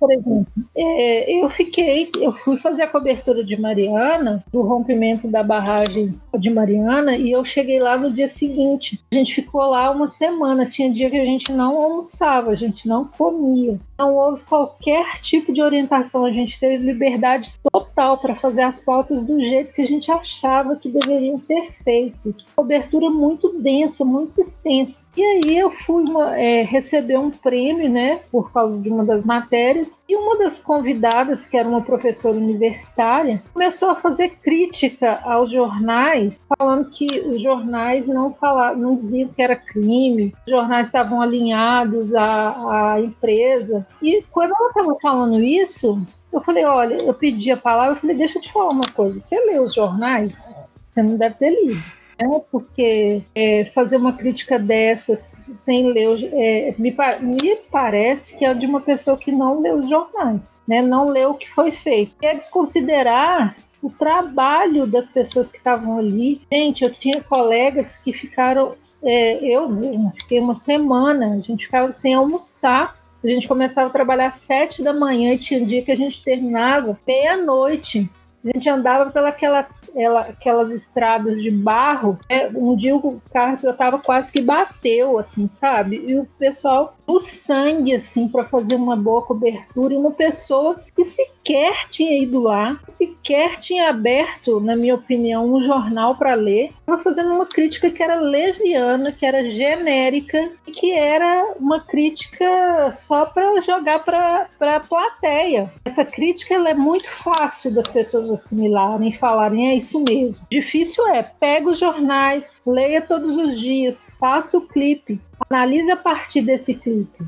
Por 0.04 0.12
exemplo, 0.12 0.45
é, 0.76 1.34
eu 1.41 1.49
fiquei, 1.49 2.12
eu 2.20 2.34
fui 2.34 2.58
fazer 2.58 2.84
a 2.84 2.88
cobertura 2.88 3.41
de 3.41 3.56
Mariana, 3.56 4.43
do 4.51 4.62
rompimento 4.62 5.30
da 5.30 5.41
barragem 5.41 6.14
de 6.38 6.49
Mariana, 6.49 7.16
e 7.16 7.32
eu 7.32 7.45
cheguei 7.45 7.80
lá 7.80 7.97
no 7.97 8.12
dia 8.12 8.28
seguinte. 8.28 8.99
A 9.14 9.16
gente 9.16 9.34
ficou 9.34 9.62
lá 9.62 9.89
uma 9.91 10.10
semana. 10.10 10.66
Tinha 10.66 10.91
dia 10.91 11.10
que 11.10 11.18
a 11.18 11.26
gente 11.26 11.54
não 11.54 11.82
almoçava, 11.82 12.51
a 12.51 12.56
gente 12.56 12.86
não 12.86 13.06
comia. 13.06 13.80
Não 13.97 14.14
houve 14.14 14.43
qualquer 14.43 15.22
tipo 15.22 15.54
de 15.54 15.62
orientação. 15.62 16.26
A 16.26 16.34
gente 16.34 16.60
teve 16.60 16.84
liberdade 16.84 17.54
total 17.72 18.18
para 18.18 18.36
fazer 18.36 18.64
as 18.64 18.80
pautas 18.80 19.26
do 19.26 19.39
jeito 19.39 19.74
que 19.74 19.84
a 19.84 19.88
gente 19.88 20.12
achava 20.12 20.76
que 20.76 20.89
deveriam 20.89 21.38
ser 21.38 21.72
feitas. 21.82 22.45
Cobertura 22.54 23.10
muito 23.10 23.58
densa, 23.58 24.04
muito 24.04 24.41
extensa. 24.41 25.06
E 25.16 25.24
aí 25.24 25.58
eu 25.58 25.72
fui 25.72 26.04
uma, 26.10 26.38
é, 26.38 26.64
receber 26.64 27.18
um 27.18 27.32
prêmio, 27.32 27.89
né, 27.89 28.20
por 28.30 28.51
causa 28.51 28.78
de 28.80 28.89
uma 28.89 29.06
das 29.06 29.24
matérias 29.24 29.93
e 30.08 30.16
uma 30.16 30.38
das 30.38 30.60
convidadas, 30.60 31.48
que 31.48 31.58
era 31.58 31.68
uma 31.68 31.82
professora 31.82 32.38
universitária, 32.38 33.41
começou 33.54 33.89
a 33.89 33.96
fazer 33.96 34.38
crítica 34.41 35.20
aos 35.24 35.52
jornais, 35.52 36.39
falando 36.58 36.89
que 36.89 37.08
os 37.22 37.41
jornais 37.41 38.08
não 38.08 38.34
falavam, 38.34 38.82
não 38.82 38.96
diziam 38.96 39.30
que 39.30 39.41
era 39.41 39.56
crime, 39.56 40.34
os 40.46 40.52
jornais 40.52 40.88
estavam 40.88 41.22
alinhados 41.22 42.14
à, 42.14 42.94
à 42.94 43.02
empresa. 43.02 43.86
E 44.02 44.24
quando 44.32 44.54
ela 44.58 44.70
estava 44.70 44.98
falando 45.02 45.41
isso, 45.41 46.02
eu 46.32 46.41
falei, 46.41 46.66
olha, 46.66 46.96
eu 46.96 47.14
pedi 47.14 47.52
a 47.52 47.58
palavra, 47.58 47.94
eu 47.94 48.02
falei, 48.02 48.16
deixa 48.16 48.38
eu 48.38 48.41
te 48.41 48.52
falar 48.52 48.70
uma 48.70 48.88
coisa, 48.94 49.20
você 49.20 49.39
lê 49.39 49.60
os 49.60 49.74
jornais? 49.74 50.56
Você 50.89 51.02
não 51.02 51.18
deve 51.18 51.36
ter 51.36 51.50
lido 51.50 52.03
né? 52.20 52.41
porque 52.51 53.22
é, 53.36 53.66
fazer 53.74 53.97
uma 53.97 54.14
crítica 54.14 54.59
dessas 54.59 55.20
sem 55.20 55.91
ler, 55.91 56.30
é, 56.34 56.76
me, 56.78 56.95
me, 57.22 57.55
parece 57.72 58.38
que 58.38 58.45
é 58.45 58.53
de 58.53 58.66
uma 58.66 58.82
pessoa 58.82 59.18
que 59.18 59.32
não 59.32 59.61
leu 59.61 59.78
os 59.78 59.89
jornais, 59.89 60.61
né? 60.68 60.82
não 60.82 61.07
leu 61.07 61.32
o 61.32 61.38
que 61.38 61.49
foi 61.51 61.72
feito. 61.72 62.14
É 62.22 62.34
desconsiderar 62.34 63.55
o 63.84 63.89
trabalho 63.89 64.88
das 64.88 65.09
pessoas 65.09 65.51
que 65.51 65.57
estavam 65.57 65.99
ali. 65.99 66.41
Gente, 66.51 66.84
eu 66.84 66.93
tinha 66.93 67.22
colegas 67.22 67.97
que 67.97 68.14
ficaram, 68.14 68.76
é, 69.03 69.43
eu 69.43 69.68
mesmo, 69.68 70.14
fiquei 70.16 70.39
uma 70.39 70.55
semana, 70.55 71.34
a 71.34 71.39
gente 71.39 71.66
ficava 71.66 71.91
sem 71.91 72.14
almoçar. 72.14 72.95
A 73.22 73.28
gente 73.28 73.47
começava 73.47 73.89
a 73.89 73.93
trabalhar 73.93 74.28
às 74.28 74.38
sete 74.38 74.82
da 74.82 74.93
manhã 74.93 75.34
e 75.34 75.38
tinha 75.38 75.66
dia 75.66 75.84
que 75.84 75.91
a 75.91 75.95
gente 75.95 76.24
terminava 76.24 76.97
meia-noite. 77.05 78.09
A 78.44 78.48
gente 78.48 78.70
andava 78.70 79.10
pelaquela 79.10 79.68
ela, 79.96 80.22
aquelas 80.22 80.72
estradas 80.72 81.41
de 81.41 81.52
barro, 81.52 82.20
é, 82.28 82.50
um 82.54 82.76
dia 82.76 82.96
o 82.96 83.22
carro 83.32 83.58
que 83.58 83.68
eu 83.68 83.76
tava 83.76 84.00
quase 84.00 84.32
que 84.32 84.41
bateu, 84.41 85.20
assim, 85.20 85.48
sabe? 85.48 86.04
E 86.08 86.16
o 86.18 86.26
pessoal, 86.38 86.96
o 87.06 87.20
sangue, 87.20 87.96
assim, 87.96 88.28
para 88.28 88.46
fazer 88.46 88.76
uma 88.76 88.96
boa 88.96 89.22
cobertura, 89.22 89.94
e 89.94 89.98
uma 89.98 90.12
pessoa 90.12 90.80
que 90.96 91.04
sequer 91.04 91.88
tinha 91.89 92.22
ido 92.22 92.39
lá, 92.41 92.80
sequer 92.88 93.60
tinha 93.60 93.89
aberto, 93.89 94.60
na 94.60 94.76
minha 94.76 94.96
opinião, 94.96 95.52
um 95.52 95.62
jornal 95.64 96.16
para 96.16 96.34
ler, 96.34 96.72
estava 96.80 97.04
fazendo 97.04 97.34
uma 97.34 97.46
crítica 97.46 97.89
que 97.89 98.02
era 98.02 98.16
leviana, 98.16 99.12
que 99.12 99.26
era 99.26 99.50
genérica, 99.50 100.52
e 100.66 100.72
que 100.72 100.91
era 100.91 101.54
uma 101.60 101.80
crítica 101.80 102.91
só 102.94 103.26
para 103.26 103.62
jogar 103.62 104.04
para 104.04 104.48
a 104.60 104.80
plateia. 104.80 105.72
Essa 105.86 106.06
crítica 106.06 106.56
ela 106.56 106.70
é 106.70 106.74
muito 106.74 107.10
fácil 107.10 107.74
das 107.74 107.88
pessoas 107.88 108.30
assimilarem 108.34 109.10
e 109.10 109.18
falarem 109.18 109.70
é 109.70 109.76
isso 109.76 110.04
mesmo. 110.08 110.46
Difícil 110.50 111.08
é, 111.08 111.24
pega 111.24 111.70
os 111.70 111.80
jornais, 111.80 112.62
leia 112.66 113.02
todos 113.02 113.36
os 113.36 113.60
dias, 113.60 114.10
faça 114.20 114.58
o 114.58 114.68
clipe, 114.68 115.22
analise 115.50 115.92
a 115.92 115.98
partir 115.98 116.42
desse 116.42 116.74
clipe. 116.74 117.24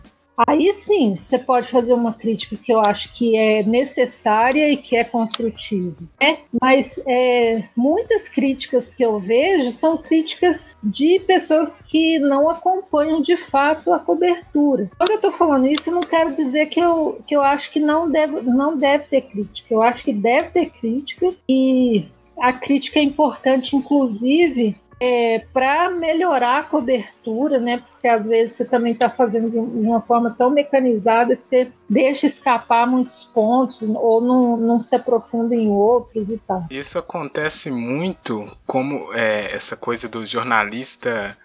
Aí 0.48 0.74
sim, 0.74 1.16
você 1.16 1.40
pode 1.40 1.68
fazer 1.68 1.94
uma 1.94 2.14
crítica 2.14 2.58
que 2.58 2.72
eu 2.72 2.80
acho 2.80 3.14
que 3.14 3.38
é 3.38 3.64
necessária 3.64 4.70
e 4.70 4.78
que 4.78 4.96
é 4.96 5.04
construtiva. 5.04 5.96
Né? 6.20 6.40
Mas 6.62 7.00
é, 7.08 7.64
muitas 7.76 8.28
críticas 8.28 8.94
que 8.94 9.04
eu 9.04 9.20
vejo 9.20 9.72
são 9.72 9.98
críticas 9.98 10.76
de 10.84 11.20
pessoas 11.22 11.82
que 11.82 12.20
não 12.20 12.50
acompanham 12.50 13.22
de 13.22 13.38
fato 13.38 13.94
a 13.94 14.00
cobertura. 14.00 14.90
Quando 14.98 15.12
eu 15.12 15.16
estou 15.16 15.32
falando 15.32 15.68
isso, 15.68 15.90
eu 15.90 15.94
não 15.94 16.02
quero 16.02 16.34
dizer 16.34 16.66
que 16.68 16.80
eu, 16.80 17.22
que 17.26 17.36
eu 17.36 17.42
acho 17.42 17.72
que 17.72 17.80
não 17.80 18.10
deve, 18.10 18.42
não 18.42 18.78
deve 18.78 19.06
ter 19.06 19.22
crítica. 19.22 19.74
Eu 19.74 19.82
acho 19.82 20.04
que 20.04 20.14
deve 20.14 20.50
ter 20.50 20.70
crítica 20.70 21.34
e 21.48 22.06
a 22.38 22.52
crítica 22.52 23.00
é 23.00 23.04
importante, 23.04 23.76
inclusive, 23.76 24.76
é, 25.00 25.46
para 25.54 25.90
melhorar 25.90 26.60
a 26.60 26.64
cobertura, 26.64 27.60
né? 27.60 27.84
Porque 27.90 28.08
às 28.08 28.28
vezes 28.28 28.56
você 28.56 28.66
também 28.66 28.94
está 28.94 29.10
fazendo 29.10 29.50
de 29.50 29.58
uma 29.58 30.02
forma 30.02 30.34
tão 30.38 30.50
mecanizada 30.50 31.36
que 31.36 31.48
você 31.48 31.72
deixa 31.90 32.26
escapar 32.26 32.88
muitos 32.88 33.26
pontos 33.26 33.82
ou 33.82 34.22
não, 34.22 34.58
não 34.58 34.80
se 34.80 34.96
aprofunda 34.96 35.54
em 35.54 35.70
outros 35.70 36.30
e 36.30 36.38
tal. 36.38 36.66
Isso 36.72 36.98
acontece 36.98 37.70
muito 37.70 38.46
como 38.66 39.14
é, 39.14 39.56
essa 39.56 39.76
coisa 39.76 40.08
do 40.08 40.26
jornalista 40.26 41.38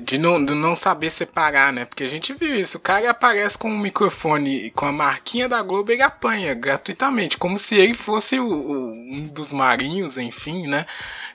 de 0.00 0.18
não, 0.18 0.44
de 0.44 0.54
não 0.54 0.74
saber 0.74 1.10
separar, 1.10 1.72
né? 1.72 1.86
Porque 1.86 2.04
a 2.04 2.08
gente 2.08 2.34
viu 2.34 2.54
isso. 2.54 2.76
O 2.76 2.80
cara 2.80 3.10
aparece 3.10 3.56
com 3.56 3.70
o 3.70 3.78
microfone 3.78 4.70
com 4.72 4.84
a 4.84 4.92
marquinha 4.92 5.48
da 5.48 5.62
Globo 5.62 5.90
e 5.90 5.94
ele 5.94 6.02
apanha 6.02 6.52
gratuitamente, 6.54 7.38
como 7.38 7.58
se 7.58 7.76
ele 7.76 7.94
fosse 7.94 8.38
o, 8.38 8.46
o, 8.46 8.92
um 8.92 9.26
dos 9.28 9.52
marinhos, 9.52 10.18
enfim, 10.18 10.66
né? 10.66 10.86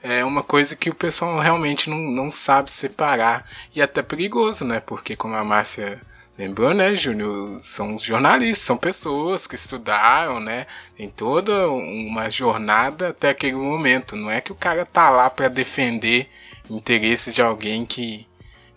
É 0.03 0.23
uma 0.23 0.43
coisa 0.43 0.75
que 0.75 0.89
o 0.89 0.95
pessoal 0.95 1.39
realmente 1.39 1.89
não, 1.89 1.97
não 1.97 2.29
sabe 2.29 2.69
separar. 2.69 3.49
E 3.73 3.81
até 3.81 4.03
perigoso, 4.03 4.63
né? 4.63 4.79
Porque, 4.79 5.15
como 5.15 5.35
a 5.35 5.43
Márcia 5.43 5.99
lembrou, 6.37 6.71
né, 6.73 6.95
Júnior? 6.95 7.59
São 7.59 7.95
os 7.95 8.03
jornalistas, 8.03 8.67
são 8.67 8.77
pessoas 8.77 9.47
que 9.47 9.55
estudaram, 9.55 10.39
né? 10.39 10.67
Tem 10.95 11.09
toda 11.09 11.67
uma 11.69 12.29
jornada 12.29 13.09
até 13.09 13.29
aquele 13.29 13.55
momento. 13.55 14.15
Não 14.15 14.29
é 14.29 14.39
que 14.39 14.51
o 14.51 14.55
cara 14.55 14.85
tá 14.85 15.09
lá 15.09 15.31
para 15.31 15.47
defender 15.47 16.29
interesses 16.69 17.33
de 17.33 17.41
alguém 17.41 17.85
que 17.85 18.27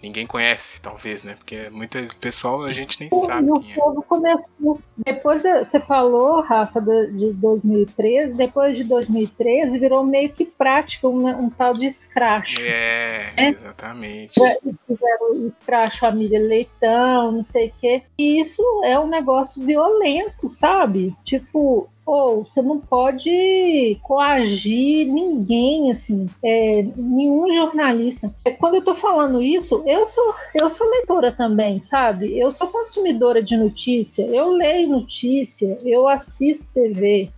ninguém 0.03 0.27
conhece, 0.27 0.81
talvez, 0.81 1.25
né? 1.25 1.35
Porque 1.37 1.69
muita 1.71 1.99
pessoal 2.21 2.63
a 2.63 2.73
gente 2.73 3.01
nem 3.01 3.11
sabe 3.11 3.49
quem 3.61 3.73
é. 3.73 4.03
Começou, 4.07 4.81
depois 4.97 5.43
de, 5.43 5.65
você 5.65 5.81
falou, 5.81 6.41
Rafa, 6.41 6.81
de 6.81 7.33
2013, 7.33 8.37
depois 8.37 8.77
de 8.77 8.85
2013 8.85 9.79
virou 9.79 10.05
meio 10.05 10.33
que 10.33 10.45
prático 10.45 11.09
um, 11.09 11.29
um 11.29 11.51
tal 11.51 11.75
de 11.75 11.87
escracho. 11.87 12.61
É, 12.61 13.33
né? 13.37 13.49
exatamente. 13.49 14.41
Fizeram 14.87 15.47
escracho 15.47 16.07
a 16.07 16.11
Miriam 16.11 16.47
Leitão, 16.47 17.33
não 17.33 17.45
sei 17.45 17.69
o 17.69 17.73
quê. 17.81 18.03
E 18.17 18.41
isso 18.41 18.63
é 18.85 18.99
um 18.99 19.09
negócio 19.09 19.65
violento, 19.65 20.49
sabe? 20.49 21.15
Tipo, 21.25 21.89
ou 22.09 22.43
você 22.43 22.63
não 22.63 22.81
pode 22.81 23.99
coagir 24.03 25.07
ninguém, 25.13 25.93
assim, 25.93 26.27
é, 26.43 26.83
nenhum 26.97 27.53
jornalista. 27.53 28.35
É, 28.47 28.51
quando 28.51 28.77
eu 28.77 28.85
tô 28.85 28.95
falando 28.95 29.43
isso, 29.43 29.83
eu 29.87 30.07
sou, 30.07 30.35
eu 30.59 30.71
sou 30.71 30.89
leitora 30.89 31.31
também, 31.31 31.83
sabe? 31.83 32.39
Eu 32.39 32.51
sou 32.51 32.69
consumidora 32.69 33.43
de 33.43 33.59
notícia, 33.59 34.23
eu 34.23 34.49
leio 34.49 34.89
notícia, 34.89 35.79
eu 35.85 36.09
assisto 36.09 36.73
TV, 36.73 37.29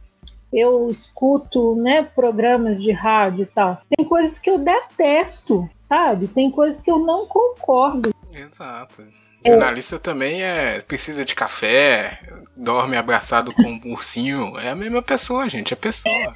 eu 0.53 0.89
escuto 0.89 1.75
né, 1.75 2.05
programas 2.05 2.81
de 2.81 2.93
rádio 2.93 3.43
e 3.43 3.47
tal. 3.47 3.83
Tem 3.97 4.07
coisas 4.07 4.39
que 4.39 4.51
eu 4.51 4.59
detesto, 4.59 5.68
sabe? 5.81 6.29
Tem 6.29 6.49
coisas 6.49 6.81
que 6.81 6.91
eu 6.91 7.01
não 7.01 7.27
concordo. 7.27 8.11
Exato. 8.33 9.03
É. 9.43 9.51
Jornalista 9.51 9.99
também 9.99 10.43
é 10.43 10.80
precisa 10.82 11.24
de 11.24 11.34
café, 11.34 12.18
dorme 12.57 12.97
abraçado 12.97 13.53
com 13.55 13.62
um 13.62 13.93
ursinho. 13.93 14.59
É 14.59 14.68
a 14.68 14.74
mesma 14.74 15.01
pessoa, 15.03 15.49
gente, 15.49 15.72
é 15.72 15.76
pessoa. 15.76 16.34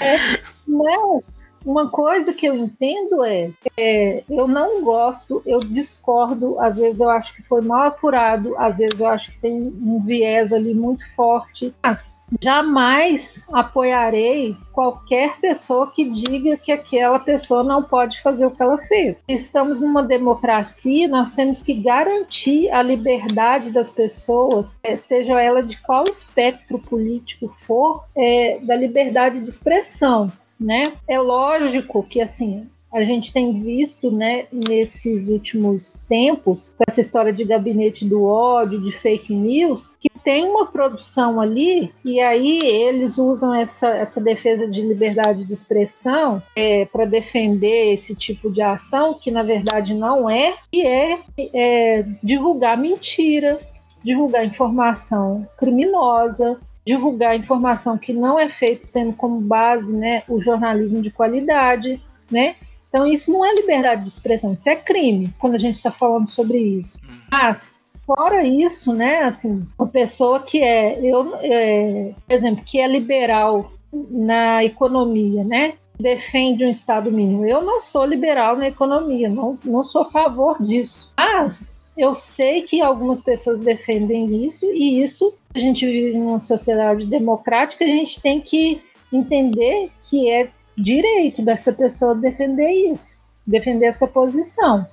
É, 0.00 0.40
não, 0.66 1.22
uma 1.64 1.88
coisa 1.88 2.32
que 2.32 2.46
eu 2.46 2.54
entendo 2.54 3.24
é, 3.24 3.50
é, 3.76 4.24
eu 4.28 4.46
não 4.48 4.82
gosto, 4.82 5.42
eu 5.46 5.60
discordo, 5.60 6.58
às 6.60 6.76
vezes 6.76 7.00
eu 7.00 7.10
acho 7.10 7.34
que 7.34 7.42
foi 7.42 7.60
mal 7.60 7.84
apurado, 7.84 8.56
às 8.58 8.78
vezes 8.78 8.98
eu 8.98 9.06
acho 9.06 9.32
que 9.32 9.40
tem 9.40 9.52
um 9.52 10.02
viés 10.04 10.52
ali 10.52 10.74
muito 10.74 11.04
forte, 11.14 11.74
mas 11.82 12.16
jamais 12.40 13.44
apoiarei 13.52 14.56
qualquer 14.72 15.38
pessoa 15.40 15.90
que 15.90 16.04
diga 16.04 16.56
que 16.56 16.72
aquela 16.72 17.18
pessoa 17.18 17.62
não 17.62 17.82
pode 17.82 18.20
fazer 18.22 18.46
o 18.46 18.50
que 18.50 18.62
ela 18.62 18.78
fez. 18.78 19.22
Estamos 19.28 19.80
numa 19.80 20.02
democracia, 20.02 21.08
nós 21.08 21.34
temos 21.34 21.60
que 21.60 21.74
garantir 21.74 22.70
a 22.70 22.82
liberdade 22.82 23.70
das 23.70 23.90
pessoas, 23.90 24.78
é, 24.82 24.96
seja 24.96 25.40
ela 25.40 25.62
de 25.62 25.80
qual 25.82 26.04
espectro 26.04 26.78
político 26.78 27.54
for, 27.66 28.04
é, 28.16 28.58
da 28.62 28.76
liberdade 28.76 29.40
de 29.40 29.48
expressão. 29.48 30.32
Né? 30.62 30.92
É 31.08 31.18
lógico 31.18 32.02
que 32.02 32.20
assim 32.20 32.68
a 32.92 33.02
gente 33.04 33.32
tem 33.32 33.62
visto, 33.62 34.10
né, 34.10 34.44
nesses 34.52 35.28
últimos 35.28 36.04
tempos, 36.06 36.74
com 36.76 36.84
essa 36.86 37.00
história 37.00 37.32
de 37.32 37.42
gabinete 37.42 38.04
do 38.04 38.24
ódio, 38.24 38.82
de 38.82 38.92
fake 38.98 39.34
news, 39.34 39.96
que 39.98 40.10
tem 40.22 40.44
uma 40.44 40.66
produção 40.66 41.40
ali, 41.40 41.90
e 42.04 42.20
aí 42.20 42.60
eles 42.62 43.18
usam 43.18 43.54
essa, 43.54 43.88
essa 43.88 44.20
defesa 44.20 44.68
de 44.68 44.82
liberdade 44.82 45.44
de 45.44 45.52
expressão 45.52 46.42
é, 46.54 46.84
para 46.84 47.06
defender 47.06 47.94
esse 47.94 48.14
tipo 48.14 48.50
de 48.50 48.60
ação, 48.60 49.14
que 49.14 49.30
na 49.30 49.42
verdade 49.42 49.94
não 49.94 50.28
é, 50.28 50.54
e 50.72 50.86
é, 50.86 51.18
é 51.54 52.04
divulgar 52.22 52.76
mentira, 52.76 53.58
divulgar 54.04 54.44
informação 54.44 55.46
criminosa, 55.56 56.60
divulgar 56.86 57.36
informação 57.36 57.96
que 57.96 58.12
não 58.12 58.38
é 58.38 58.48
feita 58.48 58.86
tendo 58.92 59.12
como 59.12 59.40
base 59.40 59.92
né, 59.92 60.22
o 60.28 60.40
jornalismo 60.40 61.00
de 61.00 61.10
qualidade, 61.10 62.00
né? 62.30 62.56
Então, 62.88 63.06
isso 63.06 63.32
não 63.32 63.44
é 63.44 63.54
liberdade 63.54 64.02
de 64.02 64.10
expressão, 64.10 64.52
isso 64.52 64.68
é 64.68 64.76
crime, 64.76 65.32
quando 65.38 65.54
a 65.54 65.58
gente 65.58 65.76
está 65.76 65.90
falando 65.90 66.28
sobre 66.28 66.58
isso. 66.58 66.98
Mas, 67.30 67.74
fora 68.04 68.46
isso, 68.46 68.92
né, 68.92 69.22
assim, 69.22 69.66
uma 69.78 69.88
pessoa 69.88 70.42
que 70.42 70.60
é, 70.60 70.98
eu, 71.02 71.34
é, 71.40 72.12
por 72.26 72.34
exemplo, 72.34 72.62
que 72.64 72.78
é 72.78 72.86
liberal 72.86 73.72
na 73.92 74.62
economia, 74.62 75.42
né, 75.42 75.74
defende 75.98 76.64
um 76.64 76.68
Estado 76.68 77.10
mínimo. 77.10 77.46
Eu 77.46 77.62
não 77.62 77.80
sou 77.80 78.04
liberal 78.04 78.56
na 78.56 78.68
economia, 78.68 79.30
não, 79.30 79.58
não 79.64 79.84
sou 79.84 80.02
a 80.02 80.10
favor 80.10 80.62
disso. 80.62 81.10
Mas 81.16 81.71
eu 81.96 82.14
sei 82.14 82.62
que 82.62 82.80
algumas 82.80 83.20
pessoas 83.20 83.60
defendem 83.60 84.44
isso, 84.44 84.66
e 84.66 85.02
isso, 85.02 85.34
a 85.54 85.58
gente 85.58 85.84
vive 85.84 86.16
numa 86.16 86.40
sociedade 86.40 87.06
democrática, 87.06 87.84
a 87.84 87.88
gente 87.88 88.20
tem 88.20 88.40
que 88.40 88.80
entender 89.12 89.90
que 90.08 90.30
é 90.30 90.48
direito 90.76 91.42
dessa 91.42 91.72
pessoa 91.72 92.14
defender 92.14 92.70
isso, 92.90 93.20
defender 93.46 93.86
essa 93.86 94.06
posição. 94.06 94.86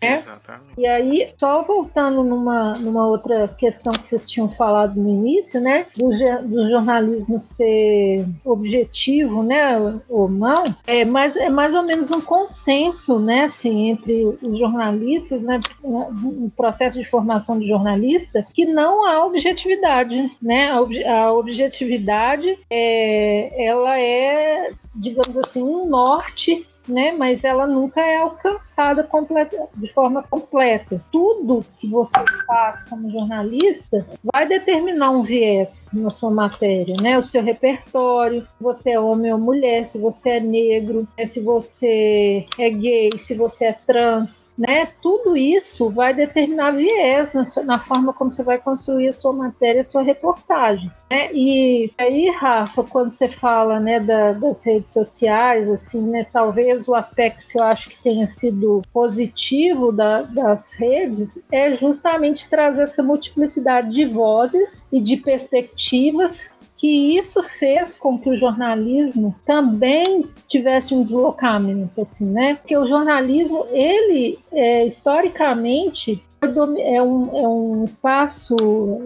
É? 0.00 0.14
Exatamente. 0.14 0.74
E 0.78 0.86
aí, 0.86 1.32
só 1.36 1.62
voltando 1.62 2.22
numa, 2.22 2.78
numa 2.78 3.06
outra 3.08 3.48
questão 3.48 3.92
que 3.92 4.06
vocês 4.06 4.30
tinham 4.30 4.48
falado 4.48 4.94
no 4.94 5.08
início, 5.08 5.60
né? 5.60 5.86
Do, 5.96 6.08
do 6.46 6.70
jornalismo 6.70 7.38
ser 7.38 8.24
objetivo, 8.44 9.42
né? 9.42 10.00
Ou 10.08 10.28
não, 10.28 10.64
é 10.86 11.04
mais, 11.04 11.36
é 11.36 11.48
mais 11.48 11.74
ou 11.74 11.82
menos 11.82 12.12
um 12.12 12.20
consenso, 12.20 13.18
né? 13.18 13.44
Assim, 13.44 13.88
entre 13.88 14.24
os 14.40 14.58
jornalistas, 14.58 15.42
né? 15.42 15.58
No 15.82 16.52
processo 16.56 16.96
de 16.96 17.04
formação 17.04 17.58
de 17.58 17.66
jornalista, 17.66 18.46
que 18.54 18.64
não 18.64 19.04
há 19.04 19.24
objetividade, 19.26 20.30
né? 20.40 20.70
A, 20.70 20.80
ob, 20.80 21.04
a 21.04 21.32
objetividade, 21.32 22.56
é, 22.70 23.66
ela 23.66 23.98
é, 23.98 24.70
digamos 24.94 25.36
assim, 25.38 25.62
um 25.62 25.86
norte 25.86 26.67
né? 26.88 27.12
Mas 27.12 27.44
ela 27.44 27.66
nunca 27.66 28.00
é 28.00 28.18
alcançada 28.18 29.02
completa, 29.02 29.68
de 29.76 29.92
forma 29.92 30.22
completa. 30.22 31.00
Tudo 31.12 31.64
que 31.78 31.86
você 31.86 32.18
faz 32.46 32.84
como 32.84 33.10
jornalista 33.10 34.06
vai 34.32 34.46
determinar 34.46 35.10
um 35.10 35.22
viés 35.22 35.86
na 35.92 36.10
sua 36.10 36.30
matéria, 36.30 36.94
né? 37.00 37.18
O 37.18 37.22
seu 37.22 37.42
repertório, 37.42 38.42
se 38.42 38.62
você 38.62 38.90
é 38.92 39.00
homem 39.00 39.32
ou 39.32 39.38
mulher, 39.38 39.86
se 39.86 39.98
você 39.98 40.30
é 40.30 40.40
negro, 40.40 41.06
né? 41.16 41.26
se 41.26 41.40
você 41.40 42.46
é 42.58 42.70
gay, 42.70 43.10
se 43.18 43.34
você 43.34 43.66
é 43.66 43.72
trans, 43.72 44.48
né? 44.56 44.88
Tudo 45.02 45.36
isso 45.36 45.90
vai 45.90 46.14
determinar 46.14 46.72
viés 46.72 47.34
na, 47.34 47.44
sua, 47.44 47.62
na 47.64 47.78
forma 47.78 48.12
como 48.12 48.30
você 48.30 48.42
vai 48.42 48.58
construir 48.58 49.08
a 49.08 49.12
sua 49.12 49.32
matéria, 49.32 49.80
a 49.80 49.84
sua 49.84 50.02
reportagem. 50.02 50.90
Né? 51.10 51.30
E 51.32 51.92
aí, 51.98 52.30
Rafa, 52.30 52.82
quando 52.84 53.12
você 53.12 53.28
fala 53.28 53.80
né, 53.80 54.00
da, 54.00 54.32
das 54.32 54.64
redes 54.64 54.92
sociais, 54.92 55.68
assim, 55.70 56.10
né, 56.10 56.26
talvez 56.32 56.77
o 56.86 56.94
aspecto 56.94 57.46
que 57.48 57.58
eu 57.58 57.64
acho 57.64 57.88
que 57.90 58.02
tenha 58.02 58.26
sido 58.26 58.82
positivo 58.92 59.90
da, 59.90 60.22
das 60.22 60.72
redes 60.72 61.42
é 61.50 61.74
justamente 61.74 62.48
trazer 62.48 62.82
essa 62.82 63.02
multiplicidade 63.02 63.90
de 63.92 64.04
vozes 64.04 64.86
e 64.92 65.00
de 65.00 65.16
perspectivas 65.16 66.44
que 66.78 67.16
isso 67.16 67.42
fez 67.42 67.96
com 67.96 68.16
que 68.16 68.30
o 68.30 68.36
jornalismo 68.36 69.34
também 69.44 70.26
tivesse 70.46 70.94
um 70.94 71.02
deslocamento, 71.02 72.00
assim, 72.00 72.30
né? 72.30 72.54
Porque 72.54 72.76
o 72.76 72.86
jornalismo, 72.86 73.66
ele, 73.72 74.38
é, 74.52 74.86
historicamente, 74.86 76.24
é 76.40 77.02
um, 77.02 77.36
é 77.36 77.48
um 77.48 77.84
espaço 77.84 78.54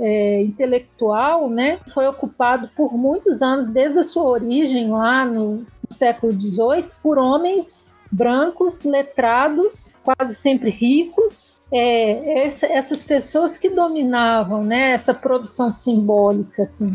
é, 0.02 0.42
intelectual, 0.42 1.48
né? 1.48 1.78
Foi 1.94 2.06
ocupado 2.06 2.68
por 2.76 2.92
muitos 2.92 3.40
anos, 3.40 3.70
desde 3.70 3.98
a 3.98 4.04
sua 4.04 4.24
origem 4.24 4.90
lá 4.90 5.24
no 5.24 5.64
século 5.92 6.32
XVIII, 6.32 6.90
por 7.02 7.18
homens 7.18 7.86
brancos, 8.10 8.82
letrados, 8.82 9.94
quase 10.04 10.34
sempre 10.34 10.70
ricos, 10.70 11.58
é, 11.72 12.46
essa, 12.46 12.66
essas 12.66 13.02
pessoas 13.02 13.56
que 13.56 13.70
dominavam 13.70 14.62
né, 14.62 14.92
essa 14.92 15.14
produção 15.14 15.72
simbólica, 15.72 16.64
assim. 16.64 16.94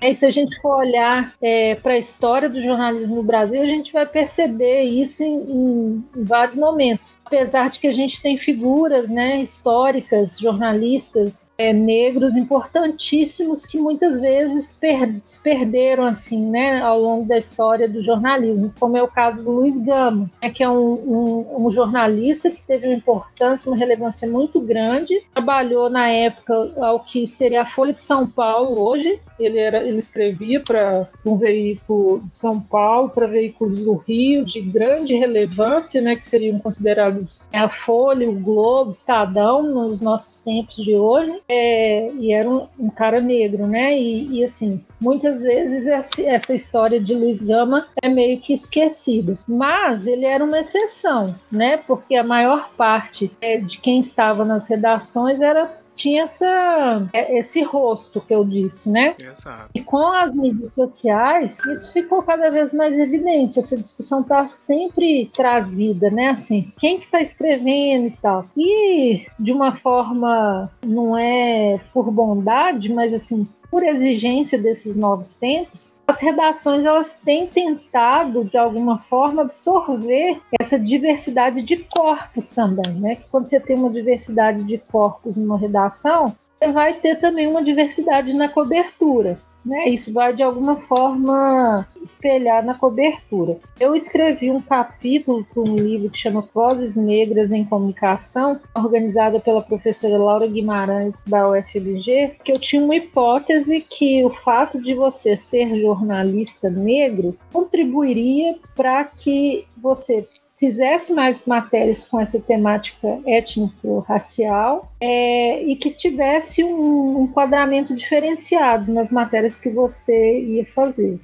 E 0.00 0.14
se 0.14 0.24
a 0.24 0.30
gente 0.30 0.60
for 0.60 0.78
olhar 0.78 1.34
é, 1.42 1.74
para 1.74 1.94
a 1.94 1.98
história 1.98 2.48
do 2.48 2.62
jornalismo 2.62 3.16
no 3.16 3.22
Brasil, 3.22 3.60
a 3.60 3.66
gente 3.66 3.92
vai 3.92 4.06
perceber 4.06 4.82
isso 4.82 5.22
em, 5.24 5.40
em, 5.40 6.04
em, 6.16 6.24
vários 6.24 6.56
momentos. 6.56 7.18
Apesar 7.24 7.68
de 7.68 7.80
que 7.80 7.88
a 7.88 7.92
gente 7.92 8.22
tem 8.22 8.36
figuras 8.36 9.08
né, 9.08 9.42
históricas, 9.42 10.38
jornalistas 10.38 11.52
é, 11.58 11.72
negros 11.72 12.36
importantíssimos 12.36 13.66
que 13.66 13.78
muitas 13.78 14.20
vezes 14.20 14.72
per 14.72 15.08
se 15.22 15.40
perderam 15.40 16.04
assim, 16.04 16.48
né, 16.48 16.80
ao 16.80 17.00
longo 17.00 17.26
da 17.26 17.38
história 17.38 17.88
do 17.88 18.02
jornalismo, 18.02 18.72
como 18.78 18.96
é 18.96 19.02
o 19.02 19.08
caso 19.08 19.42
do 19.42 19.50
Luiz 19.50 19.78
Gama, 19.80 20.30
né, 20.40 20.50
que 20.50 20.62
é 20.62 20.68
um, 20.68 20.92
um, 20.94 21.66
um 21.66 21.70
jornalista 21.70 22.50
que 22.50 22.62
teve 22.62 22.86
uma 22.86 22.96
importância, 22.96 23.70
uma 23.70 23.76
relevância 23.76 24.28
muito 24.28 24.60
grande, 24.60 25.22
trabalhou 25.32 25.90
na 25.90 26.08
época 26.08 26.72
ao 26.78 27.00
que 27.00 27.26
seria 27.26 27.62
a 27.62 27.66
Folha 27.66 27.92
de 27.92 28.00
São 28.00 28.26
Paulo 28.28 28.80
hoje, 28.80 29.20
ele 29.38 29.58
era 29.58 29.87
ele 29.88 29.98
escrevia 29.98 30.60
para 30.60 31.08
um 31.24 31.36
veículo 31.36 32.20
de 32.20 32.38
São 32.38 32.60
Paulo, 32.60 33.10
para 33.10 33.26
veículos 33.26 33.82
do 33.82 33.94
Rio 33.94 34.44
de 34.44 34.60
grande 34.60 35.14
relevância, 35.14 36.00
né, 36.00 36.16
que 36.16 36.24
seriam 36.24 36.58
considerados 36.58 37.40
a 37.52 37.68
Folha, 37.68 38.28
o 38.28 38.38
Globo, 38.38 38.90
Estadão 38.90 39.62
nos 39.62 40.00
nossos 40.00 40.40
tempos 40.40 40.76
de 40.76 40.94
hoje, 40.94 41.40
é, 41.48 42.10
e 42.12 42.32
era 42.32 42.48
um, 42.48 42.66
um, 42.78 42.90
cara 42.90 43.20
negro, 43.20 43.66
né, 43.66 43.98
e, 43.98 44.38
e 44.38 44.44
assim 44.44 44.82
muitas 45.00 45.42
vezes 45.42 45.86
essa 45.86 46.52
história 46.52 46.98
de 46.98 47.14
Luiz 47.14 47.42
Gama 47.42 47.86
é 48.02 48.08
meio 48.08 48.40
que 48.40 48.52
esquecida, 48.52 49.38
mas 49.46 50.06
ele 50.06 50.24
era 50.24 50.44
uma 50.44 50.58
exceção, 50.60 51.34
né, 51.50 51.76
porque 51.76 52.14
a 52.16 52.24
maior 52.24 52.70
parte 52.76 53.30
é, 53.40 53.58
de 53.58 53.78
quem 53.78 54.00
estava 54.00 54.44
nas 54.44 54.68
redações 54.68 55.40
era 55.40 55.77
tinha 55.98 56.22
essa, 56.22 57.08
é, 57.12 57.38
esse 57.38 57.62
rosto 57.62 58.20
que 58.20 58.32
eu 58.32 58.44
disse, 58.44 58.90
né? 58.90 59.16
Exato. 59.20 59.70
E 59.74 59.82
com 59.82 60.12
as 60.12 60.32
mídias 60.32 60.72
sociais, 60.72 61.58
isso 61.68 61.92
ficou 61.92 62.22
cada 62.22 62.50
vez 62.50 62.72
mais 62.72 62.96
evidente. 62.96 63.58
Essa 63.58 63.76
discussão 63.76 64.20
está 64.20 64.48
sempre 64.48 65.30
trazida, 65.34 66.08
né? 66.08 66.30
Assim, 66.30 66.72
quem 66.78 66.98
que 66.98 67.06
está 67.06 67.20
escrevendo 67.20 68.06
e 68.06 68.16
tal. 68.22 68.44
E 68.56 69.26
de 69.38 69.52
uma 69.52 69.74
forma, 69.74 70.70
não 70.86 71.18
é 71.18 71.80
por 71.92 72.10
bondade, 72.12 72.92
mas 72.92 73.12
assim, 73.12 73.46
por 73.70 73.82
exigência 73.82 74.58
desses 74.58 74.96
novos 74.96 75.32
tempos, 75.32 75.92
as 76.06 76.20
redações 76.20 76.84
elas 76.84 77.12
têm 77.12 77.46
tentado 77.46 78.44
de 78.44 78.56
alguma 78.56 78.98
forma 79.00 79.42
absorver 79.42 80.40
essa 80.58 80.78
diversidade 80.78 81.62
de 81.62 81.76
corpos 81.76 82.50
também, 82.50 82.94
né? 82.94 83.16
Que 83.16 83.24
quando 83.30 83.46
você 83.46 83.60
tem 83.60 83.76
uma 83.76 83.90
diversidade 83.90 84.62
de 84.64 84.78
corpos 84.78 85.36
numa 85.36 85.58
redação, 85.58 86.34
você 86.58 86.72
vai 86.72 86.94
ter 86.94 87.20
também 87.20 87.46
uma 87.46 87.62
diversidade 87.62 88.32
na 88.32 88.48
cobertura. 88.48 89.38
Né? 89.64 89.88
Isso 89.88 90.12
vai 90.12 90.34
de 90.34 90.42
alguma 90.42 90.76
forma 90.76 91.86
espelhar 92.02 92.64
na 92.64 92.74
cobertura. 92.74 93.58
Eu 93.78 93.94
escrevi 93.94 94.50
um 94.50 94.62
capítulo 94.62 95.44
para 95.44 95.62
um 95.62 95.76
livro 95.76 96.10
que 96.10 96.18
chama 96.18 96.48
Vozes 96.54 96.96
Negras 96.96 97.52
em 97.52 97.64
Comunicação, 97.64 98.60
organizada 98.74 99.40
pela 99.40 99.62
professora 99.62 100.16
Laura 100.16 100.46
Guimarães 100.46 101.20
da 101.26 101.50
UFMG, 101.50 102.36
que 102.44 102.52
eu 102.52 102.58
tinha 102.58 102.82
uma 102.82 102.96
hipótese 102.96 103.80
que 103.80 104.24
o 104.24 104.30
fato 104.30 104.80
de 104.80 104.94
você 104.94 105.36
ser 105.36 105.78
jornalista 105.80 106.70
negro 106.70 107.36
contribuiria 107.52 108.56
para 108.74 109.04
que 109.04 109.66
você 109.76 110.26
fizesse 110.58 111.12
mais 111.12 111.46
matérias 111.46 112.04
com 112.04 112.20
essa 112.20 112.40
temática 112.40 113.20
étnico-racial 113.26 114.92
é, 115.00 115.62
e 115.62 115.76
que 115.76 115.90
tivesse 115.90 116.64
um, 116.64 117.18
um 117.18 117.24
enquadramento 117.24 117.94
diferenciado 117.94 118.92
nas 118.92 119.10
matérias 119.10 119.60
que 119.60 119.70
você 119.70 120.40
ia 120.40 120.66
fazer. 120.66 121.18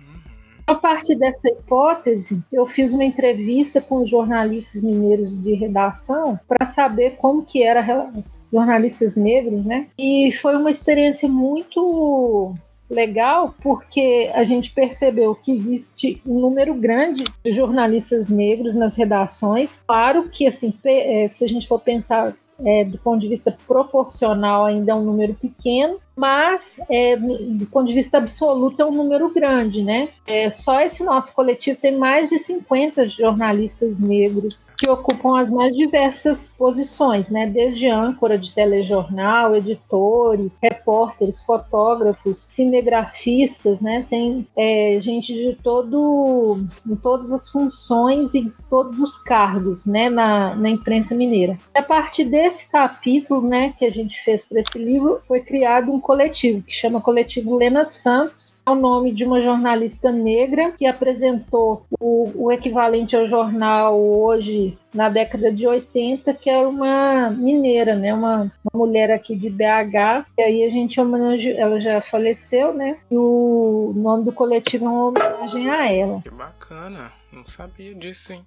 A 0.66 0.74
partir 0.74 1.16
dessa 1.16 1.48
hipótese, 1.48 2.42
eu 2.50 2.66
fiz 2.66 2.92
uma 2.92 3.04
entrevista 3.04 3.82
com 3.82 4.06
jornalistas 4.06 4.82
mineiros 4.82 5.42
de 5.42 5.54
redação 5.54 6.38
para 6.48 6.64
saber 6.64 7.16
como 7.16 7.44
que 7.44 7.62
era 7.62 8.10
jornalistas 8.50 9.14
negros, 9.14 9.66
né? 9.66 9.88
E 9.98 10.32
foi 10.40 10.56
uma 10.56 10.70
experiência 10.70 11.28
muito 11.28 12.54
legal 12.88 13.54
porque 13.62 14.30
a 14.34 14.44
gente 14.44 14.70
percebeu 14.70 15.34
que 15.34 15.52
existe 15.52 16.20
um 16.26 16.40
número 16.40 16.74
grande 16.74 17.24
de 17.44 17.52
jornalistas 17.52 18.28
negros 18.28 18.74
nas 18.74 18.96
redações. 18.96 19.82
Claro 19.86 20.28
que, 20.28 20.46
assim, 20.46 20.72
é, 20.84 21.28
se 21.28 21.44
a 21.44 21.48
gente 21.48 21.66
for 21.66 21.80
pensar 21.80 22.34
é, 22.64 22.84
do 22.84 22.98
ponto 22.98 23.20
de 23.20 23.28
vista 23.28 23.56
proporcional, 23.66 24.66
ainda 24.66 24.92
é 24.92 24.94
um 24.94 25.04
número 25.04 25.34
pequeno, 25.34 25.98
mas 26.16 26.78
é, 26.88 27.16
do 27.16 27.66
ponto 27.66 27.88
de 27.88 27.94
vista 27.94 28.18
absoluto 28.18 28.80
é 28.80 28.84
um 28.84 28.92
número 28.92 29.32
grande, 29.32 29.82
né? 29.82 30.08
É, 30.26 30.50
só 30.50 30.80
esse 30.80 31.02
nosso 31.04 31.34
coletivo 31.34 31.78
tem 31.80 31.96
mais 31.96 32.30
de 32.30 32.38
50 32.38 33.08
jornalistas 33.08 33.98
negros 33.98 34.70
que 34.78 34.88
ocupam 34.88 35.40
as 35.40 35.50
mais 35.50 35.76
diversas 35.76 36.48
posições, 36.48 37.30
né? 37.30 37.46
Desde 37.46 37.88
âncora 37.88 38.38
de 38.38 38.54
telejornal, 38.54 39.56
editores, 39.56 40.58
repórteres, 40.62 41.42
fotógrafos, 41.42 42.46
cinegrafistas, 42.48 43.80
né? 43.80 44.06
Tem 44.08 44.46
é, 44.56 44.98
gente 45.00 45.32
de 45.32 45.58
todo, 45.62 46.64
em 46.86 46.96
todas 46.96 47.30
as 47.32 47.48
funções 47.48 48.34
e 48.34 48.52
todos 48.70 49.00
os 49.00 49.16
cargos, 49.16 49.84
né? 49.84 50.08
Na, 50.08 50.54
na 50.54 50.70
imprensa 50.70 51.14
mineira. 51.14 51.58
A 51.74 51.82
partir 51.82 52.24
desse 52.24 52.68
capítulo, 52.68 53.46
né, 53.46 53.74
que 53.78 53.84
a 53.84 53.90
gente 53.90 54.22
fez 54.24 54.44
para 54.44 54.60
esse 54.60 54.78
livro, 54.78 55.20
foi 55.26 55.40
criado 55.40 55.92
um 55.92 56.00
coletivo, 56.04 56.62
que 56.62 56.72
chama 56.72 57.00
Coletivo 57.00 57.56
Lena 57.56 57.86
Santos, 57.86 58.54
é 58.66 58.70
o 58.70 58.74
nome 58.74 59.10
de 59.10 59.24
uma 59.24 59.40
jornalista 59.40 60.12
negra 60.12 60.70
que 60.70 60.86
apresentou 60.86 61.86
o, 61.98 62.30
o 62.34 62.52
equivalente 62.52 63.16
ao 63.16 63.26
jornal 63.26 63.98
hoje 63.98 64.76
na 64.92 65.08
década 65.08 65.50
de 65.50 65.66
80, 65.66 66.34
que 66.34 66.50
era 66.50 66.68
uma 66.68 67.30
mineira, 67.30 67.96
né? 67.96 68.12
Uma, 68.12 68.52
uma 68.70 68.86
mulher 68.86 69.10
aqui 69.10 69.34
de 69.34 69.48
BH. 69.48 70.26
E 70.36 70.42
aí 70.42 70.64
a 70.64 70.70
gente 70.70 71.00
homenageou, 71.00 71.58
ela 71.58 71.80
já 71.80 72.02
faleceu, 72.02 72.74
né? 72.74 72.98
E 73.10 73.16
o 73.16 73.92
nome 73.96 74.26
do 74.26 74.32
coletivo 74.32 74.84
é 74.84 74.88
uma 74.88 75.06
homenagem 75.06 75.70
a 75.70 75.90
ela. 75.90 76.20
Que 76.20 76.30
bacana, 76.30 77.10
não 77.32 77.46
sabia 77.46 77.94
disso, 77.94 78.34
hein? 78.34 78.46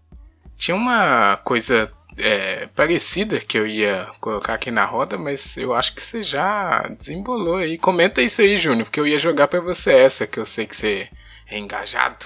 Tinha 0.56 0.78
uma 0.78 1.38
coisa 1.38 1.92
é, 2.18 2.68
parecida 2.68 3.40
que 3.40 3.58
eu 3.58 3.68
ia 3.68 4.08
colocar 4.20 4.56
aqui 4.56 4.72
na 4.72 4.86
roda, 4.86 5.18
mas 5.18 5.56
eu 5.58 5.74
acho 5.74 5.94
que 5.94 6.02
você 6.02 6.24
já 6.24 6.82
desembolou 6.98 7.58
aí. 7.58 7.78
Comenta 7.78 8.22
isso 8.22 8.42
aí, 8.42 8.58
Júnior, 8.58 8.86
porque 8.86 9.00
eu 9.00 9.08
ia 9.08 9.20
jogar 9.20 9.48
para 9.48 9.60
você 9.60 9.94
essa, 9.94 10.28
que 10.28 10.40
eu 10.40 10.46
sei 10.46 10.66
que 10.66 10.76
você 10.76 11.10
é 11.50 11.58
engajado. 11.58 12.26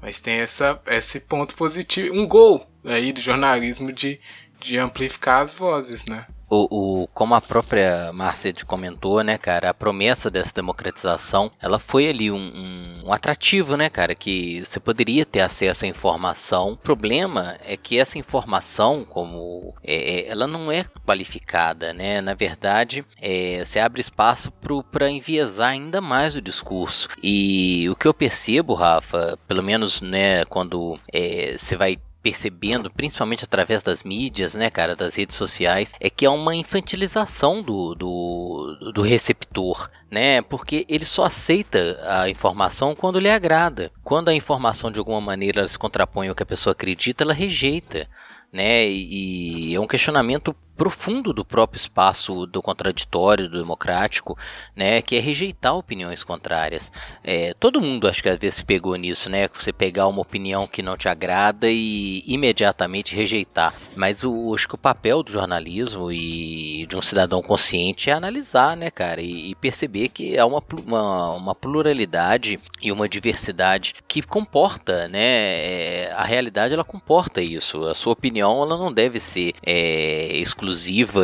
Mas 0.00 0.20
tem 0.20 0.34
essa, 0.34 0.80
esse 0.86 1.18
ponto 1.20 1.54
positivo, 1.54 2.14
um 2.14 2.26
gol 2.26 2.64
aí 2.84 3.12
do 3.12 3.20
jornalismo 3.20 3.92
de, 3.92 4.20
de 4.60 4.78
amplificar 4.78 5.42
as 5.42 5.54
vozes, 5.54 6.04
né? 6.06 6.26
O, 6.48 7.02
o, 7.02 7.06
como 7.08 7.34
a 7.34 7.40
própria 7.40 8.12
Marcete 8.12 8.64
comentou, 8.64 9.22
né, 9.22 9.38
cara, 9.38 9.70
a 9.70 9.74
promessa 9.74 10.30
dessa 10.30 10.54
democratização, 10.54 11.50
ela 11.60 11.78
foi 11.78 12.08
ali 12.08 12.30
um, 12.30 12.36
um, 12.36 13.02
um, 13.06 13.12
atrativo, 13.12 13.76
né, 13.76 13.88
cara, 13.88 14.14
que 14.14 14.62
você 14.64 14.78
poderia 14.78 15.24
ter 15.24 15.40
acesso 15.40 15.84
à 15.84 15.88
informação. 15.88 16.72
O 16.72 16.76
problema 16.76 17.56
é 17.66 17.76
que 17.76 17.98
essa 17.98 18.18
informação, 18.18 19.04
como 19.04 19.74
é, 19.82 19.94
é 19.94 20.28
ela 20.28 20.46
não 20.46 20.70
é 20.70 20.84
qualificada, 21.06 21.92
né, 21.92 22.20
na 22.20 22.34
verdade, 22.34 23.04
é, 23.20 23.64
você 23.64 23.78
abre 23.78 24.00
espaço 24.00 24.52
para 24.90 25.10
enviesar 25.10 25.70
ainda 25.70 26.00
mais 26.00 26.36
o 26.36 26.42
discurso. 26.42 27.08
E 27.22 27.88
o 27.88 27.96
que 27.96 28.06
eu 28.06 28.14
percebo, 28.14 28.74
Rafa, 28.74 29.38
pelo 29.46 29.62
menos, 29.62 30.00
né, 30.00 30.44
quando 30.44 30.98
é, 31.12 31.56
você 31.56 31.76
vai 31.76 31.98
percebendo, 32.24 32.90
principalmente 32.90 33.44
através 33.44 33.82
das 33.82 34.02
mídias, 34.02 34.54
né, 34.54 34.70
cara, 34.70 34.96
das 34.96 35.14
redes 35.14 35.36
sociais, 35.36 35.92
é 36.00 36.08
que 36.08 36.24
é 36.24 36.30
uma 36.30 36.56
infantilização 36.56 37.60
do, 37.60 37.94
do, 37.94 38.92
do 38.94 39.02
receptor, 39.02 39.90
né? 40.10 40.40
Porque 40.40 40.86
ele 40.88 41.04
só 41.04 41.24
aceita 41.24 42.00
a 42.02 42.26
informação 42.30 42.94
quando 42.94 43.20
lhe 43.20 43.28
agrada. 43.28 43.92
Quando 44.02 44.30
a 44.30 44.34
informação 44.34 44.90
de 44.90 44.98
alguma 44.98 45.20
maneira 45.20 45.68
se 45.68 45.78
contrapõe 45.78 46.28
ao 46.28 46.34
que 46.34 46.42
a 46.42 46.46
pessoa 46.46 46.72
acredita, 46.72 47.22
ela 47.22 47.34
rejeita, 47.34 48.08
né? 48.50 48.88
E 48.88 49.74
é 49.74 49.78
um 49.78 49.86
questionamento 49.86 50.56
profundo 50.76 51.32
do 51.32 51.44
próprio 51.44 51.78
espaço 51.78 52.46
do 52.46 52.60
contraditório, 52.60 53.48
do 53.48 53.58
democrático, 53.58 54.36
né, 54.74 55.00
que 55.00 55.16
é 55.16 55.20
rejeitar 55.20 55.76
opiniões 55.76 56.22
contrárias. 56.22 56.92
É, 57.22 57.54
todo 57.54 57.80
mundo 57.80 58.08
acho 58.08 58.22
que 58.22 58.28
às 58.28 58.38
vezes 58.38 58.62
pegou 58.62 58.96
nisso, 58.96 59.30
né, 59.30 59.48
você 59.48 59.72
pegar 59.72 60.08
uma 60.08 60.20
opinião 60.20 60.66
que 60.66 60.82
não 60.82 60.96
te 60.96 61.08
agrada 61.08 61.70
e 61.70 62.22
imediatamente 62.26 63.14
rejeitar. 63.14 63.74
Mas 63.96 64.24
o, 64.24 64.54
acho 64.54 64.68
que 64.68 64.74
o 64.74 64.78
papel 64.78 65.22
do 65.22 65.32
jornalismo 65.32 66.10
e 66.10 66.86
de 66.86 66.96
um 66.96 67.02
cidadão 67.02 67.42
consciente 67.42 68.10
é 68.10 68.12
analisar, 68.12 68.76
né, 68.76 68.90
cara, 68.90 69.20
e, 69.20 69.50
e 69.50 69.54
perceber 69.54 70.08
que 70.08 70.36
há 70.38 70.44
uma, 70.44 70.62
uma, 70.84 71.30
uma, 71.32 71.54
pluralidade 71.54 72.58
e 72.82 72.90
uma 72.90 73.08
diversidade 73.08 73.94
que 74.08 74.22
comporta, 74.22 75.08
né, 75.08 75.20
é, 75.20 76.12
a 76.14 76.24
realidade 76.24 76.74
ela 76.74 76.84
comporta 76.84 77.40
isso. 77.40 77.86
A 77.86 77.94
sua 77.94 78.12
opinião 78.12 78.62
ela 78.62 78.76
não 78.76 78.92
deve 78.92 79.20
ser 79.20 79.54
é, 79.64 80.36
exclusiva 80.36 80.63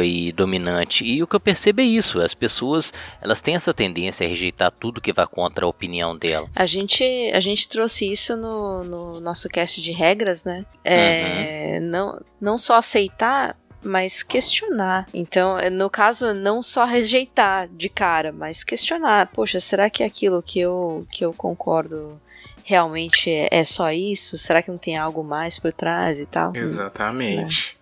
e 0.05 0.33
dominante. 0.33 1.05
E 1.05 1.23
o 1.23 1.27
que 1.27 1.37
eu 1.37 1.41
percebo 1.41 1.81
é 1.81 1.85
isso. 1.85 2.21
As 2.21 2.35
pessoas 2.35 2.93
elas 3.21 3.41
têm 3.41 3.55
essa 3.55 3.75
tendência 3.75 4.27
a 4.27 4.29
rejeitar 4.29 4.71
tudo 4.71 5.01
que 5.01 5.13
vai 5.13 5.27
contra 5.27 5.65
a 5.65 5.69
opinião 5.69 6.17
dela. 6.17 6.49
A 6.55 6.67
gente, 6.67 7.05
a 7.33 7.41
gente 7.41 7.69
trouxe 7.69 8.11
isso 8.11 8.37
no, 8.37 8.85
no 8.85 9.21
nosso 9.21 9.49
cast 9.49 9.81
de 9.81 9.93
regras, 9.93 10.45
né? 10.45 10.65
É, 10.85 11.79
uhum. 11.81 11.87
não, 11.87 12.21
não 12.41 12.59
só 12.59 12.77
aceitar 12.77 13.57
mas 13.83 14.23
questionar. 14.23 15.07
Então, 15.13 15.57
no 15.73 15.89
caso, 15.89 16.35
não 16.35 16.63
só 16.63 16.85
rejeitar 16.85 17.67
de 17.69 17.89
cara, 17.89 18.31
mas 18.31 18.63
questionar. 18.63 19.29
Poxa, 19.33 19.59
será 19.59 19.89
que 19.89 20.03
é 20.03 20.07
aquilo 20.07 20.43
que 20.43 20.61
eu, 20.61 21.07
que 21.11 21.25
eu 21.25 21.33
concordo 21.33 22.21
realmente 22.63 23.31
é, 23.31 23.49
é 23.51 23.65
só 23.65 23.91
isso? 23.91 24.37
Será 24.39 24.63
que 24.63 24.71
não 24.71 24.79
tem 24.79 24.97
algo 24.97 25.25
mais 25.25 25.59
por 25.59 25.73
trás 25.73 26.21
e 26.21 26.27
tal? 26.27 26.53
Exatamente. 26.55 27.77
É, 27.77 27.80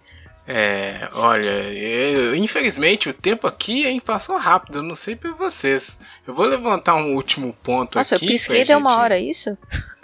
olha, 1.12 1.50
eu, 1.72 2.34
infelizmente 2.34 3.10
o 3.10 3.14
tempo 3.14 3.46
aqui 3.46 3.86
hein, 3.86 4.00
passou 4.00 4.36
rápido, 4.38 4.78
eu 4.78 4.82
não 4.82 4.94
sei 4.94 5.14
para 5.14 5.32
vocês. 5.32 5.98
Eu 6.26 6.32
vou 6.32 6.46
levantar 6.46 6.94
um 6.94 7.14
último 7.14 7.54
ponto 7.62 7.98
Nossa, 7.98 8.14
aqui. 8.14 8.24
Nossa, 8.24 8.34
eu 8.34 8.38
pisquei 8.38 8.64
deu 8.64 8.78
gente... 8.78 8.86
uma 8.86 8.98
hora, 8.98 9.16
é 9.16 9.20
isso? 9.20 9.56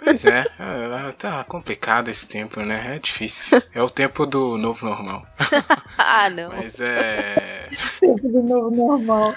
Pois 0.05 0.23
é, 0.23 0.45
é, 0.59 1.11
tá 1.13 1.43
complicado 1.45 2.09
esse 2.09 2.27
tempo, 2.27 2.61
né? 2.61 2.95
É 2.95 2.99
difícil. 2.99 3.59
É 3.73 3.81
o 3.81 3.89
tempo 3.89 4.27
do 4.27 4.55
novo 4.55 4.85
normal. 4.85 5.25
ah, 5.97 6.29
não. 6.29 6.49
Mas 6.49 6.79
é. 6.79 7.67
Tempo 7.99 8.27
do 8.29 8.43
novo 8.43 8.69
normal. 8.69 9.33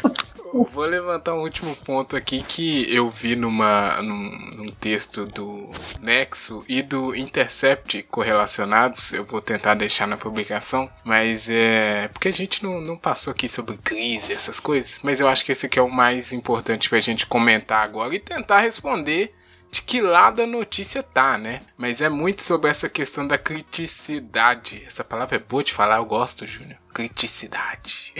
Vou 0.53 0.85
levantar 0.87 1.35
um 1.35 1.43
último 1.43 1.75
ponto 1.77 2.17
aqui 2.17 2.43
que 2.43 2.93
eu 2.95 3.11
vi 3.11 3.37
numa, 3.37 4.01
num, 4.03 4.51
num, 4.57 4.71
texto 4.71 5.27
do 5.27 5.71
Nexo 6.01 6.65
e 6.69 6.83
do 6.83 7.15
Intercept 7.15 8.03
correlacionados. 8.05 9.13
Eu 9.13 9.25
vou 9.25 9.41
tentar 9.41 9.75
deixar 9.75 10.07
na 10.07 10.17
publicação, 10.17 10.91
mas 11.05 11.49
é. 11.51 12.09
Porque 12.09 12.29
a 12.29 12.33
gente 12.33 12.63
não, 12.63 12.81
não 12.81 12.97
passou 12.97 13.31
aqui 13.31 13.49
sobre 13.49 13.77
crise, 13.79 14.33
essas 14.33 14.61
coisas, 14.61 15.01
mas 15.03 15.21
eu 15.21 15.29
acho 15.29 15.45
que 15.45 15.53
esse 15.53 15.67
aqui 15.67 15.79
é 15.79 15.83
o 15.83 15.91
mais 15.91 16.33
importante 16.33 16.89
pra 16.89 17.01
gente 17.01 17.27
comentar 17.27 17.83
agora 17.83 18.15
e 18.15 18.19
tentar 18.19 18.61
responder 18.61 19.35
de 19.71 19.83
que 19.83 20.01
lado 20.01 20.43
a 20.43 20.47
notícia 20.47 21.03
tá, 21.03 21.37
né? 21.37 21.61
Mas 21.77 22.01
é 22.01 22.09
muito 22.09 22.43
sobre 22.43 22.71
essa 22.71 22.89
questão 22.89 23.27
da 23.27 23.37
criticidade. 23.37 24.83
Essa 24.87 25.05
palavra 25.05 25.37
é 25.37 25.39
boa 25.39 25.63
de 25.63 25.73
falar, 25.73 25.97
eu 25.97 26.05
gosto, 26.05 26.47
Júnior. 26.47 26.79
Criticidade 26.93 28.13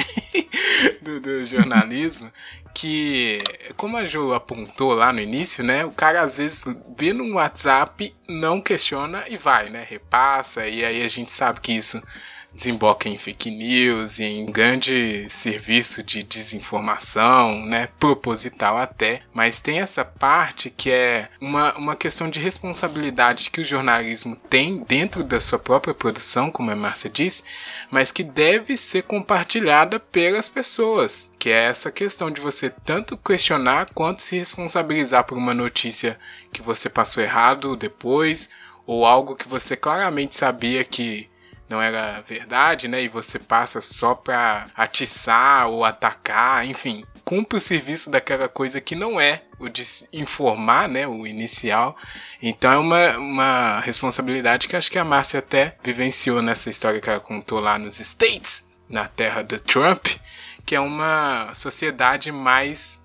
do, 1.01 1.21
do, 1.21 1.45
jornalismo. 1.47 2.31
Que, 2.75 3.43
como 3.77 3.97
a 3.97 4.05
Ju 4.05 4.33
apontou 4.35 4.93
lá 4.93 5.13
no 5.13 5.21
início, 5.21 5.65
né? 5.65 5.85
O 5.85 5.91
cara 5.91 6.21
às 6.21 6.37
vezes 6.37 6.65
vê 6.97 7.13
no 7.13 7.35
WhatsApp, 7.35 8.15
não 8.29 8.61
questiona 8.61 9.25
e 9.29 9.37
vai, 9.37 9.69
né? 9.69 9.85
Repassa, 9.89 10.67
e 10.67 10.85
aí 10.85 11.03
a 11.03 11.09
gente 11.09 11.33
sabe 11.33 11.61
que 11.61 11.73
isso 11.73 12.01
desemboca 12.59 13.09
em 13.09 13.17
fake 13.17 13.53
news 13.53 14.19
em 14.19 14.45
grande 14.47 15.29
serviço 15.31 16.03
de 16.03 16.25
desinformação, 16.25 17.65
né, 17.65 17.89
proposital 18.01 18.77
até, 18.77 19.21
mas 19.33 19.61
tem 19.61 19.79
essa 19.79 20.05
parte 20.05 20.69
que 20.69 20.91
é 20.91 21.29
uma, 21.41 21.73
uma 21.79 21.95
questão 21.95 22.29
de 22.29 22.41
responsabilidade 22.41 23.51
que 23.51 23.61
o 23.61 23.65
jornalismo 23.65 24.35
tem 24.35 24.79
dentro 24.79 25.23
da 25.23 25.41
sua 25.41 25.59
própria 25.59 25.95
produção, 25.95 26.51
como 26.51 26.73
a 26.73 26.77
Márcia 26.77 27.09
disse, 27.09 27.45
mas 27.93 28.11
que 28.11 28.25
deve 28.25 28.77
ser 28.77 29.05
compartilhada 29.05 30.01
pelas 30.01 30.49
pessoas, 30.49 31.33
que 31.39 31.51
é 31.51 31.67
essa 31.67 31.93
questão 31.93 32.29
de 32.29 32.41
você 32.41 32.71
tanto 32.85 33.17
questionar 33.17 33.87
quanto 33.95 34.21
se 34.21 34.37
responsabilizar 34.37 35.23
por 35.23 35.39
uma 35.39 35.55
notícia 35.55 36.19
que 36.53 36.61
você 36.61 36.89
passou 36.89 37.23
errado 37.23 37.77
depois, 37.77 38.51
ou 38.85 39.07
algo 39.07 39.37
que 39.37 39.47
você 39.47 39.77
claramente 39.77 40.35
sabia 40.35 40.83
que 40.83 41.29
não 41.69 41.83
era 41.83 42.23
verdade, 42.23 42.89
né? 42.89 43.03
E 43.03 43.09
você 43.09 43.39
passa 43.39 43.81
só 43.81 44.15
para 44.15 44.67
atiçar 44.75 45.69
ou 45.69 45.85
atacar, 45.85 46.67
enfim, 46.67 47.05
cumpre 47.25 47.59
o 47.59 47.61
serviço 47.61 48.09
daquela 48.09 48.49
coisa 48.49 48.81
que 48.81 48.97
não 48.97 49.21
é 49.21 49.43
o 49.59 49.69
de 49.69 49.85
informar, 50.15 50.89
né, 50.89 51.07
o 51.07 51.27
inicial. 51.27 51.95
Então 52.41 52.73
é 52.73 52.79
uma, 52.79 53.19
uma 53.19 53.81
responsabilidade 53.81 54.67
que 54.67 54.75
acho 54.75 54.91
que 54.91 54.99
a 54.99 55.05
Márcia 55.05 55.41
até 55.41 55.77
vivenciou 55.83 56.41
nessa 56.41 56.71
história 56.71 57.01
que 57.01 57.11
ela 57.11 57.21
contou 57.21 57.61
lá 57.61 57.79
nos 57.79 58.01
States, 58.01 58.67
na 58.89 59.09
terra 59.09 59.43
do 59.43 59.61
Trump, 59.61 60.07
que 60.65 60.75
é 60.75 60.81
uma 60.81 61.53
sociedade 61.55 62.33
mais, 62.33 63.03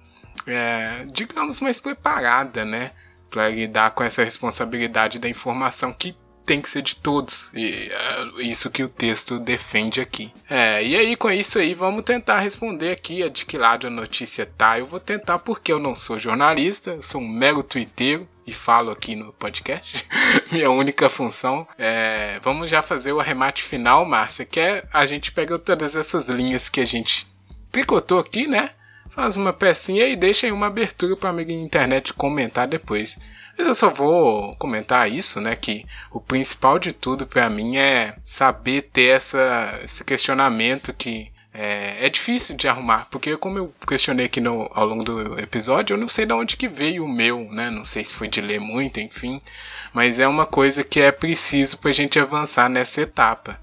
é, 0.47 1.05
digamos, 1.11 1.59
mais 1.59 1.81
preparada, 1.81 2.63
né, 2.63 2.91
para 3.29 3.49
lidar 3.49 3.91
com 3.91 4.03
essa 4.03 4.23
responsabilidade 4.23 5.19
da 5.19 5.27
informação 5.27 5.91
que 5.91 6.15
tem 6.45 6.61
que 6.61 6.69
ser 6.69 6.81
de 6.81 6.95
todos. 6.95 7.51
E 7.53 7.89
é 7.91 8.43
isso 8.43 8.69
que 8.69 8.83
o 8.83 8.89
texto 8.89 9.39
defende 9.39 10.01
aqui. 10.01 10.31
É, 10.49 10.83
e 10.83 10.95
aí 10.95 11.15
com 11.15 11.31
isso 11.31 11.59
aí 11.59 11.73
vamos 11.73 12.03
tentar 12.03 12.39
responder 12.39 12.91
aqui 12.91 13.27
de 13.29 13.45
que 13.45 13.57
lado 13.57 13.87
a 13.87 13.89
notícia 13.89 14.45
tá. 14.45 14.79
Eu 14.79 14.85
vou 14.85 14.99
tentar 14.99 15.39
porque 15.39 15.71
eu 15.71 15.79
não 15.79 15.95
sou 15.95 16.19
jornalista, 16.19 17.01
sou 17.01 17.21
um 17.21 17.27
mero 17.27 17.63
twitteiro 17.63 18.27
e 18.45 18.53
falo 18.53 18.91
aqui 18.91 19.15
no 19.15 19.31
podcast. 19.33 20.05
Minha 20.51 20.69
única 20.69 21.09
função 21.09 21.67
é. 21.77 22.39
Vamos 22.41 22.69
já 22.69 22.81
fazer 22.81 23.13
o 23.13 23.19
arremate 23.19 23.63
final, 23.63 24.05
Márcia, 24.05 24.45
que 24.45 24.59
é 24.59 24.83
a 24.91 25.05
gente 25.05 25.31
pega 25.31 25.57
todas 25.57 25.95
essas 25.95 26.27
linhas 26.27 26.69
que 26.69 26.81
a 26.81 26.85
gente 26.85 27.27
tricotou 27.71 28.19
aqui, 28.19 28.47
né? 28.47 28.71
Faz 29.09 29.37
uma 29.37 29.53
pecinha 29.53 30.07
e 30.07 30.15
deixa 30.15 30.47
aí 30.47 30.51
uma 30.51 30.67
abertura 30.67 31.15
para 31.15 31.29
amigo 31.29 31.51
internet 31.51 32.13
comentar 32.13 32.67
depois. 32.67 33.19
Mas 33.57 33.67
eu 33.67 33.75
só 33.75 33.89
vou 33.89 34.55
comentar 34.55 35.11
isso, 35.11 35.39
né? 35.39 35.55
Que 35.55 35.85
o 36.11 36.19
principal 36.19 36.79
de 36.79 36.91
tudo 36.91 37.27
para 37.27 37.49
mim 37.49 37.77
é 37.77 38.15
saber 38.23 38.89
ter 38.93 39.15
essa, 39.15 39.79
esse 39.83 40.03
questionamento 40.03 40.93
que 40.93 41.31
é, 41.53 42.07
é, 42.07 42.09
difícil 42.09 42.55
de 42.55 42.67
arrumar, 42.67 43.07
porque 43.11 43.37
como 43.37 43.59
eu 43.59 43.73
questionei 43.87 44.25
aqui 44.25 44.41
no, 44.41 44.69
ao 44.73 44.87
longo 44.87 45.03
do 45.03 45.39
episódio, 45.39 45.93
eu 45.93 45.97
não 45.99 46.07
sei 46.07 46.25
de 46.25 46.33
onde 46.33 46.57
que 46.57 46.67
veio 46.67 47.05
o 47.05 47.09
meu, 47.09 47.47
né? 47.51 47.69
Não 47.69 47.85
sei 47.85 48.03
se 48.03 48.15
foi 48.15 48.27
de 48.27 48.41
ler 48.41 48.59
muito, 48.59 48.99
enfim. 48.99 49.39
Mas 49.93 50.19
é 50.19 50.27
uma 50.27 50.47
coisa 50.47 50.83
que 50.83 50.99
é 50.99 51.11
preciso 51.11 51.77
para 51.77 51.91
a 51.91 51.93
gente 51.93 52.17
avançar 52.17 52.67
nessa 52.69 53.01
etapa. 53.01 53.59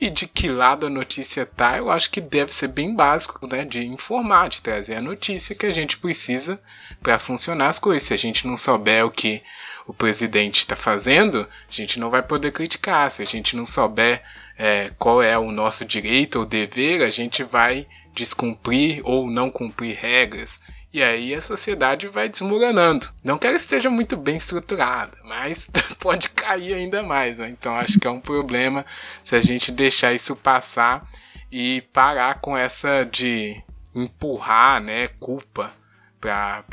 E 0.00 0.10
de 0.10 0.28
que 0.28 0.48
lado 0.48 0.86
a 0.86 0.90
notícia 0.90 1.44
tá, 1.44 1.76
eu 1.76 1.90
acho 1.90 2.10
que 2.10 2.20
deve 2.20 2.54
ser 2.54 2.68
bem 2.68 2.94
básico, 2.94 3.48
né? 3.48 3.64
De 3.64 3.84
informar, 3.84 4.48
de 4.48 4.62
trazer 4.62 4.94
a 4.94 5.02
notícia 5.02 5.56
que 5.56 5.66
a 5.66 5.72
gente 5.72 5.98
precisa 5.98 6.60
para 7.02 7.18
funcionar 7.18 7.68
as 7.68 7.80
coisas. 7.80 8.04
Se 8.04 8.14
a 8.14 8.16
gente 8.16 8.46
não 8.46 8.56
souber 8.56 9.04
o 9.04 9.10
que 9.10 9.42
o 9.88 9.92
presidente 9.92 10.58
está 10.58 10.76
fazendo, 10.76 11.40
a 11.68 11.72
gente 11.72 11.98
não 11.98 12.10
vai 12.10 12.22
poder 12.22 12.52
criticar. 12.52 13.10
Se 13.10 13.22
a 13.22 13.26
gente 13.26 13.56
não 13.56 13.66
souber 13.66 14.22
é, 14.56 14.92
qual 14.98 15.20
é 15.20 15.36
o 15.36 15.50
nosso 15.50 15.84
direito 15.84 16.38
ou 16.38 16.46
dever, 16.46 17.02
a 17.02 17.10
gente 17.10 17.42
vai 17.42 17.84
descumprir 18.14 19.00
ou 19.04 19.28
não 19.28 19.50
cumprir 19.50 19.96
regras. 19.96 20.60
E 20.92 21.02
aí 21.02 21.34
a 21.34 21.40
sociedade 21.40 22.08
vai 22.08 22.28
desmoronando. 22.28 23.08
Não 23.22 23.36
que 23.36 23.46
ela 23.46 23.56
esteja 23.56 23.90
muito 23.90 24.16
bem 24.16 24.36
estruturada, 24.36 25.16
mas 25.24 25.68
pode 26.00 26.30
cair 26.30 26.74
ainda 26.74 27.02
mais. 27.02 27.38
Né? 27.38 27.50
Então 27.50 27.74
acho 27.74 27.98
que 27.98 28.06
é 28.06 28.10
um 28.10 28.20
problema 28.20 28.86
se 29.22 29.36
a 29.36 29.40
gente 29.40 29.70
deixar 29.70 30.14
isso 30.14 30.34
passar 30.34 31.06
e 31.52 31.82
parar 31.92 32.40
com 32.40 32.56
essa 32.56 33.04
de 33.04 33.62
empurrar 33.94 34.82
né, 34.82 35.08
culpa 35.20 35.72
para 36.20 36.64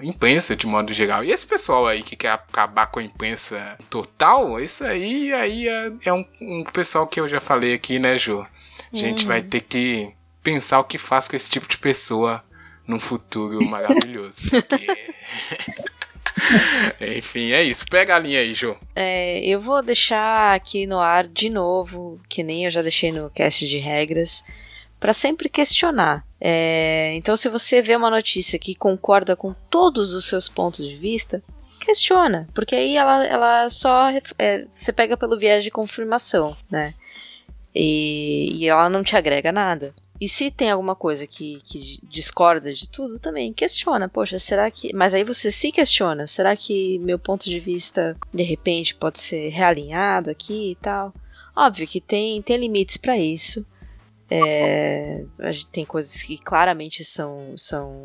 a 0.00 0.04
imprensa 0.04 0.56
de 0.56 0.66
modo 0.66 0.92
geral. 0.92 1.22
E 1.22 1.30
esse 1.30 1.46
pessoal 1.46 1.86
aí 1.86 2.02
que 2.02 2.16
quer 2.16 2.32
acabar 2.32 2.86
com 2.86 2.98
a 2.98 3.02
imprensa 3.02 3.78
total, 3.88 4.60
isso 4.60 4.82
aí, 4.84 5.32
aí 5.32 5.68
é, 5.68 5.92
é 6.06 6.12
um, 6.12 6.24
um, 6.40 6.64
pessoal 6.64 7.06
que 7.06 7.20
eu 7.20 7.28
já 7.28 7.40
falei 7.40 7.74
aqui, 7.74 7.98
né, 7.98 8.18
Jô? 8.18 8.44
A 8.92 8.96
gente 8.96 9.22
uhum. 9.22 9.28
vai 9.28 9.42
ter 9.42 9.60
que 9.60 10.12
pensar 10.42 10.80
o 10.80 10.84
que 10.84 10.98
faz 10.98 11.28
com 11.28 11.36
esse 11.36 11.48
tipo 11.48 11.68
de 11.68 11.78
pessoa 11.78 12.42
num 12.88 12.98
futuro 12.98 13.62
maravilhoso. 13.62 14.40
Porque... 14.50 14.86
Enfim, 17.18 17.52
é 17.52 17.62
isso. 17.62 17.84
Pega 17.86 18.16
a 18.16 18.18
linha 18.18 18.40
aí, 18.40 18.54
Jô. 18.54 18.74
É, 18.96 19.40
eu 19.44 19.60
vou 19.60 19.82
deixar 19.82 20.54
aqui 20.54 20.86
no 20.86 20.98
ar 20.98 21.28
de 21.28 21.50
novo, 21.50 22.18
que 22.28 22.42
nem 22.42 22.64
eu 22.64 22.70
já 22.70 22.80
deixei 22.80 23.12
no 23.12 23.28
cast 23.30 23.68
de 23.68 23.76
regras, 23.76 24.42
para 24.98 25.12
sempre 25.12 25.48
questionar. 25.48 26.24
É, 26.40 27.12
então, 27.14 27.36
se 27.36 27.48
você 27.48 27.82
vê 27.82 27.94
uma 27.94 28.10
notícia 28.10 28.58
que 28.58 28.74
concorda 28.74 29.36
com 29.36 29.52
todos 29.68 30.14
os 30.14 30.26
seus 30.26 30.48
pontos 30.48 30.86
de 30.88 30.96
vista, 30.96 31.42
questiona, 31.80 32.48
porque 32.54 32.74
aí 32.74 32.96
ela, 32.96 33.24
ela 33.26 33.70
só 33.70 34.10
é, 34.38 34.64
você 34.72 34.92
pega 34.92 35.16
pelo 35.16 35.38
viés 35.38 35.62
de 35.62 35.70
confirmação, 35.70 36.56
né? 36.70 36.94
E, 37.74 38.56
e 38.56 38.68
ela 38.68 38.88
não 38.88 39.02
te 39.02 39.16
agrega 39.16 39.52
nada. 39.52 39.94
E 40.20 40.28
se 40.28 40.50
tem 40.50 40.70
alguma 40.70 40.96
coisa 40.96 41.26
que, 41.26 41.60
que 41.64 42.00
discorda 42.02 42.72
de 42.72 42.88
tudo, 42.88 43.20
também 43.20 43.52
questiona. 43.52 44.08
Poxa, 44.08 44.38
será 44.38 44.68
que. 44.70 44.92
Mas 44.92 45.14
aí 45.14 45.22
você 45.22 45.50
se 45.50 45.70
questiona. 45.70 46.26
Será 46.26 46.56
que 46.56 46.98
meu 46.98 47.18
ponto 47.18 47.48
de 47.48 47.60
vista, 47.60 48.16
de 48.34 48.42
repente, 48.42 48.94
pode 48.94 49.20
ser 49.20 49.48
realinhado 49.50 50.30
aqui 50.30 50.72
e 50.72 50.74
tal? 50.76 51.14
Óbvio 51.54 51.86
que 51.86 52.00
tem, 52.00 52.42
tem 52.42 52.56
limites 52.56 52.96
para 52.96 53.16
isso. 53.16 53.64
É, 54.30 55.24
a 55.38 55.52
gente 55.52 55.66
tem 55.66 55.84
coisas 55.84 56.20
que 56.22 56.36
claramente 56.36 57.04
são, 57.04 57.54
são 57.56 58.04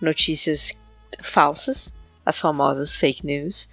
notícias 0.00 0.80
falsas, 1.22 1.94
as 2.24 2.38
famosas 2.38 2.96
fake 2.96 3.24
news. 3.24 3.68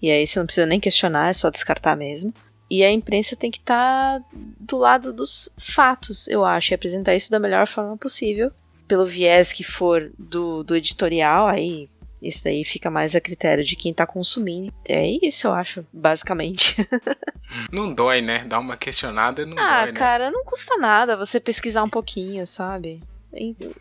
E 0.00 0.10
aí 0.10 0.26
você 0.26 0.38
não 0.38 0.46
precisa 0.46 0.66
nem 0.66 0.78
questionar, 0.78 1.30
é 1.30 1.32
só 1.32 1.50
descartar 1.50 1.96
mesmo. 1.96 2.32
E 2.70 2.84
a 2.84 2.92
imprensa 2.92 3.34
tem 3.34 3.50
que 3.50 3.58
estar 3.58 4.20
tá 4.20 4.24
do 4.32 4.76
lado 4.76 5.12
dos 5.12 5.54
fatos, 5.58 6.28
eu 6.28 6.44
acho, 6.44 6.72
e 6.72 6.74
apresentar 6.74 7.14
isso 7.14 7.30
da 7.30 7.38
melhor 7.38 7.66
forma 7.66 7.96
possível. 7.96 8.50
Pelo 8.86 9.06
viés 9.06 9.52
que 9.52 9.64
for 9.64 10.10
do, 10.18 10.62
do 10.62 10.76
editorial, 10.76 11.46
aí 11.46 11.88
isso 12.20 12.42
daí 12.44 12.64
fica 12.64 12.90
mais 12.90 13.14
a 13.14 13.20
critério 13.20 13.64
de 13.64 13.76
quem 13.76 13.94
tá 13.94 14.06
consumindo. 14.06 14.72
É 14.88 15.06
isso, 15.22 15.46
eu 15.46 15.54
acho, 15.54 15.86
basicamente. 15.92 16.76
não 17.72 17.92
dói, 17.92 18.20
né? 18.20 18.44
Dar 18.44 18.58
uma 18.58 18.76
questionada 18.76 19.46
não 19.46 19.56
ah, 19.58 19.84
dói, 19.84 19.92
né? 19.92 19.98
Ah, 19.98 19.98
cara, 19.98 20.30
não 20.30 20.44
custa 20.44 20.76
nada 20.76 21.16
você 21.16 21.38
pesquisar 21.38 21.84
um 21.84 21.90
pouquinho, 21.90 22.46
sabe? 22.46 23.00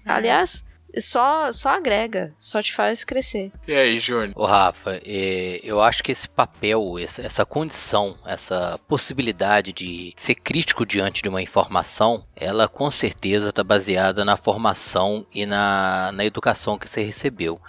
Aliás, 0.05 0.66
só, 0.99 1.51
só 1.51 1.69
agrega, 1.69 2.33
só 2.39 2.61
te 2.61 2.73
faz 2.73 3.03
crescer. 3.03 3.51
E 3.67 3.73
aí, 3.73 3.97
Júnior? 3.97 4.33
Ô, 4.35 4.45
Rafa, 4.45 4.99
eu 5.05 5.81
acho 5.81 6.03
que 6.03 6.11
esse 6.11 6.27
papel, 6.27 6.95
essa 6.99 7.45
condição, 7.45 8.17
essa 8.25 8.79
possibilidade 8.87 9.71
de 9.73 10.13
ser 10.15 10.35
crítico 10.35 10.85
diante 10.85 11.21
de 11.21 11.29
uma 11.29 11.41
informação, 11.41 12.25
ela 12.35 12.67
com 12.67 12.89
certeza 12.89 13.49
está 13.49 13.63
baseada 13.63 14.23
na 14.23 14.37
formação 14.37 15.25
e 15.33 15.45
na, 15.45 16.11
na 16.13 16.25
educação 16.25 16.77
que 16.77 16.89
você 16.89 17.03
recebeu 17.03 17.59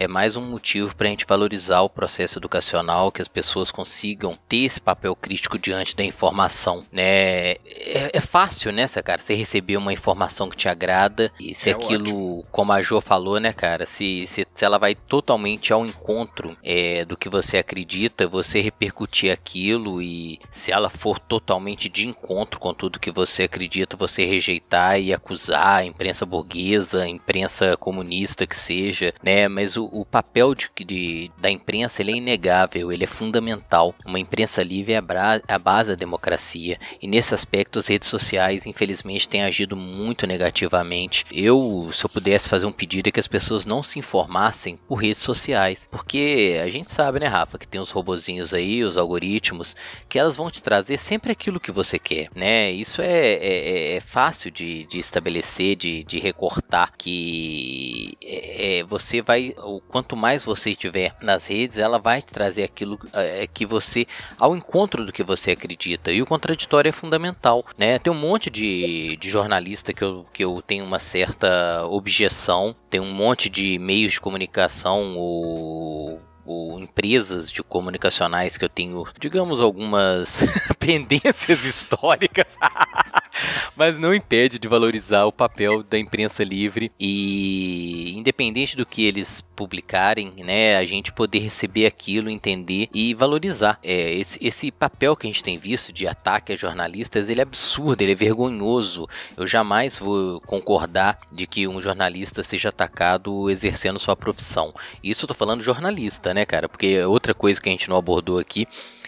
é 0.00 0.08
mais 0.08 0.34
um 0.34 0.40
motivo 0.40 0.96
para 0.96 1.08
a 1.08 1.10
gente 1.10 1.26
valorizar 1.26 1.82
o 1.82 1.90
processo 1.90 2.38
educacional, 2.38 3.12
que 3.12 3.20
as 3.20 3.28
pessoas 3.28 3.70
consigam 3.70 4.38
ter 4.48 4.64
esse 4.64 4.80
papel 4.80 5.14
crítico 5.14 5.58
diante 5.58 5.94
da 5.94 6.02
informação, 6.02 6.86
né? 6.90 7.50
É, 7.50 8.10
é 8.14 8.20
fácil, 8.20 8.72
né, 8.72 8.88
cara, 8.88 9.20
você 9.20 9.34
receber 9.34 9.76
uma 9.76 9.92
informação 9.92 10.48
que 10.48 10.56
te 10.56 10.70
agrada 10.70 11.30
e 11.38 11.54
se 11.54 11.68
é 11.68 11.74
aquilo, 11.74 12.38
ótimo. 12.38 12.46
como 12.50 12.72
a 12.72 12.80
Jo 12.80 12.98
falou, 13.02 13.38
né, 13.38 13.52
cara, 13.52 13.84
se, 13.84 14.26
se, 14.26 14.46
se 14.54 14.64
ela 14.64 14.78
vai 14.78 14.94
totalmente 14.94 15.70
ao 15.70 15.84
encontro 15.84 16.56
é, 16.64 17.04
do 17.04 17.14
que 17.14 17.28
você 17.28 17.58
acredita, 17.58 18.26
você 18.26 18.62
repercutir 18.62 19.30
aquilo 19.30 20.00
e 20.00 20.40
se 20.50 20.72
ela 20.72 20.88
for 20.88 21.18
totalmente 21.18 21.90
de 21.90 22.08
encontro 22.08 22.58
com 22.58 22.72
tudo 22.72 22.98
que 22.98 23.10
você 23.10 23.42
acredita, 23.42 23.98
você 23.98 24.24
rejeitar 24.24 24.98
e 24.98 25.12
acusar 25.12 25.80
a 25.80 25.84
imprensa 25.84 26.24
burguesa, 26.24 27.02
a 27.02 27.08
imprensa 27.08 27.76
comunista 27.76 28.46
que 28.46 28.56
seja, 28.56 29.12
né? 29.22 29.46
Mas 29.46 29.76
o, 29.76 29.89
o 29.92 30.04
papel 30.04 30.54
de, 30.54 30.70
de, 30.84 31.30
da 31.38 31.50
imprensa 31.50 32.02
ele 32.02 32.12
é 32.12 32.16
inegável, 32.16 32.92
ele 32.92 33.04
é 33.04 33.06
fundamental. 33.06 33.94
Uma 34.04 34.18
imprensa 34.18 34.62
livre 34.62 34.92
é 34.92 34.96
a, 34.96 35.02
bra, 35.02 35.40
a 35.46 35.58
base 35.58 35.90
da 35.90 35.94
democracia. 35.94 36.78
E 37.00 37.06
nesse 37.06 37.34
aspecto, 37.34 37.78
as 37.78 37.88
redes 37.88 38.08
sociais, 38.08 38.66
infelizmente, 38.66 39.28
têm 39.28 39.42
agido 39.42 39.76
muito 39.76 40.26
negativamente. 40.26 41.24
Eu, 41.32 41.90
se 41.92 42.04
eu 42.04 42.10
pudesse 42.10 42.48
fazer 42.48 42.66
um 42.66 42.72
pedido, 42.72 43.08
é 43.08 43.12
que 43.12 43.20
as 43.20 43.28
pessoas 43.28 43.64
não 43.64 43.82
se 43.82 43.98
informassem 43.98 44.78
por 44.88 44.96
redes 44.96 45.22
sociais. 45.22 45.88
Porque 45.90 46.60
a 46.62 46.68
gente 46.68 46.90
sabe, 46.90 47.20
né, 47.20 47.26
Rafa, 47.26 47.58
que 47.58 47.68
tem 47.68 47.80
os 47.80 47.90
robozinhos 47.90 48.54
aí, 48.54 48.82
os 48.82 48.96
algoritmos, 48.96 49.76
que 50.08 50.18
elas 50.18 50.36
vão 50.36 50.50
te 50.50 50.62
trazer 50.62 50.98
sempre 50.98 51.32
aquilo 51.32 51.60
que 51.60 51.72
você 51.72 51.98
quer, 51.98 52.28
né? 52.34 52.70
Isso 52.70 53.02
é, 53.02 53.32
é, 53.32 53.96
é 53.96 54.00
fácil 54.00 54.50
de, 54.50 54.84
de 54.84 54.98
estabelecer, 54.98 55.76
de, 55.76 56.04
de 56.04 56.18
recortar, 56.18 56.92
que 56.96 58.16
é, 58.22 58.78
é 58.78 58.84
você 58.84 59.22
vai 59.22 59.54
quanto 59.88 60.16
mais 60.16 60.44
você 60.44 60.70
estiver 60.70 61.14
nas 61.20 61.46
redes, 61.46 61.78
ela 61.78 61.98
vai 61.98 62.22
te 62.22 62.32
trazer 62.32 62.64
aquilo 62.64 62.98
é, 63.12 63.46
que 63.46 63.66
você, 63.66 64.06
ao 64.38 64.56
encontro 64.56 65.04
do 65.04 65.12
que 65.12 65.22
você 65.22 65.52
acredita. 65.52 66.10
E 66.10 66.22
o 66.22 66.26
contraditório 66.26 66.88
é 66.88 66.92
fundamental, 66.92 67.64
né? 67.76 67.98
Tem 67.98 68.12
um 68.12 68.18
monte 68.18 68.50
de, 68.50 69.16
de 69.16 69.30
jornalista 69.30 69.92
que 69.92 70.02
eu, 70.02 70.24
que 70.32 70.44
eu 70.44 70.62
tenho 70.66 70.84
uma 70.84 70.98
certa 70.98 71.86
objeção, 71.86 72.74
tem 72.88 73.00
um 73.00 73.12
monte 73.12 73.48
de 73.48 73.78
meios 73.78 74.14
de 74.14 74.20
comunicação 74.20 75.16
ou 75.16 76.20
ou 76.50 76.80
empresas 76.80 77.48
de 77.48 77.62
comunicacionais 77.62 78.56
que 78.56 78.64
eu 78.64 78.68
tenho, 78.68 79.06
digamos, 79.20 79.60
algumas 79.60 80.40
pendências 80.80 81.64
históricas. 81.64 82.46
mas 83.76 83.98
não 83.98 84.14
impede 84.14 84.58
de 84.58 84.68
valorizar 84.68 85.24
o 85.24 85.32
papel 85.32 85.82
da 85.82 85.98
imprensa 85.98 86.44
livre 86.44 86.90
e 86.98 88.14
independente 88.16 88.76
do 88.76 88.86
que 88.86 89.04
eles 89.04 89.42
publicarem, 89.60 90.32
né, 90.38 90.76
a 90.76 90.86
gente 90.86 91.12
poder 91.12 91.40
receber 91.40 91.86
aquilo, 91.86 92.30
entender 92.30 92.88
e 92.94 93.12
valorizar. 93.12 93.78
É, 93.82 94.14
esse, 94.14 94.38
esse 94.42 94.70
papel 94.70 95.14
que 95.14 95.26
a 95.26 95.30
gente 95.30 95.44
tem 95.44 95.58
visto 95.58 95.92
de 95.92 96.06
ataque 96.06 96.52
a 96.52 96.56
jornalistas, 96.56 97.28
ele 97.28 97.40
é 97.40 97.42
absurdo, 97.42 98.00
ele 98.00 98.12
é 98.12 98.14
vergonhoso. 98.14 99.06
Eu 99.36 99.46
jamais 99.46 99.98
vou 99.98 100.40
concordar 100.40 101.18
de 101.30 101.46
que 101.46 101.68
um 101.68 101.80
jornalista 101.80 102.42
seja 102.42 102.70
atacado 102.70 103.50
exercendo 103.50 103.98
sua 103.98 104.16
profissão. 104.16 104.74
Isso 105.02 105.24
eu 105.24 105.28
tô 105.28 105.34
falando 105.34 105.62
jornalista, 105.62 106.32
né, 106.32 106.46
cara? 106.46 106.68
Porque 106.68 107.02
outra 107.04 107.34
coisa 107.34 107.60
que 107.60 107.68
a 107.68 107.72
gente 107.72 107.88
não 107.88 107.96
abordou 107.96 108.38
aqui 108.38 108.66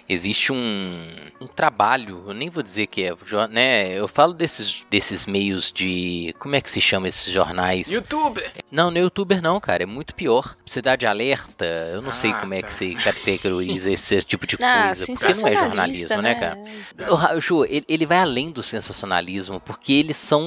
existe 0.09 0.53
um, 0.53 1.17
um, 1.41 1.47
trabalho, 1.47 2.25
eu 2.27 2.35
nem 2.35 2.51
vou 2.51 2.63
dizer 2.63 2.87
que 2.87 3.03
é, 3.05 3.15
né? 3.51 3.93
Eu 3.93 4.09
falo 4.09 4.33
desses, 4.33 4.85
desses 4.91 5.27
meios 5.27 5.71
de. 5.73 6.35
Como 6.39 6.55
é 6.55 6.61
que 6.61 6.71
se 6.71 6.81
chama 6.81 7.09
esses 7.09 7.33
jornais? 7.33 7.91
Youtuber! 7.91 8.51
Não, 8.71 8.91
não 8.91 8.99
é 8.99 9.01
youtuber, 9.01 9.43
não, 9.43 9.61
cara. 9.61 9.83
É 9.83 9.87
muito 9.87 10.15
pior. 10.15 10.57
Cidade 10.65 11.07
Alerta, 11.07 11.65
eu 11.93 12.03
não 12.03 12.11
ah, 12.11 12.13
sei 12.13 12.33
como 12.33 12.51
tá. 12.51 12.57
é 12.57 12.63
que 12.63 12.69
tá. 12.69 12.71
se 12.71 12.95
categoriza 12.95 13.91
esse 13.93 14.23
tipo 14.23 14.47
de 14.47 14.57
ah, 14.63 14.87
coisa. 14.87 15.07
Porque 15.07 15.35
não 15.35 15.49
é 15.49 15.57
jornalismo, 15.57 16.23
né, 16.23 16.35
né 16.35 16.35
cara? 16.35 17.37
O 17.37 17.41
Ju, 17.41 17.65
ele, 17.65 17.85
ele 17.89 18.07
vai 18.07 18.19
além 18.19 18.51
do 18.51 18.63
sensacionalismo, 18.63 19.61
porque 19.61 19.93
eles 19.93 20.17
são 20.17 20.43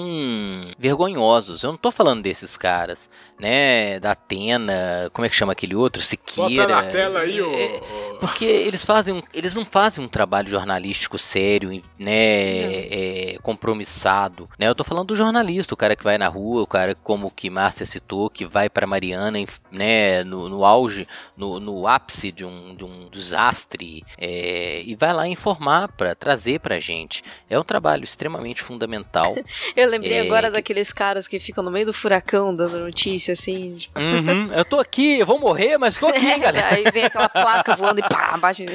vergonhosos. 0.77 1.63
Eu 1.63 1.71
não 1.71 1.77
tô 1.77 1.91
falando 1.91 2.21
desses 2.23 2.57
caras, 2.57 3.09
né? 3.39 3.99
Da 3.99 4.11
Atena, 4.11 5.09
como 5.13 5.25
é 5.25 5.29
que 5.29 5.35
chama 5.35 5.53
aquele 5.53 5.75
outro? 5.75 6.01
Siqueira. 6.01 6.67
Bota 6.67 6.67
na 6.67 6.83
tela 6.83 7.19
aí, 7.19 7.39
é, 7.39 7.43
ô. 7.43 8.15
Porque 8.19 8.45
eles 8.45 8.83
fazem. 8.83 9.23
Eles 9.45 9.53
não 9.53 9.63
fazem 9.63 10.03
um 10.03 10.07
trabalho 10.07 10.49
jornalístico 10.49 11.19
sério, 11.19 11.69
né, 11.99 12.11
é, 12.11 13.37
compromissado, 13.43 14.49
né? 14.57 14.67
Eu 14.67 14.73
tô 14.73 14.83
falando 14.83 15.09
do 15.09 15.15
jornalista, 15.15 15.75
o 15.75 15.77
cara 15.77 15.95
que 15.95 16.03
vai 16.03 16.17
na 16.17 16.27
rua, 16.27 16.63
o 16.63 16.67
cara 16.67 16.95
como 16.95 17.29
que 17.29 17.47
Márcia 17.47 17.85
citou, 17.85 18.27
que 18.27 18.43
vai 18.43 18.71
para 18.71 18.87
Mariana, 18.87 19.37
né, 19.71 20.23
no, 20.23 20.49
no 20.49 20.65
auge, 20.65 21.07
no, 21.37 21.59
no, 21.59 21.87
ápice 21.87 22.31
de 22.31 22.43
um, 22.43 22.75
de 22.75 22.83
um 22.83 23.07
desastre, 23.07 24.03
é, 24.17 24.81
e 24.83 24.95
vai 24.95 25.13
lá 25.13 25.27
informar 25.27 25.89
para 25.89 26.15
trazer 26.15 26.59
pra 26.59 26.79
gente. 26.79 27.23
É 27.47 27.59
um 27.59 27.63
trabalho 27.63 28.03
extremamente 28.03 28.63
fundamental. 28.63 29.35
eu 29.77 29.87
lembrei 29.87 30.13
é, 30.13 30.21
agora 30.21 30.47
que... 30.47 30.53
daqueles 30.53 30.91
caras 30.91 31.27
que 31.27 31.39
ficam 31.39 31.63
no 31.63 31.69
meio 31.69 31.85
do 31.85 31.93
furacão 31.93 32.55
dando 32.55 32.79
notícia 32.79 33.33
assim. 33.33 33.75
Tipo... 33.75 33.99
Uhum, 33.99 34.51
eu 34.51 34.65
tô 34.65 34.79
aqui, 34.79 35.19
eu 35.19 35.25
vou 35.27 35.37
morrer, 35.37 35.77
mas 35.77 35.99
tô 35.99 36.07
aqui, 36.07 36.25
galera. 36.39 36.73
Aí 36.73 36.83
vem 36.91 37.03
aquela 37.03 37.29
placa 37.29 37.75
voando 37.75 37.99
e 37.99 38.09
pá, 38.09 38.35
bate 38.41 38.65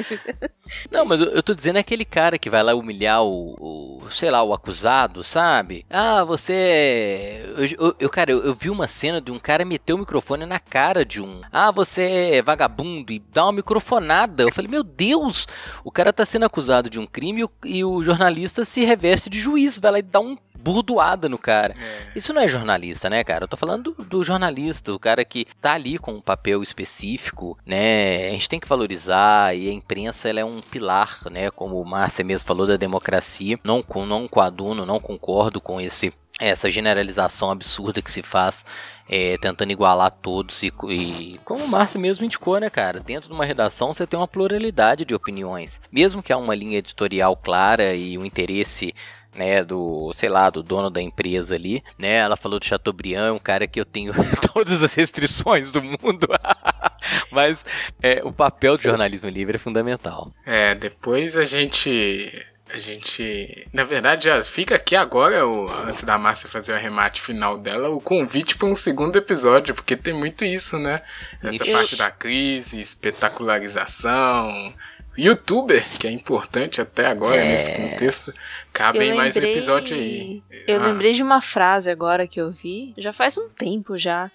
não, 0.91 1.05
mas 1.05 1.21
eu, 1.21 1.43
tô 1.43 1.55
dizendo 1.55 1.79
aquele 1.79 2.05
cara 2.05 2.39
que 2.39 2.51
vai 2.51 2.63
lá 2.63 2.75
humilhar 2.75 3.23
o, 3.23 3.57
o 3.59 4.11
sei 4.11 4.31
lá, 4.31 4.43
o 4.43 4.53
acusado, 4.53 5.23
sabe? 5.23 5.85
Ah, 5.89 6.25
você. 6.25 6.53
É, 6.53 7.47
eu, 7.79 7.95
eu 7.99 8.11
cara, 8.11 8.31
eu, 8.31 8.43
eu, 8.45 8.55
vi 8.55 8.71
uma 8.71 8.89
cena 8.89 9.21
de 9.21 9.31
um 9.31 9.39
cara 9.39 9.65
meter 9.65 9.93
o 9.93 9.99
microfone 9.99 10.47
na 10.47 10.59
cara 10.59 11.05
de 11.05 11.21
um. 11.21 11.41
Ah, 11.53 11.71
você 11.71 12.33
é 12.35 12.43
vagabundo 12.43 13.13
e 13.13 13.19
dá 13.33 13.45
uma 13.45 13.53
microfonada. 13.53 14.43
Eu 14.43 14.53
falei, 14.53 14.71
meu 14.71 14.83
Deus, 14.83 15.47
o 15.85 15.91
cara 15.91 16.13
tá 16.13 16.25
sendo 16.25 16.45
acusado 16.45 16.91
de 16.91 16.99
um 16.99 17.07
crime 17.07 17.41
e 17.41 17.45
o, 17.45 17.51
e 17.65 17.85
o 17.85 18.03
jornalista 18.03 18.65
se 18.65 18.85
reveste 18.85 19.31
de 19.31 19.39
juiz, 19.39 19.79
vai 19.79 19.93
lá 19.93 19.99
e 19.99 20.03
dá 20.03 20.21
um 20.21 20.37
burdoada 20.63 21.29
no 21.29 21.39
cara. 21.39 21.75
É. 21.79 22.19
Isso 22.19 22.33
não 22.33 22.43
é 22.43 22.49
jornalista, 22.49 23.09
né, 23.11 23.25
cara? 23.25 23.45
Eu 23.45 23.49
tô 23.49 23.57
falando 23.57 23.93
do, 23.93 24.05
do, 24.05 24.25
jornalista, 24.25 24.93
o 24.93 24.99
cara 24.99 25.25
que 25.25 25.47
tá 25.61 25.73
ali 25.73 25.99
com 25.99 26.13
um 26.13 26.21
papel 26.21 26.63
específico, 26.63 27.59
né? 27.65 28.29
A 28.29 28.33
gente 28.33 28.49
tem 28.49 28.61
que 28.61 28.69
valorizar 28.69 29.57
e 29.57 29.69
a 29.69 29.73
imprensa 29.73 30.29
ela 30.29 30.41
é 30.41 30.45
um 30.45 30.61
pilar, 30.61 31.21
né? 31.31 31.51
Como 31.51 31.81
o 31.81 31.85
Márcia 31.85 32.25
mesmo 32.25 32.47
falou 32.47 32.67
da 32.67 32.77
democracia. 32.77 33.59
Não, 33.65 33.85
não 34.07 34.29
coaduno, 34.29 34.87
não 34.87 35.01
concordo 35.01 35.61
com 35.61 35.81
esse 35.81 36.13
essa 36.41 36.71
generalização 36.71 37.51
absurda 37.51 38.01
que 38.01 38.11
se 38.11 38.23
faz 38.23 38.65
é, 39.07 39.37
tentando 39.39 39.73
igualar 39.73 40.11
todos 40.11 40.63
e, 40.63 40.73
e, 40.89 41.39
como 41.45 41.65
o 41.65 41.69
Márcio 41.69 42.01
mesmo 42.01 42.25
indicou, 42.25 42.59
né, 42.59 42.71
cara? 42.71 43.01
Dentro 43.01 43.29
de 43.29 43.35
uma 43.35 43.45
redação 43.45 43.93
você 43.93 44.07
tem 44.07 44.19
uma 44.19 44.29
pluralidade 44.29 45.05
de 45.05 45.15
opiniões. 45.15 45.83
Mesmo 45.93 46.23
que 46.23 46.33
há 46.33 46.39
uma 46.39 46.55
linha 46.55 46.79
editorial 46.79 47.37
clara 47.37 47.95
e 47.95 48.17
um 48.17 48.25
interesse 48.25 48.95
né, 49.41 49.65
do, 49.65 50.13
sei 50.15 50.29
lá, 50.29 50.51
do 50.51 50.63
dono 50.63 50.91
da 50.91 51.01
empresa 51.01 51.55
ali, 51.55 51.83
né? 51.99 52.17
Ela 52.17 52.37
falou 52.37 52.61
do 52.61 52.67
Chateaubriand, 52.67 53.33
um 53.33 53.39
cara 53.39 53.67
que 53.67 53.81
eu 53.81 53.87
tenho 53.87 54.13
todas 54.53 54.83
as 54.83 54.95
restrições 54.95 55.73
do 55.73 55.83
mundo. 55.83 56.29
Mas 57.33 57.65
é, 58.03 58.21
o 58.23 58.31
papel 58.31 58.77
do 58.77 58.83
jornalismo 58.83 59.31
livre 59.31 59.57
é 59.57 59.59
fundamental. 59.59 60.31
É, 60.45 60.75
depois 60.75 61.39
a 61.39 61.45
gente 61.45 62.31
A 62.73 62.79
gente. 62.79 63.67
Na 63.73 63.83
verdade, 63.83 64.27
já 64.27 64.41
fica 64.43 64.77
aqui 64.77 64.95
agora, 64.95 65.47
o, 65.47 65.69
antes 65.89 66.05
da 66.05 66.19
Márcia 66.19 66.49
fazer 66.49 66.73
o 66.73 66.77
arremate 66.77 67.21
final 67.21 67.57
dela, 67.57 67.89
o 67.89 68.01
convite 68.01 68.57
para 68.57 68.69
um 68.69 68.77
segundo 68.77 69.17
episódio, 69.17 69.75
porque 69.75 69.97
tem 69.97 70.13
muito 70.13 70.45
isso, 70.45 70.79
né? 70.79 71.01
Essa 71.43 71.65
parte 71.65 71.97
da 71.97 72.11
crise, 72.11 72.79
espetacularização, 72.79 74.73
youtuber, 75.17 75.87
que 75.99 76.07
é 76.07 76.11
importante 76.11 76.81
até 76.81 77.07
agora 77.07 77.37
é... 77.37 77.53
nesse 77.53 77.73
contexto. 77.73 78.33
Cabe 78.73 78.99
lembrei... 78.99 79.17
mais 79.17 79.37
um 79.37 79.41
episódio 79.41 79.97
aí. 79.97 80.43
Eu 80.67 80.81
ah. 80.81 80.87
lembrei 80.87 81.13
de 81.13 81.23
uma 81.23 81.41
frase 81.41 81.91
agora 81.91 82.27
que 82.27 82.41
eu 82.41 82.51
vi, 82.51 82.95
já 82.97 83.13
faz 83.13 83.37
um 83.39 83.49
tempo 83.49 83.99
já. 83.99 84.31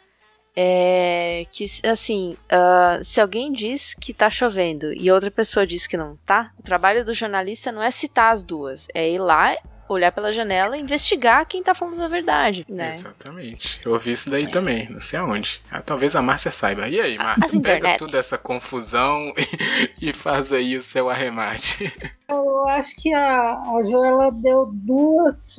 É 0.58 1.46
que, 1.52 1.66
assim, 1.84 2.38
uh, 2.46 3.04
se 3.04 3.20
alguém 3.20 3.52
diz 3.52 3.94
que 3.94 4.14
tá 4.14 4.30
chovendo 4.30 4.94
e 4.94 5.12
outra 5.12 5.30
pessoa 5.30 5.68
diz 5.68 5.86
que 5.86 5.98
não 5.98 6.18
tá, 6.26 6.52
o 6.58 6.64
trabalho 6.64 7.04
do 7.04 7.14
jornalista 7.14 7.74
não 7.74 7.84
é 7.84 7.92
citar 7.92 8.32
as 8.32 8.42
duas, 8.42 8.88
é 8.94 9.10
ir 9.10 9.20
lá 9.20 9.54
olhar 9.88 10.12
pela 10.12 10.32
janela 10.32 10.78
e 10.78 10.82
investigar 10.82 11.46
quem 11.46 11.64
tá 11.64 11.74
falando 11.74 12.02
a 12.02 12.08
verdade, 12.08 12.66
né? 12.68 12.94
Exatamente. 12.96 13.82
Eu 13.86 13.94
ouvi 13.94 14.12
isso 14.12 14.30
daí 14.30 14.44
é. 14.44 14.48
também, 14.48 14.90
não 14.90 15.02
sei 15.02 15.20
aonde. 15.20 15.62
Ah, 15.72 15.82
talvez 15.82 16.16
a 16.16 16.22
Márcia 16.22 16.52
saiba. 16.52 16.88
E 16.88 17.00
aí, 17.00 17.18
Márcia, 17.18 17.46
As 17.46 17.52
pega 17.52 17.78
internets. 17.78 18.00
toda 18.00 18.18
essa 18.18 18.38
confusão 18.38 19.34
e, 20.02 20.10
e 20.10 20.14
faz 20.14 20.52
aí 20.52 20.78
o 20.78 20.82
seu 20.82 21.10
arremate. 21.10 21.92
Eu 22.28 22.68
acho 22.70 22.96
que 22.96 23.14
a, 23.14 23.54
a 23.54 23.84
Joela 23.84 24.32
deu 24.32 24.70
duas 24.74 25.58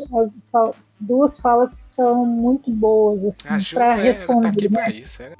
duas 0.98 1.38
falas 1.38 1.74
que 1.74 1.84
são 1.84 2.24
muito 2.24 2.70
boas 2.70 3.24
assim, 3.24 3.74
para 3.74 3.94
responder. 3.94 4.70
Tá 4.70 4.80
né? 4.80 4.90
isso, 4.90 5.22
é? 5.22 5.34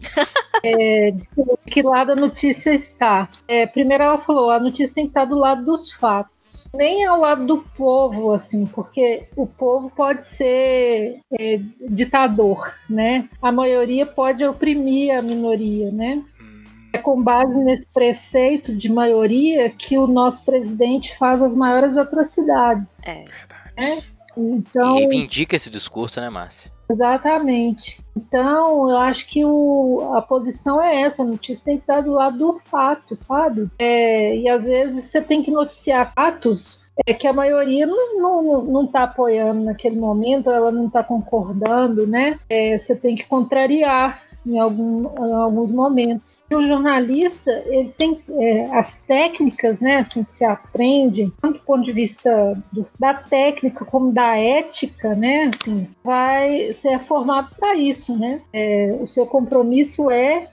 é, 0.63 1.11
de 1.11 1.29
que 1.67 1.83
lado 1.83 2.13
a 2.13 2.17
notícia 2.17 2.73
está? 2.73 3.29
É, 3.49 3.67
primeiro 3.67 4.05
ela 4.05 4.19
falou, 4.19 4.51
a 4.51 4.61
notícia 4.61 4.95
tem 4.95 5.05
que 5.05 5.11
estar 5.11 5.25
do 5.25 5.37
lado 5.37 5.65
dos 5.65 5.91
fatos, 5.93 6.69
nem 6.75 7.05
ao 7.05 7.21
lado 7.21 7.45
do 7.45 7.59
povo, 7.77 8.33
assim, 8.33 8.67
porque 8.67 9.27
o 9.37 9.47
povo 9.47 9.91
pode 9.91 10.25
ser 10.25 11.21
é, 11.33 11.61
ditador, 11.89 12.75
né? 12.89 13.29
A 13.43 13.51
maioria 13.51 14.07
pode 14.07 14.45
oprimir 14.45 15.17
a 15.17 15.23
minoria, 15.23 15.91
né? 15.91 16.23
Hum. 16.41 16.65
É 16.93 16.99
com 16.99 17.23
base 17.23 17.55
nesse 17.57 17.87
preceito 17.87 18.75
de 18.75 18.91
maioria 18.91 19.71
que 19.71 19.99
o 19.99 20.07
nosso 20.07 20.45
presidente 20.45 21.17
faz 21.17 21.43
as 21.43 21.57
maiores 21.57 21.97
atrocidades. 21.97 23.07
É 23.07 23.25
verdade. 23.25 23.73
É? 23.77 24.16
Então, 24.37 24.97
e 24.97 25.01
reivindica 25.01 25.57
esse 25.57 25.71
discurso, 25.71 26.21
né, 26.21 26.29
Márcia? 26.29 26.71
Exatamente. 26.91 28.01
Então, 28.17 28.89
eu 28.89 28.97
acho 28.99 29.27
que 29.29 29.45
o, 29.45 30.13
a 30.15 30.23
posição 30.23 30.83
é 30.83 31.03
essa: 31.03 31.23
a 31.23 31.27
notícia 31.27 31.65
tem 31.65 31.77
que 31.77 31.83
estar 31.83 32.01
do 32.01 32.13
lado 32.13 32.39
do 32.39 32.59
fato, 32.59 33.17
sabe? 33.17 33.69
É, 33.79 34.37
e 34.37 34.49
às 34.49 34.65
vezes 34.65 35.05
você 35.05 35.21
tem 35.21 35.43
que 35.43 35.51
noticiar 35.51 36.13
fatos 36.15 36.85
é, 37.05 37.13
que 37.13 37.27
a 37.27 37.33
maioria 37.33 37.87
não, 37.87 38.21
não, 38.21 38.63
não 38.65 38.87
tá 38.87 39.03
apoiando 39.03 39.65
naquele 39.65 39.97
momento, 39.97 40.51
ela 40.51 40.71
não 40.71 40.87
está 40.87 41.03
concordando, 41.03 42.07
né? 42.07 42.39
É, 42.49 42.79
você 42.79 42.95
tem 42.95 43.15
que 43.15 43.27
contrariar 43.27 44.23
em, 44.47 44.59
algum, 44.59 45.05
em 45.05 45.33
alguns 45.33 45.73
momentos. 45.73 46.43
E 46.49 46.55
o 46.55 46.67
jornalista, 46.67 47.51
ele 47.67 47.93
tem 47.97 48.21
é, 48.31 48.71
as 48.77 48.97
técnicas, 48.97 49.81
né, 49.81 49.99
assim, 49.99 50.25
que 50.25 50.37
se 50.37 50.45
aprende, 50.45 51.33
tanto 51.41 51.59
do 51.59 51.65
ponto 51.65 51.85
de 51.85 51.93
vista 51.93 52.57
do, 52.73 52.87
da 52.99 53.15
técnica 53.15 53.85
como 53.85 54.13
da 54.13 54.37
ética, 54.37 55.15
né, 55.15 55.51
assim, 55.55 55.89
vai 56.05 56.73
ser 56.73 57.01
formado 57.01 57.55
para 57.59 57.75
isso, 57.75 58.17
né. 58.17 58.41
É, 58.53 58.97
o 59.01 59.09
seu 59.09 59.27
compromisso 59.27 60.11
é 60.11 60.49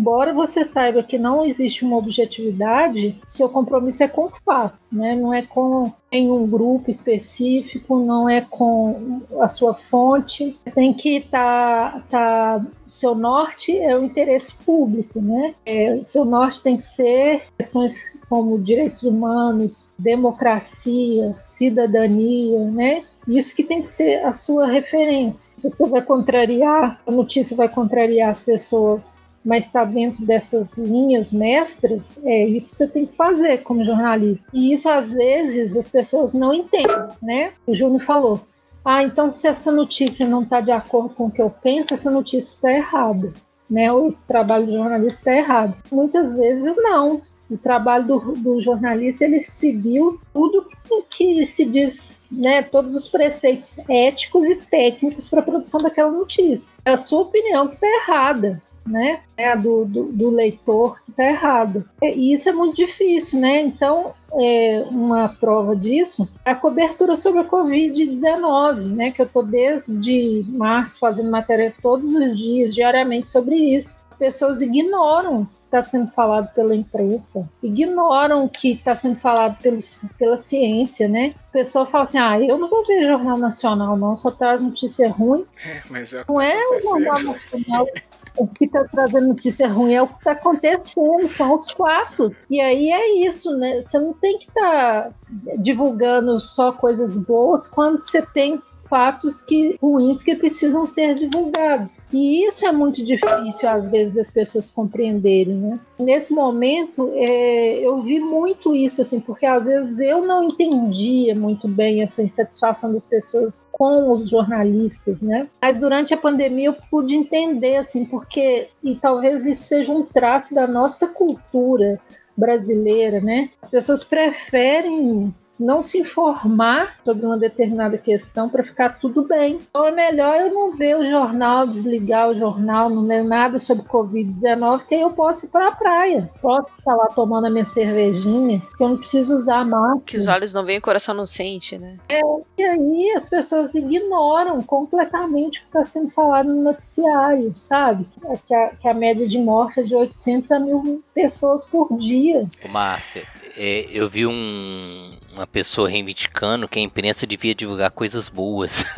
embora 0.00 0.32
você 0.32 0.64
saiba 0.64 1.02
que 1.02 1.18
não 1.18 1.44
existe 1.44 1.84
uma 1.84 1.98
objetividade, 1.98 3.20
seu 3.28 3.50
compromisso 3.50 4.02
é 4.02 4.08
com 4.08 4.24
o 4.24 4.32
fato, 4.44 4.78
né? 4.90 5.14
não 5.14 5.32
é 5.34 5.42
com 5.42 5.92
um 6.10 6.46
grupo 6.46 6.90
específico, 6.90 7.98
não 7.98 8.28
é 8.28 8.40
com 8.40 9.20
a 9.38 9.46
sua 9.46 9.74
fonte. 9.74 10.58
Tem 10.74 10.94
que 10.94 11.18
estar, 11.18 12.02
tá, 12.08 12.58
tá, 12.58 12.66
seu 12.88 13.14
norte 13.14 13.76
é 13.76 13.94
o 13.96 14.02
interesse 14.02 14.54
público, 14.54 15.20
né? 15.20 15.54
É, 15.64 16.02
seu 16.02 16.24
norte 16.24 16.62
tem 16.62 16.78
que 16.78 16.84
ser 16.84 17.42
questões 17.56 18.00
como 18.28 18.58
direitos 18.58 19.02
humanos, 19.02 19.86
democracia, 19.98 21.36
cidadania, 21.42 22.64
né? 22.64 23.04
Isso 23.28 23.54
que 23.54 23.62
tem 23.62 23.82
que 23.82 23.88
ser 23.88 24.24
a 24.24 24.32
sua 24.32 24.66
referência. 24.66 25.52
Se 25.56 25.70
você 25.70 25.86
vai 25.86 26.02
contrariar, 26.02 27.00
a 27.06 27.10
notícia 27.10 27.56
vai 27.56 27.68
contrariar 27.68 28.30
as 28.30 28.40
pessoas 28.40 29.19
mas 29.44 29.66
está 29.66 29.84
dentro 29.84 30.24
dessas 30.24 30.76
linhas 30.76 31.32
mestras, 31.32 32.18
é 32.24 32.46
isso 32.46 32.72
que 32.72 32.78
você 32.78 32.88
tem 32.88 33.06
que 33.06 33.16
fazer 33.16 33.58
como 33.62 33.84
jornalista. 33.84 34.46
E 34.52 34.72
isso 34.72 34.88
às 34.88 35.12
vezes 35.12 35.76
as 35.76 35.88
pessoas 35.88 36.34
não 36.34 36.52
entendem, 36.52 37.08
né? 37.22 37.52
O 37.66 37.74
Júnior 37.74 38.02
falou: 38.02 38.40
ah, 38.84 39.02
então 39.02 39.30
se 39.30 39.46
essa 39.46 39.72
notícia 39.72 40.26
não 40.26 40.42
está 40.42 40.60
de 40.60 40.70
acordo 40.70 41.14
com 41.14 41.26
o 41.26 41.30
que 41.30 41.40
eu 41.42 41.50
penso, 41.50 41.94
essa 41.94 42.10
notícia 42.10 42.54
está 42.54 42.72
errada, 42.72 43.32
né? 43.68 43.90
Ou 43.92 44.08
esse 44.08 44.26
trabalho 44.26 44.66
do 44.66 44.72
jornalista 44.72 45.20
está 45.20 45.32
errado. 45.32 45.74
Muitas 45.90 46.34
vezes 46.34 46.74
não. 46.76 47.22
O 47.50 47.58
trabalho 47.58 48.06
do, 48.06 48.18
do 48.36 48.62
jornalista 48.62 49.24
ele 49.24 49.42
seguiu 49.42 50.20
tudo 50.32 50.68
que, 50.86 51.02
que 51.10 51.46
se 51.46 51.64
diz, 51.64 52.28
né? 52.30 52.62
Todos 52.62 52.94
os 52.94 53.08
preceitos 53.08 53.80
éticos 53.88 54.46
e 54.46 54.54
técnicos 54.54 55.28
para 55.28 55.40
a 55.40 55.42
produção 55.42 55.80
daquela 55.80 56.12
notícia. 56.12 56.78
É 56.84 56.92
a 56.92 56.96
sua 56.96 57.22
opinião 57.22 57.66
que 57.66 57.74
está 57.74 57.86
errada 57.88 58.62
né? 58.86 59.20
É 59.36 59.52
a 59.52 59.54
do, 59.54 59.84
do, 59.84 60.04
do 60.04 60.30
leitor 60.30 61.00
que 61.04 61.10
está 61.10 61.24
errado. 61.24 61.88
E 62.02 62.32
isso 62.32 62.48
é 62.48 62.52
muito 62.52 62.76
difícil, 62.76 63.40
né? 63.40 63.60
Então, 63.60 64.12
é, 64.34 64.84
uma 64.90 65.28
prova 65.28 65.74
disso 65.76 66.28
é 66.44 66.50
a 66.50 66.54
cobertura 66.54 67.16
sobre 67.16 67.40
a 67.40 67.44
Covid-19, 67.44 68.94
né? 68.94 69.10
Que 69.10 69.22
eu 69.22 69.26
estou 69.26 69.44
desde 69.44 70.44
março 70.48 70.98
fazendo 70.98 71.30
matéria 71.30 71.74
todos 71.82 72.14
os 72.14 72.38
dias, 72.38 72.74
diariamente, 72.74 73.30
sobre 73.30 73.56
isso. 73.56 73.96
As 74.10 74.16
pessoas 74.16 74.60
ignoram 74.60 75.48
está 75.70 75.84
sendo 75.84 76.10
falado 76.10 76.52
pela 76.52 76.74
imprensa, 76.74 77.48
ignoram 77.62 78.44
o 78.44 78.48
que 78.48 78.72
está 78.72 78.96
sendo 78.96 79.16
falado 79.20 79.56
pelos, 79.62 80.02
pela 80.18 80.36
ciência, 80.36 81.08
né? 81.08 81.34
A 81.48 81.52
pessoa 81.52 81.86
fala 81.86 82.04
assim: 82.04 82.18
ah, 82.18 82.38
eu 82.40 82.58
não 82.58 82.68
vou 82.68 82.84
ver 82.84 83.06
Jornal 83.06 83.38
Nacional, 83.38 83.96
não, 83.96 84.16
só 84.16 84.32
traz 84.32 84.60
notícia 84.60 85.08
ruim. 85.08 85.46
É, 85.64 85.82
mas 85.88 86.12
é 86.12 86.24
não 86.28 86.40
é 86.40 86.66
o 86.66 86.80
Jornal 86.80 87.22
Nacional 87.22 87.86
o 88.36 88.46
que 88.46 88.64
está 88.64 88.84
trazendo 88.84 89.28
notícia 89.28 89.68
ruim 89.68 89.94
é 89.94 90.02
o 90.02 90.06
que 90.06 90.18
está 90.18 90.32
acontecendo, 90.32 91.28
são 91.28 91.58
os 91.58 91.70
fatos. 91.72 92.34
E 92.48 92.60
aí 92.60 92.90
é 92.90 93.26
isso, 93.26 93.56
né? 93.56 93.82
Você 93.84 93.98
não 93.98 94.12
tem 94.14 94.38
que 94.38 94.48
estar 94.48 95.04
tá 95.04 95.12
divulgando 95.58 96.40
só 96.40 96.72
coisas 96.72 97.16
boas 97.16 97.66
quando 97.66 97.98
você 97.98 98.22
tem 98.22 98.60
fatos 98.90 99.40
que 99.40 99.78
ruins 99.80 100.22
que 100.22 100.34
precisam 100.34 100.84
ser 100.84 101.14
divulgados. 101.14 102.00
E 102.12 102.44
isso 102.44 102.66
é 102.66 102.72
muito 102.72 103.02
difícil 103.04 103.68
às 103.68 103.88
vezes 103.88 104.12
das 104.12 104.30
pessoas 104.30 104.70
compreenderem, 104.70 105.54
né? 105.54 105.80
Nesse 105.98 106.34
momento 106.34 107.12
é, 107.14 107.78
eu 107.78 108.02
vi 108.02 108.18
muito 108.18 108.74
isso 108.74 109.00
assim, 109.00 109.20
porque 109.20 109.46
às 109.46 109.66
vezes 109.66 110.00
eu 110.00 110.26
não 110.26 110.42
entendia 110.42 111.34
muito 111.34 111.68
bem 111.68 112.02
essa 112.02 112.22
insatisfação 112.22 112.92
das 112.92 113.06
pessoas 113.06 113.64
com 113.70 114.12
os 114.12 114.28
jornalistas, 114.28 115.22
né? 115.22 115.48
Mas 115.62 115.78
durante 115.78 116.12
a 116.12 116.16
pandemia 116.16 116.66
eu 116.66 116.76
pude 116.90 117.14
entender 117.14 117.76
assim, 117.76 118.04
porque 118.04 118.68
e 118.82 118.96
talvez 118.96 119.46
isso 119.46 119.68
seja 119.68 119.92
um 119.92 120.02
traço 120.02 120.54
da 120.54 120.66
nossa 120.66 121.06
cultura 121.06 122.00
brasileira, 122.36 123.20
né? 123.20 123.50
As 123.62 123.70
pessoas 123.70 124.02
preferem 124.02 125.32
não 125.60 125.82
se 125.82 125.98
informar 125.98 126.96
sobre 127.04 127.26
uma 127.26 127.38
determinada 127.38 127.98
questão 127.98 128.48
para 128.48 128.64
ficar 128.64 128.98
tudo 128.98 129.22
bem. 129.22 129.60
Então 129.68 129.86
é 129.86 129.90
melhor 129.90 130.40
eu 130.40 130.52
não 130.52 130.72
ver 130.72 130.96
o 130.96 131.08
jornal, 131.08 131.66
desligar 131.66 132.30
o 132.30 132.38
jornal, 132.38 132.88
não 132.88 133.02
ler 133.02 133.22
nada 133.22 133.58
sobre 133.58 133.84
Covid-19, 133.84 134.86
que 134.86 134.94
aí 134.94 135.02
eu 135.02 135.10
posso 135.10 135.46
ir 135.46 135.48
para 135.50 135.68
a 135.68 135.72
praia. 135.72 136.30
Posso 136.40 136.72
estar 136.78 136.94
lá 136.94 137.06
tomando 137.08 137.46
a 137.46 137.50
minha 137.50 137.64
cervejinha, 137.64 138.62
que 138.76 138.82
eu 138.82 138.88
não 138.88 138.96
preciso 138.96 139.36
usar 139.36 139.64
máscara. 139.64 140.00
Que 140.06 140.16
os 140.16 140.26
olhos 140.26 140.52
não 140.52 140.64
veem, 140.64 140.78
o 140.78 140.82
coração 140.82 141.14
não 141.14 141.26
sente, 141.26 141.78
né? 141.78 141.96
É, 142.08 142.20
e 142.58 142.62
aí 142.62 143.12
as 143.16 143.28
pessoas 143.28 143.74
ignoram 143.74 144.62
completamente 144.62 145.58
o 145.58 145.62
que 145.62 145.66
está 145.66 145.84
sendo 145.84 146.10
falado 146.10 146.52
no 146.52 146.62
noticiário, 146.62 147.52
sabe? 147.54 148.06
Que 148.48 148.54
a, 148.54 148.68
que 148.68 148.88
a 148.88 148.94
média 148.94 149.28
de 149.28 149.38
morte 149.38 149.80
é 149.80 149.82
de 149.82 149.94
800 149.94 150.50
a 150.52 150.58
mil 150.58 151.02
pessoas 151.14 151.64
por 151.64 151.96
dia. 151.98 152.46
Márcia, 152.68 153.26
é, 153.62 153.86
eu 153.92 154.08
vi 154.08 154.26
um, 154.26 155.18
uma 155.34 155.46
pessoa 155.46 155.86
reivindicando 155.86 156.66
que 156.66 156.78
a 156.78 156.82
imprensa 156.82 157.26
devia 157.26 157.54
divulgar 157.54 157.90
coisas 157.90 158.26
boas. 158.30 158.84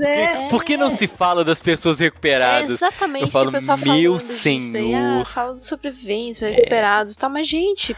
É. 0.00 0.48
Por 0.48 0.62
que 0.62 0.76
não 0.76 0.96
se 0.96 1.08
fala 1.08 1.44
das 1.44 1.60
pessoas 1.60 1.98
recuperadas? 1.98 2.70
É 2.70 2.74
exatamente, 2.74 3.24
eu 3.24 3.30
falo, 3.32 3.48
o 3.48 3.52
pessoal 3.52 3.78
meu 3.78 4.20
senhor. 4.20 5.22
ah, 5.22 5.24
fala 5.24 5.54
dos 5.54 5.66
sobreviventes, 5.66 6.40
recuperados 6.40 7.14
e 7.14 7.18
tal, 7.18 7.30
mas 7.30 7.48
gente, 7.48 7.96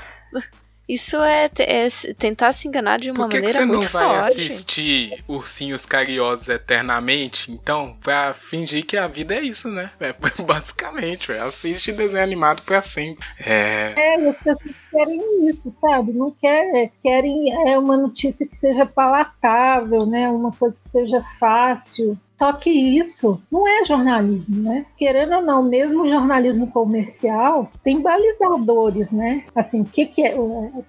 isso 0.89 1.17
é, 1.23 1.51
é, 1.59 1.87
tentar 2.19 2.53
se 2.53 2.69
enganar 2.69 2.99
de 2.99 3.11
uma 3.11 3.25
Por 3.25 3.31
que 3.31 3.37
maneira 3.37 3.59
que 3.59 3.65
muito 3.65 3.89
forte. 3.89 4.07
você 4.07 4.15
não 4.15 4.23
vai 4.23 4.31
assistir 4.31 5.25
Ursinhos 5.27 5.87
Carinhosos 5.87 6.49
eternamente, 6.49 7.51
então, 7.51 7.97
pra 8.03 8.35
fingir 8.35 8.85
que 8.85 8.97
a 8.97 9.07
vida 9.07 9.35
é 9.35 9.41
isso, 9.41 9.69
né? 9.69 9.91
É, 9.99 10.13
basicamente, 10.45 11.29
véio, 11.29 11.45
assiste 11.45 11.91
desenho 11.91 12.23
animado 12.23 12.63
pra 12.63 12.83
sempre. 12.83 13.25
É, 13.41 13.95
é 13.97 14.29
as 14.29 14.37
pessoas 14.37 14.75
querem 14.91 15.49
isso, 15.49 15.71
sabe? 15.71 16.13
Não 16.13 16.31
quer, 16.31 16.91
querem 17.03 17.71
é 17.71 17.79
uma 17.79 17.97
notícia 17.97 18.47
que 18.47 18.57
seja 18.57 18.85
palatável, 18.85 20.05
né? 20.05 20.29
Uma 20.29 20.53
coisa 20.53 20.79
que 20.81 20.89
seja 20.89 21.23
fácil. 21.39 22.19
Só 22.39 22.53
que 22.53 22.71
isso 22.71 23.41
não 23.51 23.67
é 23.67 23.85
jornalismo, 23.85 24.63
né? 24.63 24.87
Querendo 24.97 25.37
ou 25.37 25.43
não, 25.43 25.63
mesmo 25.63 26.09
jornalismo 26.09 26.71
comercial 26.71 27.71
tem 27.83 28.01
balizadores, 28.01 29.13
né? 29.13 29.45
Assim, 29.55 29.83
o 29.83 29.85
que, 29.85 30.07
que 30.07 30.25
é? 30.25 30.37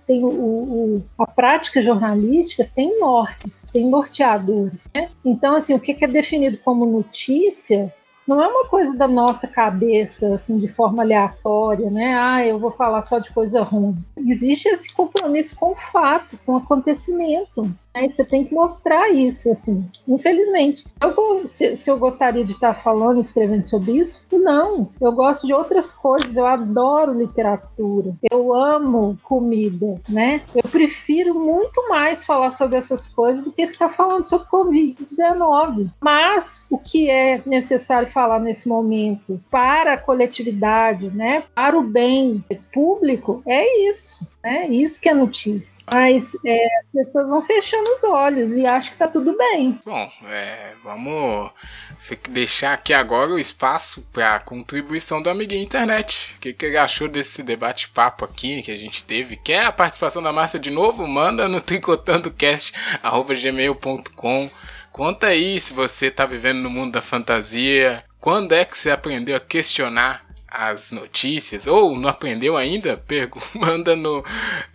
Tem 0.08 0.24
o, 0.24 0.30
o, 0.30 1.04
a 1.20 1.28
prática 1.28 1.82
jornalística 1.82 2.70
tem 2.76 3.00
nortes, 3.00 3.68
tem 3.72 3.90
norteadores, 3.90 4.90
né? 4.94 5.10
Então, 5.24 5.56
assim, 5.56 5.74
o 5.74 5.80
que, 5.80 5.94
que 5.94 6.06
é 6.06 6.08
definido 6.08 6.58
como 6.58 6.86
notícia 6.86 7.94
não 8.28 8.42
é 8.42 8.48
uma 8.48 8.66
coisa 8.68 8.98
da 8.98 9.08
nossa 9.08 9.48
cabeça, 9.48 10.34
assim, 10.34 10.58
de 10.58 10.68
forma 10.68 11.04
aleatória, 11.04 11.92
né? 11.92 12.16
Ah, 12.16 12.46
eu 12.46 12.58
vou 12.58 12.72
falar 12.72 13.04
só 13.04 13.20
de 13.20 13.32
coisa 13.32 13.62
ruim. 13.62 13.96
Existe 14.18 14.68
esse 14.68 14.92
compromisso 14.92 15.56
com 15.56 15.72
o 15.72 15.76
fato, 15.76 16.38
com 16.44 16.54
o 16.54 16.58
acontecimento. 16.58 17.72
Né? 17.96 18.10
Você 18.10 18.26
tem 18.26 18.44
que 18.44 18.54
mostrar 18.54 19.10
isso, 19.10 19.50
assim, 19.50 19.90
infelizmente. 20.06 20.84
Eu, 21.02 21.48
se, 21.48 21.78
se, 21.78 21.90
eu 21.90 21.98
gostaria 21.98 22.44
de 22.44 22.52
estar 22.52 22.74
falando, 22.74 23.22
escrevendo 23.22 23.66
sobre 23.66 23.94
isso, 23.94 24.22
não. 24.34 24.90
Eu 25.00 25.14
gosto 25.14 25.48
de 25.48 25.54
outras 25.54 25.92
coisas, 25.92 26.36
eu 26.36 26.46
adoro 26.46 27.14
literatura, 27.14 28.14
eu 28.30 28.54
amo 28.54 29.18
comida, 29.24 30.02
né? 30.10 30.42
Eu 30.54 30.70
prefiro 30.70 31.34
muito 31.34 31.88
mais 31.88 32.26
falar 32.26 32.52
sobre 32.52 32.78
essas 32.78 33.08
coisas 33.08 33.44
do 33.44 33.52
que 33.52 33.68
ficar 33.68 33.90
falando 33.90 34.24
sobre 34.24 34.48
Covid-19. 34.48 35.90
Mas 36.02 36.66
o 36.70 36.78
que 36.78 37.10
é 37.10 37.42
necessário 37.46 38.10
falar 38.10 38.40
nesse 38.40 38.68
momento 38.68 39.40
para 39.50 39.94
a 39.94 39.98
coletividade, 39.98 41.10
né? 41.10 41.44
Para 41.54 41.78
o 41.78 41.84
bem 41.84 42.44
público, 42.74 43.42
é 43.46 43.90
isso. 43.90 44.20
É 44.46 44.68
isso 44.68 45.02
que 45.02 45.10
é 45.10 45.14
notícia. 45.14 45.84
Mas 45.92 46.38
é, 46.46 46.66
as 46.80 46.86
pessoas 46.94 47.30
vão 47.30 47.42
fechando 47.42 47.90
os 47.92 48.04
olhos 48.04 48.56
e 48.56 48.66
acham 48.66 48.92
que 48.92 48.98
tá 48.98 49.08
tudo 49.08 49.36
bem. 49.38 49.80
Bom, 49.86 50.12
é, 50.28 50.74
vamos 50.84 51.52
deixar 52.30 52.74
aqui 52.74 52.94
agora 52.94 53.32
o 53.32 53.40
espaço 53.40 54.06
para 54.14 54.40
contribuição 54.40 55.22
do 55.22 55.30
amiguinho 55.30 55.64
internet. 55.64 56.34
O 56.38 56.40
que, 56.40 56.54
que 56.54 56.66
ele 56.66 56.78
achou 56.78 57.08
desse 57.08 57.44
debate-papo 57.44 58.24
aqui 58.24 58.62
que 58.62 58.72
a 58.72 58.78
gente 58.78 59.04
teve? 59.04 59.36
Quer 59.36 59.66
a 59.66 59.72
participação 59.72 60.22
da 60.22 60.32
Márcia 60.32 60.60
de 60.60 60.70
novo? 60.70 61.08
Manda 61.08 61.48
no 61.48 61.60
tricotandocast.gmail.com 61.62 64.50
Conta 64.96 65.28
aí 65.28 65.60
se 65.60 65.74
você 65.74 66.10
tá 66.10 66.26
vivendo 66.26 66.62
no 66.62 66.70
mundo 66.70 66.94
da 66.94 67.02
fantasia. 67.02 68.02
Quando 68.18 68.54
é 68.54 68.64
que 68.64 68.78
você 68.78 68.90
aprendeu 68.90 69.36
a 69.36 69.42
questionar 69.42 70.25
as 70.58 70.92
notícias, 70.92 71.68
ou 71.68 71.98
não 71.98 72.10
aprendeu 72.10 72.56
ainda, 72.56 73.02
manda 73.54 73.96
no 73.96 74.24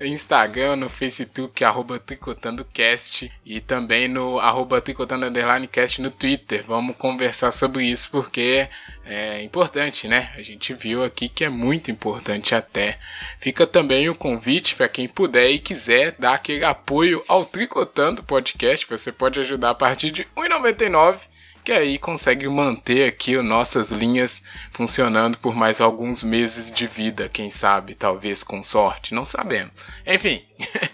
Instagram, 0.01 0.77
no 0.77 0.89
Facebook, 0.89 1.65
arroba 1.65 1.99
tricotandocast 1.99 3.31
e 3.45 3.61
também 3.61 4.07
no 4.07 4.39
arroba 4.39 4.81
tricotando_cast 4.81 6.03
no 6.03 6.11
Twitter. 6.11 6.65
Vamos 6.67 6.97
conversar 6.97 7.51
sobre 7.51 7.85
isso 7.87 8.11
porque 8.11 8.69
é 9.05 9.43
importante, 9.43 10.07
né? 10.07 10.31
A 10.37 10.43
gente 10.43 10.75
viu 10.75 11.03
aqui 11.03 11.29
que 11.29 11.45
é 11.45 11.49
muito 11.49 11.91
importante 11.91 12.55
até. 12.55 12.99
Fica 13.39 13.67
também 13.67 14.09
o 14.09 14.15
convite 14.15 14.77
para 14.77 14.89
quem 14.89 15.09
puder 15.09 15.51
e 15.51 15.59
quiser 15.59 16.15
dar 16.19 16.35
aquele 16.35 16.65
apoio 16.65 17.25
ao 17.27 17.45
Tricotando 17.45 18.23
Podcast. 18.23 18.87
Você 18.87 19.11
pode 19.11 19.41
ajudar 19.41 19.71
a 19.71 19.75
partir 19.75 20.11
de 20.11 20.23
R$ 20.23 20.49
1,99 20.49 21.30
que 21.71 21.75
aí 21.75 21.99
consegue 22.01 22.49
manter 22.49 23.07
aqui 23.07 23.37
nossas 23.37 23.93
linhas 23.93 24.43
funcionando 24.73 25.39
por 25.39 25.55
mais 25.55 25.81
alguns 25.81 26.25
meses 26.25 26.73
de 26.73 26.85
vida, 26.89 27.29
quem 27.29 27.49
sabe, 27.49 27.95
talvez 27.95 28.43
com 28.43 28.61
sorte, 28.61 29.15
não 29.15 29.25
sabemos. 29.25 29.71
Enfim, 30.05 30.43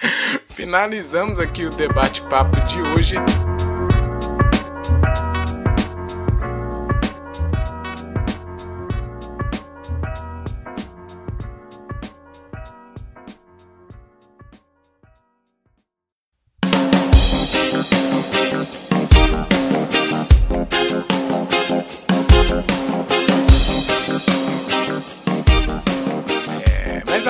finalizamos 0.53 1.39
aqui 1.39 1.65
o 1.65 1.71
debate-papo 1.71 2.61
de 2.69 2.79
hoje. 2.83 3.17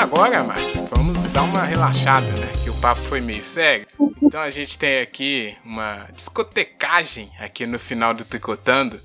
Agora, 0.07 0.45
Márcio, 0.45 0.87
vamos 0.95 1.25
dar 1.33 1.43
uma 1.43 1.65
relaxada, 1.65 2.31
né? 2.31 2.53
Que 2.63 2.71
o 2.71 2.75
papo 2.75 3.01
foi 3.03 3.21
meio 3.21 3.43
sério. 3.43 3.89
Então 4.23 4.41
a 4.41 4.51
gente 4.51 4.79
tem 4.79 5.01
aqui 5.01 5.57
uma 5.65 6.09
discotecagem 6.15 7.29
aqui 7.41 7.67
no 7.67 7.77
final 7.77 8.15
do 8.15 8.25
Tricotando, 8.25 9.01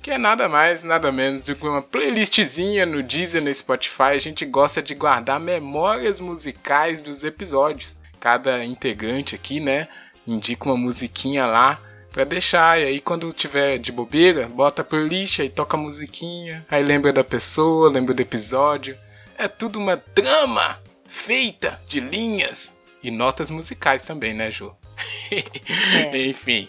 que 0.00 0.10
é 0.10 0.16
nada 0.16 0.48
mais, 0.48 0.82
nada 0.82 1.12
menos 1.12 1.42
do 1.42 1.54
que 1.54 1.66
uma 1.66 1.82
playlistzinha 1.82 2.86
no 2.86 3.02
Deezer, 3.02 3.44
no 3.44 3.54
Spotify. 3.54 4.14
A 4.14 4.18
gente 4.18 4.46
gosta 4.46 4.80
de 4.80 4.94
guardar 4.94 5.38
memórias 5.38 6.20
musicais 6.20 7.02
dos 7.02 7.22
episódios. 7.22 8.00
Cada 8.18 8.64
integrante 8.64 9.34
aqui, 9.34 9.60
né, 9.60 9.86
indica 10.26 10.64
uma 10.64 10.76
musiquinha 10.76 11.44
lá 11.44 11.78
para 12.10 12.24
deixar. 12.24 12.80
E 12.80 12.84
aí 12.84 13.00
quando 13.00 13.30
tiver 13.30 13.76
de 13.76 13.92
bobeira, 13.92 14.48
bota 14.48 14.80
a 14.80 14.84
playlist, 14.84 15.40
aí 15.40 15.50
toca 15.50 15.76
a 15.76 15.80
musiquinha, 15.80 16.64
aí 16.70 16.82
lembra 16.82 17.12
da 17.12 17.22
pessoa, 17.22 17.90
lembra 17.90 18.14
do 18.14 18.22
episódio. 18.22 18.96
É 19.38 19.48
tudo 19.48 19.78
uma 19.78 19.98
trama 19.98 20.78
feita 21.06 21.78
de 21.86 22.00
linhas 22.00 22.78
e 23.02 23.10
notas 23.10 23.50
musicais 23.50 24.04
também, 24.04 24.32
né, 24.32 24.50
Ju? 24.50 24.74
É. 25.30 26.26
Enfim, 26.28 26.68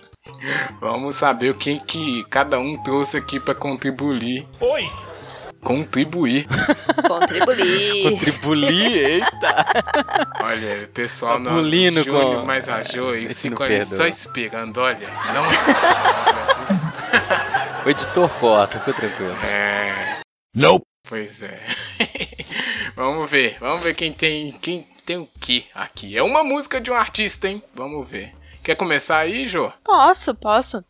vamos 0.81 1.15
saber 1.15 1.51
o 1.51 1.53
que, 1.53 1.79
que 1.79 2.25
cada 2.25 2.59
um 2.59 2.75
trouxe 2.83 3.15
aqui 3.17 3.39
para 3.39 3.55
contribuir. 3.55 4.45
Oi! 4.59 4.91
Contribuir. 5.61 6.45
Contribuir. 7.07 8.11
Contribuir, 8.11 8.97
eita. 8.97 9.65
Olha, 10.43 10.83
o 10.83 10.87
pessoal 10.87 11.33
tá 11.33 11.51
no 11.51 11.63
Júnior 11.63 12.05
com... 12.05 12.45
mais 12.45 12.67
a 12.67 12.81
Jo 12.81 13.15
e 13.15 13.33
ficam 13.33 13.83
só 13.83 14.05
esperando, 14.07 14.77
olha. 14.77 15.09
Não. 15.33 15.45
o 17.85 17.89
editor 17.89 18.29
corta, 18.39 18.79
ficou 18.79 18.93
tranquilo. 18.93 19.35
É. 19.45 20.19
Nope. 20.55 20.86
Pois 21.07 21.41
é. 21.41 21.59
vamos 22.95 23.29
ver, 23.29 23.57
vamos 23.59 23.83
ver 23.83 23.93
quem 23.93 24.11
tem 24.11 24.51
quem 24.53 24.87
tem 25.05 25.17
o 25.17 25.29
que 25.39 25.65
aqui. 25.73 26.17
É 26.17 26.21
uma 26.21 26.43
música 26.43 26.81
de 26.81 26.91
um 26.91 26.93
artista, 26.93 27.47
hein? 27.47 27.63
Vamos 27.73 28.09
ver. 28.09 28.33
Quer 28.61 28.75
começar 28.75 29.19
aí, 29.19 29.47
Jô? 29.47 29.71
Posso, 29.83 30.35
posso. 30.35 30.83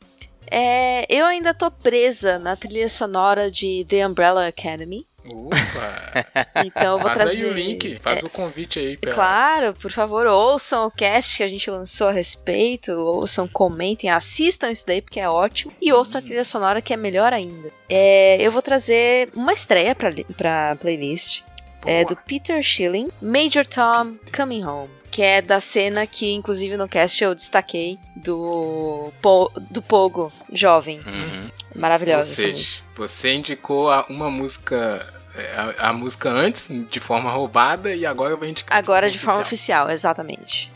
É, 0.49 1.05
eu 1.13 1.26
ainda 1.26 1.53
tô 1.53 1.70
presa 1.70 2.39
na 2.39 2.55
trilha 2.55 2.89
sonora 2.89 3.51
de 3.51 3.86
The 3.88 4.07
Umbrella 4.07 4.47
Academy. 4.47 5.07
Opa! 5.34 6.47
Então 6.65 6.93
eu 6.93 6.97
vou 6.97 7.09
faz 7.09 7.21
trazer. 7.21 7.45
aí 7.45 7.51
o 7.51 7.53
link, 7.53 7.99
faz 7.99 8.23
é, 8.23 8.25
o 8.25 8.30
convite 8.30 8.80
aí. 8.80 8.97
Pra... 8.97 9.13
Claro, 9.13 9.73
por 9.75 9.91
favor, 9.91 10.25
ouçam 10.25 10.88
o 10.88 10.91
cast 10.91 11.38
que 11.38 11.43
a 11.43 11.47
gente 11.47 11.69
lançou 11.69 12.07
a 12.07 12.11
respeito, 12.11 12.91
ouçam, 12.93 13.47
comentem, 13.47 14.09
assistam 14.09 14.71
isso 14.71 14.86
daí 14.86 15.01
porque 15.01 15.19
é 15.19 15.30
ótimo 15.30 15.72
e 15.80 15.93
ouçam 15.93 16.19
a 16.19 16.23
trilha 16.23 16.43
sonora 16.43 16.81
que 16.81 16.93
é 16.93 16.97
melhor 16.97 17.31
ainda. 17.31 17.72
É, 17.88 18.38
eu 18.41 18.52
vou 18.52 18.61
trazer 18.61 19.30
uma 19.35 19.53
estreia 19.53 19.93
pra, 19.93 20.10
pra 20.35 20.76
playlist. 20.77 21.43
É 21.85 22.03
do 22.03 22.15
Peter 22.15 22.61
Schilling, 22.64 23.10
Major 23.22 23.65
Tom 23.65 24.15
Coming 24.35 24.65
Home 24.65 24.97
que 25.10 25.22
é 25.22 25.41
da 25.41 25.60
cena 25.60 26.06
que, 26.06 26.31
inclusive, 26.31 26.77
no 26.77 26.88
cast 26.88 27.23
eu 27.23 27.34
destaquei 27.34 27.97
do, 28.15 29.11
po, 29.22 29.52
do 29.72 29.81
Pogo 29.81 30.31
jovem. 30.52 30.99
Uhum. 30.99 31.49
Maravilhosa 31.76 32.30
Ou 32.30 32.35
seja, 32.35 32.84
você 32.95 33.34
indicou 33.34 33.89
uma 34.10 34.30
música 34.30 35.07
é, 35.14 35.16
a, 35.55 35.89
a, 35.89 35.93
música 35.93 36.30
antes 36.30 36.69
de 36.69 36.99
forma 36.99 37.30
roubada 37.31 37.93
e 37.93 38.05
agora 38.05 38.35
vai 38.35 38.49
indicar 38.49 38.77
agora 38.77 39.07
de, 39.07 39.14
de 39.14 39.19
forma 39.19 39.41
oficial, 39.41 39.89
exatamente 39.89 40.72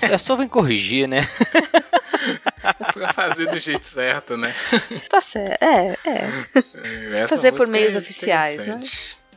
é 0.00 0.18
só 0.18 0.36
vem 0.36 0.48
corrigir 0.48 1.08
né 1.08 1.26
pra 2.92 3.12
fazer 3.12 3.46
do 3.46 3.58
jeito 3.58 3.86
certo 3.86 4.36
né 4.36 4.54
tá 5.08 5.20
certo 5.20 5.62
é, 5.62 5.96
é. 6.04 7.20
é 7.22 7.28
fazer 7.28 7.52
por 7.52 7.66
meios 7.68 7.96
é 7.96 7.98
oficiais 7.98 8.64
né 8.64 8.80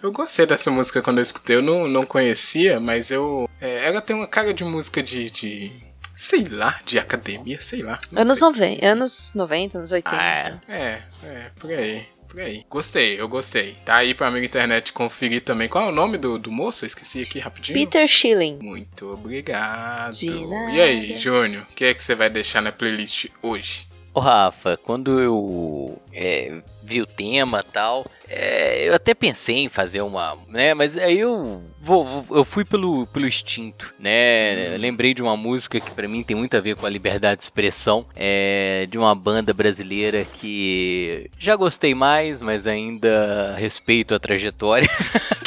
eu 0.03 0.11
gostei 0.11 0.45
dessa 0.45 0.69
música 0.69 1.01
quando 1.01 1.17
eu 1.17 1.23
escutei 1.23 1.55
eu 1.55 1.61
não, 1.61 1.87
não 1.87 2.05
conhecia 2.05 2.79
mas 2.79 3.09
eu 3.09 3.49
é, 3.59 3.87
ela 3.87 4.01
tem 4.01 4.15
uma 4.15 4.27
cara 4.27 4.53
de 4.53 4.63
música 4.63 5.01
de, 5.01 5.29
de 5.31 5.71
sei 6.13 6.45
lá, 6.45 6.79
de 6.85 6.97
academia, 6.97 7.61
sei 7.61 7.83
lá. 7.83 7.99
Anos 8.15 8.39
sei. 8.39 8.47
90, 8.47 8.85
anos 8.85 9.31
90, 9.35 9.77
anos 9.79 9.91
80. 9.91 10.15
Ah, 10.17 10.23
é, 10.25 10.59
é, 10.69 11.01
é, 11.23 11.51
por 11.59 11.69
aí 11.69 12.07
por 12.35 12.41
aí. 12.43 12.65
Gostei, 12.69 13.19
eu 13.19 13.27
gostei. 13.29 13.75
Tá 13.85 13.95
aí 13.95 14.13
pra 14.13 14.27
amigo 14.27 14.45
internet 14.45 14.91
conferir 14.91 15.41
também. 15.41 15.69
Qual 15.69 15.85
é 15.85 15.87
o 15.87 15.95
nome 15.95 16.17
do, 16.17 16.37
do 16.37 16.51
moço? 16.51 16.83
Eu 16.83 16.87
esqueci 16.87 17.21
aqui 17.21 17.39
rapidinho. 17.39 17.79
Peter 17.79 18.05
Schilling. 18.07 18.59
Muito 18.61 19.07
obrigado. 19.07 20.11
De 20.13 20.29
nada. 20.29 20.71
E 20.71 20.81
aí, 20.81 21.15
Júnior, 21.15 21.63
o 21.63 21.73
que 21.73 21.85
é 21.85 21.93
que 21.93 22.03
você 22.03 22.13
vai 22.13 22.29
deixar 22.29 22.61
na 22.61 22.73
playlist 22.73 23.27
hoje? 23.41 23.87
Ô 24.13 24.19
Rafa, 24.19 24.77
quando 24.77 25.19
eu 25.19 26.01
é, 26.11 26.61
vi 26.85 27.01
o 27.01 27.05
tema 27.05 27.63
tal. 27.63 28.05
É, 28.27 28.87
eu 28.87 28.93
até 28.93 29.13
pensei 29.13 29.57
em 29.57 29.69
fazer 29.69 30.01
uma, 30.01 30.37
né? 30.47 30.73
Mas 30.73 30.97
aí 30.97 31.19
eu 31.19 31.61
vou, 31.79 32.25
eu 32.31 32.43
fui 32.43 32.65
pelo, 32.65 33.05
pelo 33.07 33.27
instinto, 33.27 33.93
né? 33.99 34.75
Eu 34.75 34.79
lembrei 34.79 35.13
de 35.13 35.21
uma 35.21 35.37
música 35.37 35.79
que 35.79 35.91
para 35.91 36.07
mim 36.07 36.23
tem 36.23 36.35
muito 36.35 36.55
a 36.55 36.61
ver 36.61 36.75
com 36.75 36.85
a 36.85 36.89
liberdade 36.89 37.37
de 37.37 37.43
expressão, 37.43 38.05
é 38.15 38.87
de 38.89 38.97
uma 38.97 39.13
banda 39.13 39.53
brasileira 39.53 40.25
que 40.25 41.29
já 41.37 41.55
gostei 41.55 41.93
mais, 41.93 42.39
mas 42.39 42.65
ainda 42.65 43.55
respeito 43.57 44.15
a 44.15 44.19
trajetória. 44.19 44.89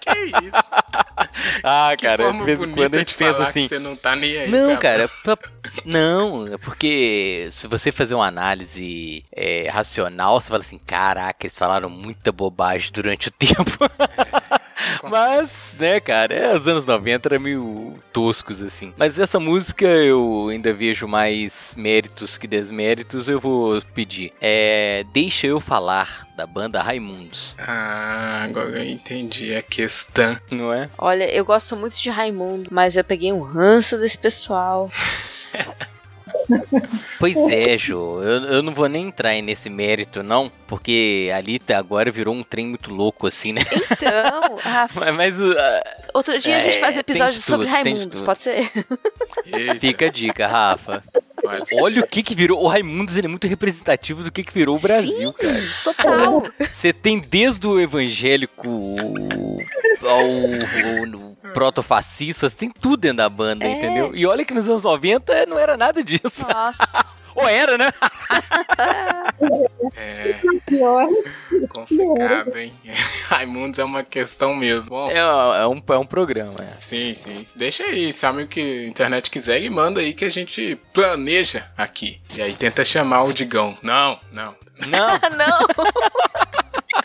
que 0.00 0.46
isso? 0.46 0.63
Ah, 1.62 1.94
cara, 2.00 2.32
de 2.32 2.42
vez 2.44 2.60
em 2.60 2.72
quando 2.72 2.94
a 2.94 2.98
gente 2.98 3.14
pensa 3.14 3.48
assim. 3.48 3.68
você 3.68 3.78
não 3.78 3.96
tá 3.96 4.16
nem 4.16 4.36
aí. 4.38 4.50
Não, 4.50 4.76
cara, 4.76 5.08
pra... 5.22 5.36
não, 5.84 6.46
é 6.46 6.58
porque 6.58 7.48
se 7.52 7.66
você 7.66 7.92
fazer 7.92 8.14
uma 8.14 8.26
análise 8.26 9.24
é, 9.32 9.68
racional, 9.68 10.40
você 10.40 10.48
fala 10.48 10.62
assim: 10.62 10.78
caraca, 10.78 11.46
eles 11.46 11.56
falaram 11.56 11.88
muita 11.88 12.32
bobagem 12.32 12.90
durante 12.92 13.28
o 13.28 13.30
tempo. 13.30 13.78
Mas, 15.02 15.76
né, 15.78 16.00
cara, 16.00 16.34
é, 16.34 16.54
os 16.54 16.66
anos 16.66 16.84
90 16.84 17.28
eram 17.28 17.40
meio 17.40 17.98
toscos, 18.12 18.62
assim. 18.62 18.92
Mas 18.96 19.18
essa 19.18 19.38
música 19.40 19.86
eu 19.86 20.48
ainda 20.50 20.72
vejo 20.72 21.06
mais 21.06 21.74
méritos 21.76 22.38
que 22.38 22.46
desméritos, 22.46 23.28
eu 23.28 23.40
vou 23.40 23.80
pedir. 23.94 24.32
É 24.40 25.04
Deixa 25.12 25.46
Eu 25.46 25.60
Falar, 25.60 26.26
da 26.36 26.46
banda 26.46 26.82
Raimundos. 26.82 27.56
Ah, 27.58 28.42
agora 28.44 28.78
eu 28.78 28.84
entendi 28.84 29.54
a 29.54 29.62
questão. 29.62 30.38
Não 30.50 30.72
é? 30.72 30.90
Olha, 30.98 31.24
eu 31.32 31.44
gosto 31.44 31.76
muito 31.76 32.00
de 32.00 32.10
Raimundo, 32.10 32.68
mas 32.72 32.96
eu 32.96 33.04
peguei 33.04 33.32
um 33.32 33.42
ranço 33.42 33.98
desse 33.98 34.18
pessoal. 34.18 34.90
Pois 37.18 37.36
é, 37.36 37.78
Jô. 37.78 38.22
Eu, 38.22 38.44
eu 38.44 38.62
não 38.62 38.74
vou 38.74 38.88
nem 38.88 39.06
entrar 39.06 39.34
nesse 39.42 39.70
mérito, 39.70 40.22
não, 40.22 40.50
porque 40.66 41.30
ali 41.34 41.60
agora 41.74 42.10
virou 42.10 42.34
um 42.34 42.42
trem 42.42 42.68
muito 42.68 42.92
louco, 42.92 43.26
assim, 43.26 43.52
né? 43.52 43.62
Então, 43.90 44.56
Rafa. 44.56 45.00
mas, 45.12 45.38
mas 45.38 45.40
uh, 45.40 45.54
Outro 46.12 46.38
dia 46.38 46.54
é, 46.54 46.60
a 46.60 46.64
gente 46.66 46.80
faz 46.80 46.96
episódio 46.96 47.40
sobre 47.40 47.66
Raimundos, 47.66 48.20
pode 48.20 48.42
ser? 48.42 48.70
Eita. 49.46 49.80
Fica 49.80 50.06
a 50.06 50.10
dica, 50.10 50.46
Rafa. 50.46 51.02
Olha 51.74 52.02
o 52.02 52.06
que 52.06 52.22
que 52.22 52.34
virou. 52.34 52.62
O 52.62 52.68
Raimundos 52.68 53.16
ele 53.16 53.26
é 53.26 53.30
muito 53.30 53.46
representativo 53.46 54.22
do 54.22 54.30
que 54.30 54.42
que 54.42 54.52
virou 54.52 54.76
o 54.76 54.80
Brasil, 54.80 55.34
Sim, 55.38 55.46
cara. 55.46 55.60
Total. 55.84 56.42
Você 56.72 56.92
tem 56.92 57.18
desde 57.18 57.66
o 57.66 57.80
evangélico 57.80 58.68
ao, 60.02 60.20
ao, 60.20 61.33
proto-fascistas, 61.52 62.54
tem 62.54 62.70
tudo 62.70 62.98
dentro 62.98 63.18
da 63.18 63.28
banda, 63.28 63.64
é. 63.64 63.72
entendeu? 63.72 64.12
E 64.14 64.26
olha 64.26 64.44
que 64.44 64.54
nos 64.54 64.68
anos 64.68 64.82
90 64.82 65.46
não 65.46 65.58
era 65.58 65.76
nada 65.76 66.02
disso. 66.02 66.46
Nossa. 66.48 67.04
Ou 67.34 67.48
era, 67.48 67.76
né? 67.76 67.92
é. 69.96 70.40
Complicado, 71.68 72.56
hein? 72.56 72.72
Raimundos 73.28 73.78
é 73.80 73.84
uma 73.84 74.04
questão 74.04 74.54
mesmo. 74.54 74.90
Bom, 74.90 75.10
é, 75.10 75.18
é, 75.18 75.66
um, 75.66 75.82
é 75.88 75.98
um 75.98 76.06
programa, 76.06 76.54
é. 76.60 76.78
Sim, 76.78 77.12
sim. 77.14 77.44
Deixa 77.56 77.82
aí, 77.82 78.12
se 78.12 78.24
amigo 78.24 78.48
que 78.48 78.60
a 78.60 78.86
internet 78.86 79.30
quiser, 79.30 79.60
e 79.60 79.68
manda 79.68 80.00
aí 80.00 80.14
que 80.14 80.24
a 80.24 80.30
gente 80.30 80.78
planeja 80.92 81.66
aqui. 81.76 82.20
E 82.32 82.40
aí 82.40 82.54
tenta 82.54 82.84
chamar 82.84 83.24
o 83.24 83.32
Digão. 83.32 83.76
Não, 83.82 84.18
não. 84.30 84.54
Não. 84.86 85.18
não. 85.36 86.53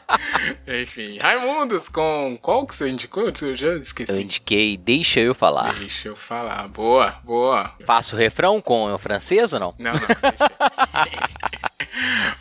Enfim, 0.81 1.17
Raimundos 1.19 1.89
com 1.89 2.37
qual 2.41 2.65
que 2.65 2.75
você 2.75 2.89
indicou? 2.89 3.31
Eu 3.41 3.55
já 3.55 3.73
esqueci. 3.75 4.11
Eu 4.11 4.19
indiquei 4.19 4.77
Deixa 4.77 5.19
Eu 5.19 5.35
Falar. 5.35 5.73
Deixa 5.75 6.07
Eu 6.07 6.15
Falar. 6.15 6.67
Boa, 6.67 7.19
boa. 7.23 7.73
Faço 7.85 8.15
o 8.15 8.19
refrão 8.19 8.61
com 8.61 8.93
o 8.93 8.97
francês 8.97 9.53
ou 9.53 9.59
não? 9.59 9.75
Não, 9.77 9.93
não. 9.93 9.99
Deixa. 9.99 10.49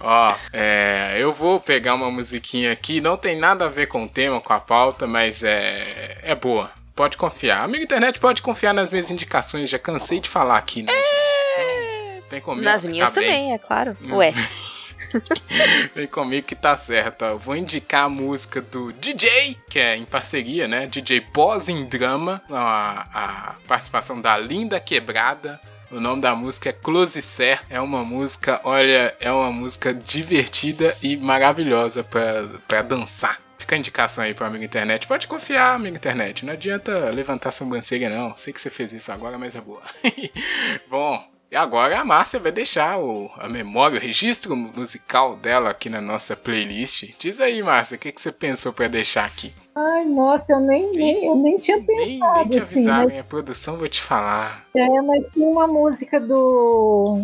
Ó, 0.01 0.35
é, 0.53 1.17
eu 1.19 1.33
vou 1.33 1.59
pegar 1.61 1.95
uma 1.95 2.11
musiquinha 2.11 2.73
aqui, 2.73 3.01
não 3.01 3.17
tem 3.17 3.37
nada 3.37 3.67
a 3.67 3.69
ver 3.69 3.87
com 3.87 4.05
o 4.05 4.09
tema, 4.09 4.41
com 4.41 4.53
a 4.53 4.61
pauta, 4.61 5.07
mas 5.07 5.43
é, 5.43 6.19
é 6.23 6.35
boa. 6.35 6.71
Pode 6.95 7.17
confiar. 7.17 7.63
Amigo 7.63 7.85
internet 7.85 8.19
pode 8.19 8.43
confiar 8.43 8.75
nas 8.75 8.91
minhas 8.91 9.11
indicações, 9.11 9.71
já 9.71 9.79
cansei 9.79 10.21
de 10.21 10.29
falar 10.29 10.59
aqui, 10.59 10.83
né? 10.83 10.93
Então, 10.93 12.29
tem 12.29 12.41
comigo. 12.41 12.65
Nas 12.65 12.85
minhas 12.85 13.11
tá 13.11 13.15
também, 13.17 13.47
bem. 13.47 13.55
é 13.55 13.59
claro. 13.59 13.97
Hum. 14.03 14.17
Ué. 14.17 14.33
Vem 15.95 16.07
comigo 16.07 16.47
que 16.47 16.55
tá 16.55 16.75
certo. 16.77 17.25
Eu 17.25 17.39
vou 17.39 17.57
indicar 17.57 18.05
a 18.05 18.09
música 18.09 18.61
do 18.61 18.93
DJ, 18.93 19.57
que 19.69 19.79
é 19.79 19.97
em 19.97 20.05
parceria, 20.05 20.69
né? 20.69 20.87
DJ 20.87 21.21
Pós 21.21 21.69
em 21.69 21.85
Drama, 21.87 22.43
a, 22.51 23.07
a 23.13 23.55
participação 23.67 24.21
da 24.21 24.37
Linda 24.37 24.81
Quebrada. 24.81 25.61
O 25.91 25.99
nome 25.99 26.21
da 26.21 26.35
música 26.35 26.69
é 26.69 26.73
Close 26.73 27.23
Certo. 27.23 27.67
É 27.71 27.81
uma 27.81 28.05
música, 28.05 28.61
olha, 28.65 29.17
é 29.21 29.33
uma 29.33 29.51
música 29.51 29.95
divertida 29.95 30.95
e 31.03 31.17
maravilhosa 31.17 32.05
para 32.05 32.83
dançar. 32.83 33.41
Fica 33.59 33.75
a 33.75 33.79
indicação 33.79 34.23
aí 34.23 34.35
pro 34.35 34.47
amigo 34.47 34.65
internet. 34.65 35.07
Pode 35.07 35.27
confiar, 35.27 35.75
amigo 35.75 35.97
internet. 35.97 36.45
Não 36.45 36.53
adianta 36.53 37.11
levantar 37.11 37.53
sobrancelha, 37.53 38.09
não. 38.11 38.35
Sei 38.35 38.53
que 38.53 38.61
você 38.61 38.71
fez 38.71 38.93
isso 38.93 39.11
agora, 39.11 39.39
mas 39.39 39.57
é 39.57 39.61
boa. 39.61 39.83
Bom, 40.89 41.23
e 41.51 41.57
agora 41.57 41.99
a 41.99 42.05
Márcia 42.05 42.39
vai 42.39 42.53
deixar 42.53 42.99
o, 42.99 43.31
a 43.37 43.49
memória, 43.49 43.99
o 43.99 44.01
registro 44.01 44.55
musical 44.55 45.37
dela 45.37 45.71
aqui 45.71 45.89
na 45.89 46.01
nossa 46.01 46.37
playlist. 46.37 47.15
Diz 47.19 47.41
aí, 47.41 47.63
Márcia, 47.63 47.97
o 47.97 47.99
que, 47.99 48.13
que 48.13 48.21
você 48.21 48.31
pensou 48.31 48.73
para 48.73 48.89
deixar 48.89 49.25
aqui? 49.25 49.53
Ai, 49.79 50.05
nossa, 50.07 50.55
eu 50.55 50.61
nem, 50.61 50.91
nem, 50.91 51.25
eu 51.25 51.37
nem 51.37 51.57
tinha 51.57 51.79
pensado. 51.79 51.99
Nem, 51.99 52.19
nem 52.19 52.49
te 52.49 52.59
assim, 52.59 52.79
avisaram, 52.81 53.09
mas... 53.09 53.19
a 53.19 53.23
produção 53.23 53.77
vou 53.77 53.87
te 53.87 54.03
falar. 54.03 54.65
É, 54.75 55.03
mas 55.03 55.25
tem 55.33 55.47
uma 55.47 55.69
música 55.69 56.19
do 56.19 57.21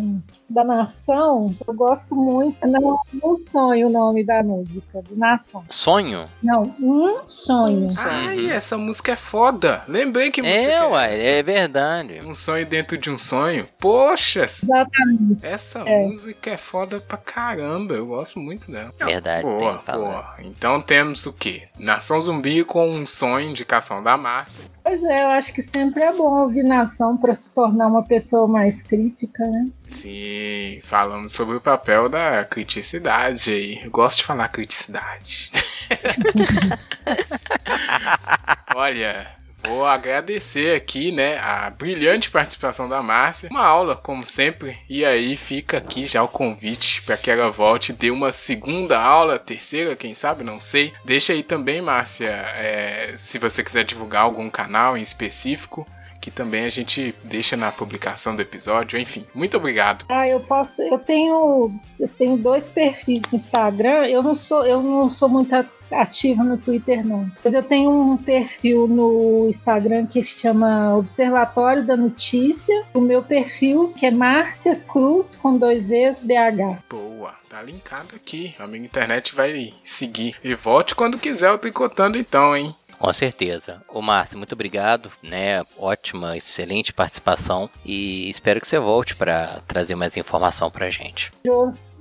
da 0.49 0.63
Nação, 0.63 1.55
eu 1.67 1.73
gosto 1.73 2.15
muito. 2.15 2.65
Não, 2.67 2.99
um 3.23 3.43
sonho 3.51 3.87
o 3.87 3.89
nome 3.89 4.23
da 4.23 4.41
música, 4.43 5.01
do 5.01 5.17
Nação. 5.17 5.65
Sonho? 5.69 6.29
Não, 6.41 6.73
um 6.79 7.27
sonho. 7.27 7.89
Ai, 7.97 8.49
essa 8.49 8.77
música 8.77 9.13
é 9.13 9.15
foda. 9.15 9.83
Lembrei 9.87 10.31
que 10.31 10.41
música 10.41 10.65
é, 10.65 10.71
é 10.71 10.85
uai, 10.85 11.19
é 11.19 11.43
verdade. 11.43 12.21
Um 12.23 12.35
sonho 12.35 12.65
dentro 12.65 12.97
de 12.97 13.09
um 13.09 13.17
sonho. 13.17 13.67
Poxa! 13.79 14.43
Exatamente. 14.43 15.39
Essa 15.41 15.79
é. 15.79 16.05
música 16.05 16.51
é 16.51 16.57
foda 16.57 16.99
pra 16.99 17.17
caramba. 17.17 17.95
Eu 17.95 18.05
gosto 18.05 18.39
muito 18.39 18.71
dela. 18.71 18.91
Verdade. 18.99 19.43
Boa, 19.43 19.83
boa. 19.85 20.35
Então 20.39 20.81
temos 20.81 21.25
o 21.25 21.33
quê? 21.33 21.63
Nação 21.77 22.21
Zumbi 22.21 22.44
com 22.65 22.89
um 22.89 23.05
sonho, 23.05 23.49
indicação 23.49 24.03
da 24.03 24.17
Márcia. 24.17 24.65
Pois 24.83 25.03
é, 25.03 25.23
eu 25.23 25.29
acho 25.29 25.53
que 25.53 25.61
sempre 25.61 26.03
é 26.03 26.11
bom 26.11 26.41
ouvir 26.41 26.63
nação 26.63 27.17
para 27.17 27.35
se 27.35 27.49
tornar 27.49 27.87
uma 27.87 28.03
pessoa 28.03 28.47
mais 28.47 28.81
crítica, 28.81 29.45
né? 29.47 29.67
Sim, 29.87 30.79
falando 30.83 31.29
sobre 31.29 31.55
o 31.55 31.61
papel 31.61 32.07
da 32.07 32.45
criticidade 32.45 33.51
aí. 33.51 33.81
Eu 33.83 33.91
gosto 33.91 34.17
de 34.17 34.25
falar 34.25 34.49
criticidade. 34.49 35.51
Olha, 38.75 39.27
Vou 39.67 39.85
agradecer 39.85 40.75
aqui, 40.75 41.11
né, 41.11 41.37
a 41.39 41.69
brilhante 41.69 42.29
participação 42.29 42.87
da 42.87 43.01
Márcia. 43.01 43.49
Uma 43.49 43.65
aula, 43.65 43.95
como 43.95 44.25
sempre. 44.25 44.77
E 44.89 45.03
aí 45.03 45.35
fica 45.35 45.77
aqui 45.77 46.05
já 46.05 46.23
o 46.23 46.27
convite 46.27 47.01
para 47.01 47.17
que 47.17 47.29
ela 47.29 47.49
volte 47.49 47.91
e 47.91 47.95
dê 47.95 48.11
uma 48.11 48.31
segunda 48.31 48.99
aula, 48.99 49.39
terceira, 49.39 49.95
quem 49.95 50.13
sabe, 50.13 50.43
não 50.43 50.59
sei. 50.59 50.93
Deixa 51.03 51.33
aí 51.33 51.43
também, 51.43 51.81
Márcia, 51.81 52.29
é, 52.29 53.13
se 53.17 53.37
você 53.39 53.63
quiser 53.63 53.83
divulgar 53.83 54.23
algum 54.23 54.49
canal 54.49 54.97
em 54.97 55.01
específico 55.01 55.85
que 56.25 56.31
também 56.31 56.65
a 56.65 56.69
gente 56.69 57.13
deixa 57.23 57.55
na 57.55 57.71
publicação 57.71 58.35
do 58.35 58.41
episódio. 58.41 58.97
Enfim, 58.97 59.27
muito 59.31 59.57
obrigado. 59.57 60.05
Ah, 60.09 60.27
eu 60.27 60.39
posso. 60.39 60.81
Eu 60.81 60.97
tenho, 60.97 61.71
eu 61.99 62.07
tenho 62.17 62.35
dois 62.35 62.67
perfis 62.67 63.21
no 63.31 63.37
Instagram. 63.37 64.07
Eu 64.07 64.23
não 64.23 64.35
sou, 64.35 64.65
eu 64.65 64.81
não 64.81 65.11
sou 65.11 65.29
muito 65.29 65.53
ativa 65.91 66.43
no 66.43 66.57
Twitter, 66.57 67.05
não. 67.05 67.29
Mas 67.43 67.53
eu 67.53 67.63
tenho 67.63 67.91
um 67.91 68.17
perfil 68.17 68.87
no 68.87 69.47
Instagram 69.49 70.05
que 70.05 70.23
se 70.23 70.37
chama 70.39 70.95
Observatório 70.95 71.85
da 71.85 71.95
Notícia. 71.95 72.83
O 72.93 73.01
meu 73.01 73.21
perfil, 73.21 73.93
que 73.97 74.05
é 74.05 74.11
Márcia 74.11 74.75
Cruz, 74.75 75.35
com 75.35 75.57
dois 75.57 75.91
Es, 75.91 76.23
BH. 76.23 76.79
Boa, 76.89 77.33
tá 77.49 77.61
linkado 77.61 78.15
aqui. 78.15 78.55
A 78.59 78.67
minha 78.67 78.85
internet 78.85 79.33
vai 79.33 79.73
seguir. 79.83 80.35
E 80.43 80.55
volte 80.55 80.95
quando 80.95 81.19
quiser 81.19 81.51
o 81.51 81.57
Tricotando 81.57 82.17
então, 82.17 82.55
hein? 82.55 82.75
Com 82.97 83.11
certeza. 83.13 83.81
Ô 83.87 84.01
Márcio, 84.01 84.37
muito 84.37 84.53
obrigado, 84.53 85.11
né? 85.21 85.63
Ótima, 85.77 86.35
excelente 86.35 86.93
participação 86.93 87.69
e 87.85 88.29
espero 88.29 88.61
que 88.61 88.67
você 88.67 88.79
volte 88.79 89.15
para 89.15 89.61
trazer 89.67 89.95
mais 89.95 90.15
informação 90.17 90.71
pra 90.71 90.89
gente. 90.89 91.31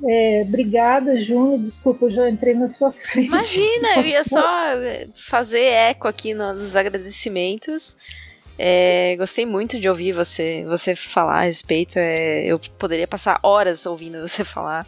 É, 0.06 0.40
obrigada, 0.46 1.20
Júnior. 1.20 1.58
Desculpa, 1.58 2.06
eu 2.06 2.10
já 2.10 2.28
entrei 2.28 2.54
na 2.54 2.68
sua 2.68 2.92
frente. 3.10 3.28
Imagina, 3.28 3.96
eu 3.96 4.04
ia 4.04 4.24
só 4.24 4.42
fazer 5.16 5.62
eco 5.62 6.08
aqui 6.08 6.34
no, 6.34 6.52
nos 6.54 6.76
agradecimentos. 6.76 7.96
É, 8.56 9.16
gostei 9.16 9.44
muito 9.44 9.80
de 9.80 9.88
ouvir 9.88 10.12
você, 10.12 10.64
você 10.68 10.94
falar 10.94 11.40
a 11.40 11.44
respeito. 11.44 11.98
É, 11.98 12.44
eu 12.44 12.58
poderia 12.78 13.08
passar 13.08 13.40
horas 13.42 13.84
ouvindo 13.86 14.20
você 14.20 14.44
falar. 14.44 14.86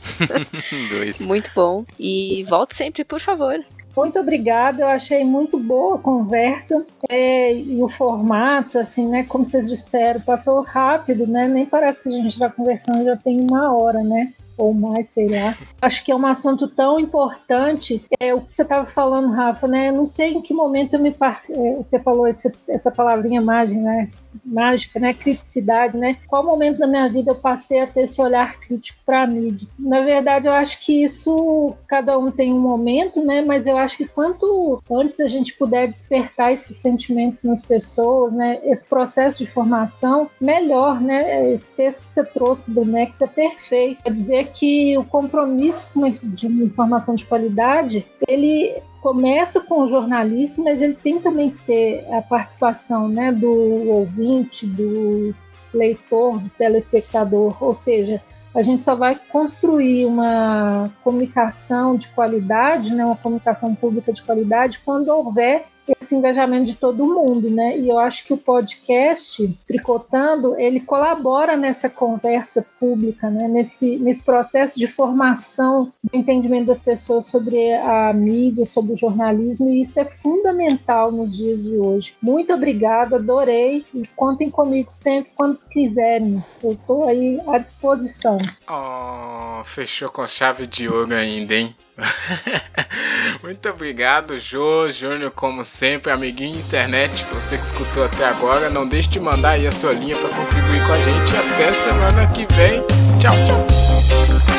muito 1.20 1.51
bom. 1.55 1.85
E 1.99 2.45
volte 2.45 2.77
sempre, 2.77 3.05
por 3.05 3.20
favor. 3.20 3.65
Muito 3.97 4.18
obrigada, 4.18 4.82
eu 4.82 4.89
achei 4.89 5.24
muito 5.24 5.59
boa 5.59 5.97
a 5.97 5.98
conversa 5.98 6.85
é, 7.09 7.55
e 7.55 7.82
o 7.82 7.89
formato, 7.89 8.78
assim, 8.78 9.09
né? 9.09 9.24
Como 9.24 9.44
vocês 9.44 9.68
disseram, 9.68 10.20
passou 10.20 10.60
rápido, 10.62 11.27
né? 11.27 11.48
Nem 11.48 11.64
parece 11.64 12.02
que 12.02 12.09
a 12.10 12.12
gente 12.12 12.28
está 12.28 12.51
conversando 12.51 13.05
já 13.05 13.16
tem 13.16 13.40
uma 13.40 13.74
hora, 13.74 14.02
né? 14.02 14.32
ou 14.56 14.73
mais, 14.73 15.10
sei 15.10 15.28
lá. 15.28 15.56
Acho 15.81 16.05
que 16.05 16.10
é 16.10 16.16
um 16.16 16.27
assunto 16.27 16.68
tão 16.68 16.98
importante. 16.98 18.02
É 18.18 18.35
o 18.35 18.40
que 18.40 18.52
você 18.52 18.62
estava 18.62 18.86
falando, 18.86 19.32
Rafa, 19.32 19.68
né? 19.68 19.90
Eu 19.90 19.93
não 19.93 20.06
sei 20.06 20.32
em 20.32 20.43
que 20.43 20.55
momento 20.55 20.94
eu 20.94 21.01
me 21.01 21.12
par... 21.12 21.43
É, 21.51 21.77
você 21.77 22.01
falou 22.01 22.27
esse, 22.27 22.52
essa 22.68 22.90
palavrinha 22.90 23.40
mágica, 23.40 23.81
né? 23.81 24.09
Mágica, 24.44 24.98
né? 24.98 25.14
Criticidade, 25.14 25.96
né? 25.96 26.16
Qual 26.26 26.44
momento 26.44 26.78
da 26.78 26.86
minha 26.86 27.08
vida 27.08 27.30
eu 27.30 27.34
passei 27.34 27.80
a 27.80 27.86
ter 27.86 28.02
esse 28.02 28.20
olhar 28.20 28.58
crítico 28.60 28.98
para 29.04 29.22
a 29.22 29.26
mídia? 29.26 29.68
Na 29.78 30.02
verdade, 30.02 30.46
eu 30.46 30.52
acho 30.52 30.80
que 30.80 31.04
isso 31.04 31.74
cada 31.86 32.18
um 32.18 32.30
tem 32.30 32.52
um 32.52 32.60
momento, 32.60 33.24
né? 33.24 33.42
Mas 33.42 33.66
eu 33.66 33.76
acho 33.76 33.96
que 33.96 34.06
quanto 34.06 34.82
antes 34.90 35.20
a 35.20 35.28
gente 35.28 35.54
puder 35.56 35.88
despertar 35.88 36.52
esse 36.52 36.74
sentimento 36.74 37.38
nas 37.42 37.62
pessoas, 37.62 38.34
né? 38.34 38.60
Esse 38.64 38.86
processo 38.86 39.44
de 39.44 39.50
formação, 39.50 40.30
melhor, 40.40 41.00
né? 41.00 41.52
Esse 41.52 41.70
texto 41.72 42.06
que 42.06 42.12
você 42.12 42.24
trouxe 42.24 42.70
do 42.70 42.84
Nexo 42.84 43.24
é 43.24 43.26
perfeito. 43.26 44.02
Quer 44.02 44.12
dizer 44.12 44.50
que 44.52 44.96
o 44.98 45.04
compromisso 45.04 45.88
de 46.22 46.46
uma 46.46 46.64
informação 46.64 47.14
de 47.14 47.24
qualidade, 47.24 48.04
ele 48.26 48.74
começa 49.07 49.61
com 49.61 49.85
o 49.85 49.89
jornalista, 49.89 50.61
mas 50.61 50.83
ele 50.83 50.95
tem 50.95 51.20
também 51.20 51.51
que 51.51 51.62
ter 51.65 52.05
a 52.12 52.20
participação 52.20 53.07
né, 53.07 53.31
do 53.31 53.49
ouvinte, 53.89 54.66
do 54.66 55.33
leitor, 55.73 56.41
do 56.41 56.49
telespectador, 56.59 57.57
ou 57.62 57.73
seja, 57.73 58.20
a 58.53 58.62
gente 58.62 58.83
só 58.83 58.97
vai 58.97 59.15
construir 59.15 60.07
uma 60.07 60.91
comunicação 61.05 61.95
de 61.95 62.09
qualidade, 62.09 62.93
né, 62.93 63.05
uma 63.05 63.15
comunicação 63.15 63.77
pública 63.77 64.12
de 64.12 64.24
qualidade, 64.24 64.81
quando 64.85 65.09
houver 65.11 65.66
esse 65.88 66.14
engajamento 66.14 66.66
de 66.66 66.74
todo 66.74 67.06
mundo, 67.06 67.50
né? 67.50 67.78
E 67.78 67.88
eu 67.88 67.98
acho 67.98 68.24
que 68.24 68.32
o 68.32 68.36
podcast 68.36 69.46
Tricotando, 69.66 70.58
ele 70.58 70.80
colabora 70.80 71.56
nessa 71.56 71.88
conversa 71.88 72.66
pública, 72.78 73.30
né? 73.30 73.48
Nesse, 73.48 73.96
nesse 73.98 74.22
processo 74.22 74.78
de 74.78 74.86
formação 74.86 75.92
do 76.02 76.16
entendimento 76.16 76.66
das 76.66 76.80
pessoas 76.80 77.26
sobre 77.26 77.74
a 77.74 78.12
mídia, 78.12 78.66
sobre 78.66 78.92
o 78.92 78.96
jornalismo, 78.96 79.70
e 79.70 79.82
isso 79.82 79.98
é 79.98 80.04
fundamental 80.04 81.10
no 81.10 81.26
dia 81.26 81.56
de 81.56 81.76
hoje. 81.76 82.14
Muito 82.20 82.52
obrigada, 82.52 83.16
adorei, 83.16 83.84
e 83.94 84.06
contem 84.14 84.50
comigo 84.50 84.90
sempre 84.90 85.32
quando 85.34 85.58
quiserem. 85.70 86.42
Eu 86.62 86.72
estou 86.72 87.08
aí 87.08 87.40
à 87.46 87.58
disposição. 87.58 88.38
Oh, 88.68 89.64
fechou 89.64 90.10
com 90.10 90.26
chave 90.26 90.66
de 90.66 90.88
ouro 90.88 91.14
ainda, 91.14 91.54
hein? 91.54 91.74
Muito 93.43 93.68
obrigado, 93.68 94.39
Jô, 94.39 94.90
Júnior, 94.90 95.31
como 95.31 95.64
sempre, 95.64 96.12
amiguinho 96.12 96.59
internet, 96.59 97.24
você 97.32 97.56
que 97.56 97.64
escutou 97.64 98.05
até 98.05 98.27
agora. 98.27 98.68
Não 98.68 98.86
deixe 98.86 99.09
de 99.09 99.20
mandar 99.20 99.51
aí 99.51 99.66
a 99.66 99.73
sua 99.73 99.93
linha 99.93 100.16
para 100.16 100.28
contribuir 100.28 100.86
com 100.86 100.93
a 100.93 101.01
gente. 101.01 101.36
Até 101.36 101.73
semana 101.73 102.27
que 102.28 102.47
vem. 102.55 102.82
Tchau, 103.20 103.35
tchau. 103.47 104.56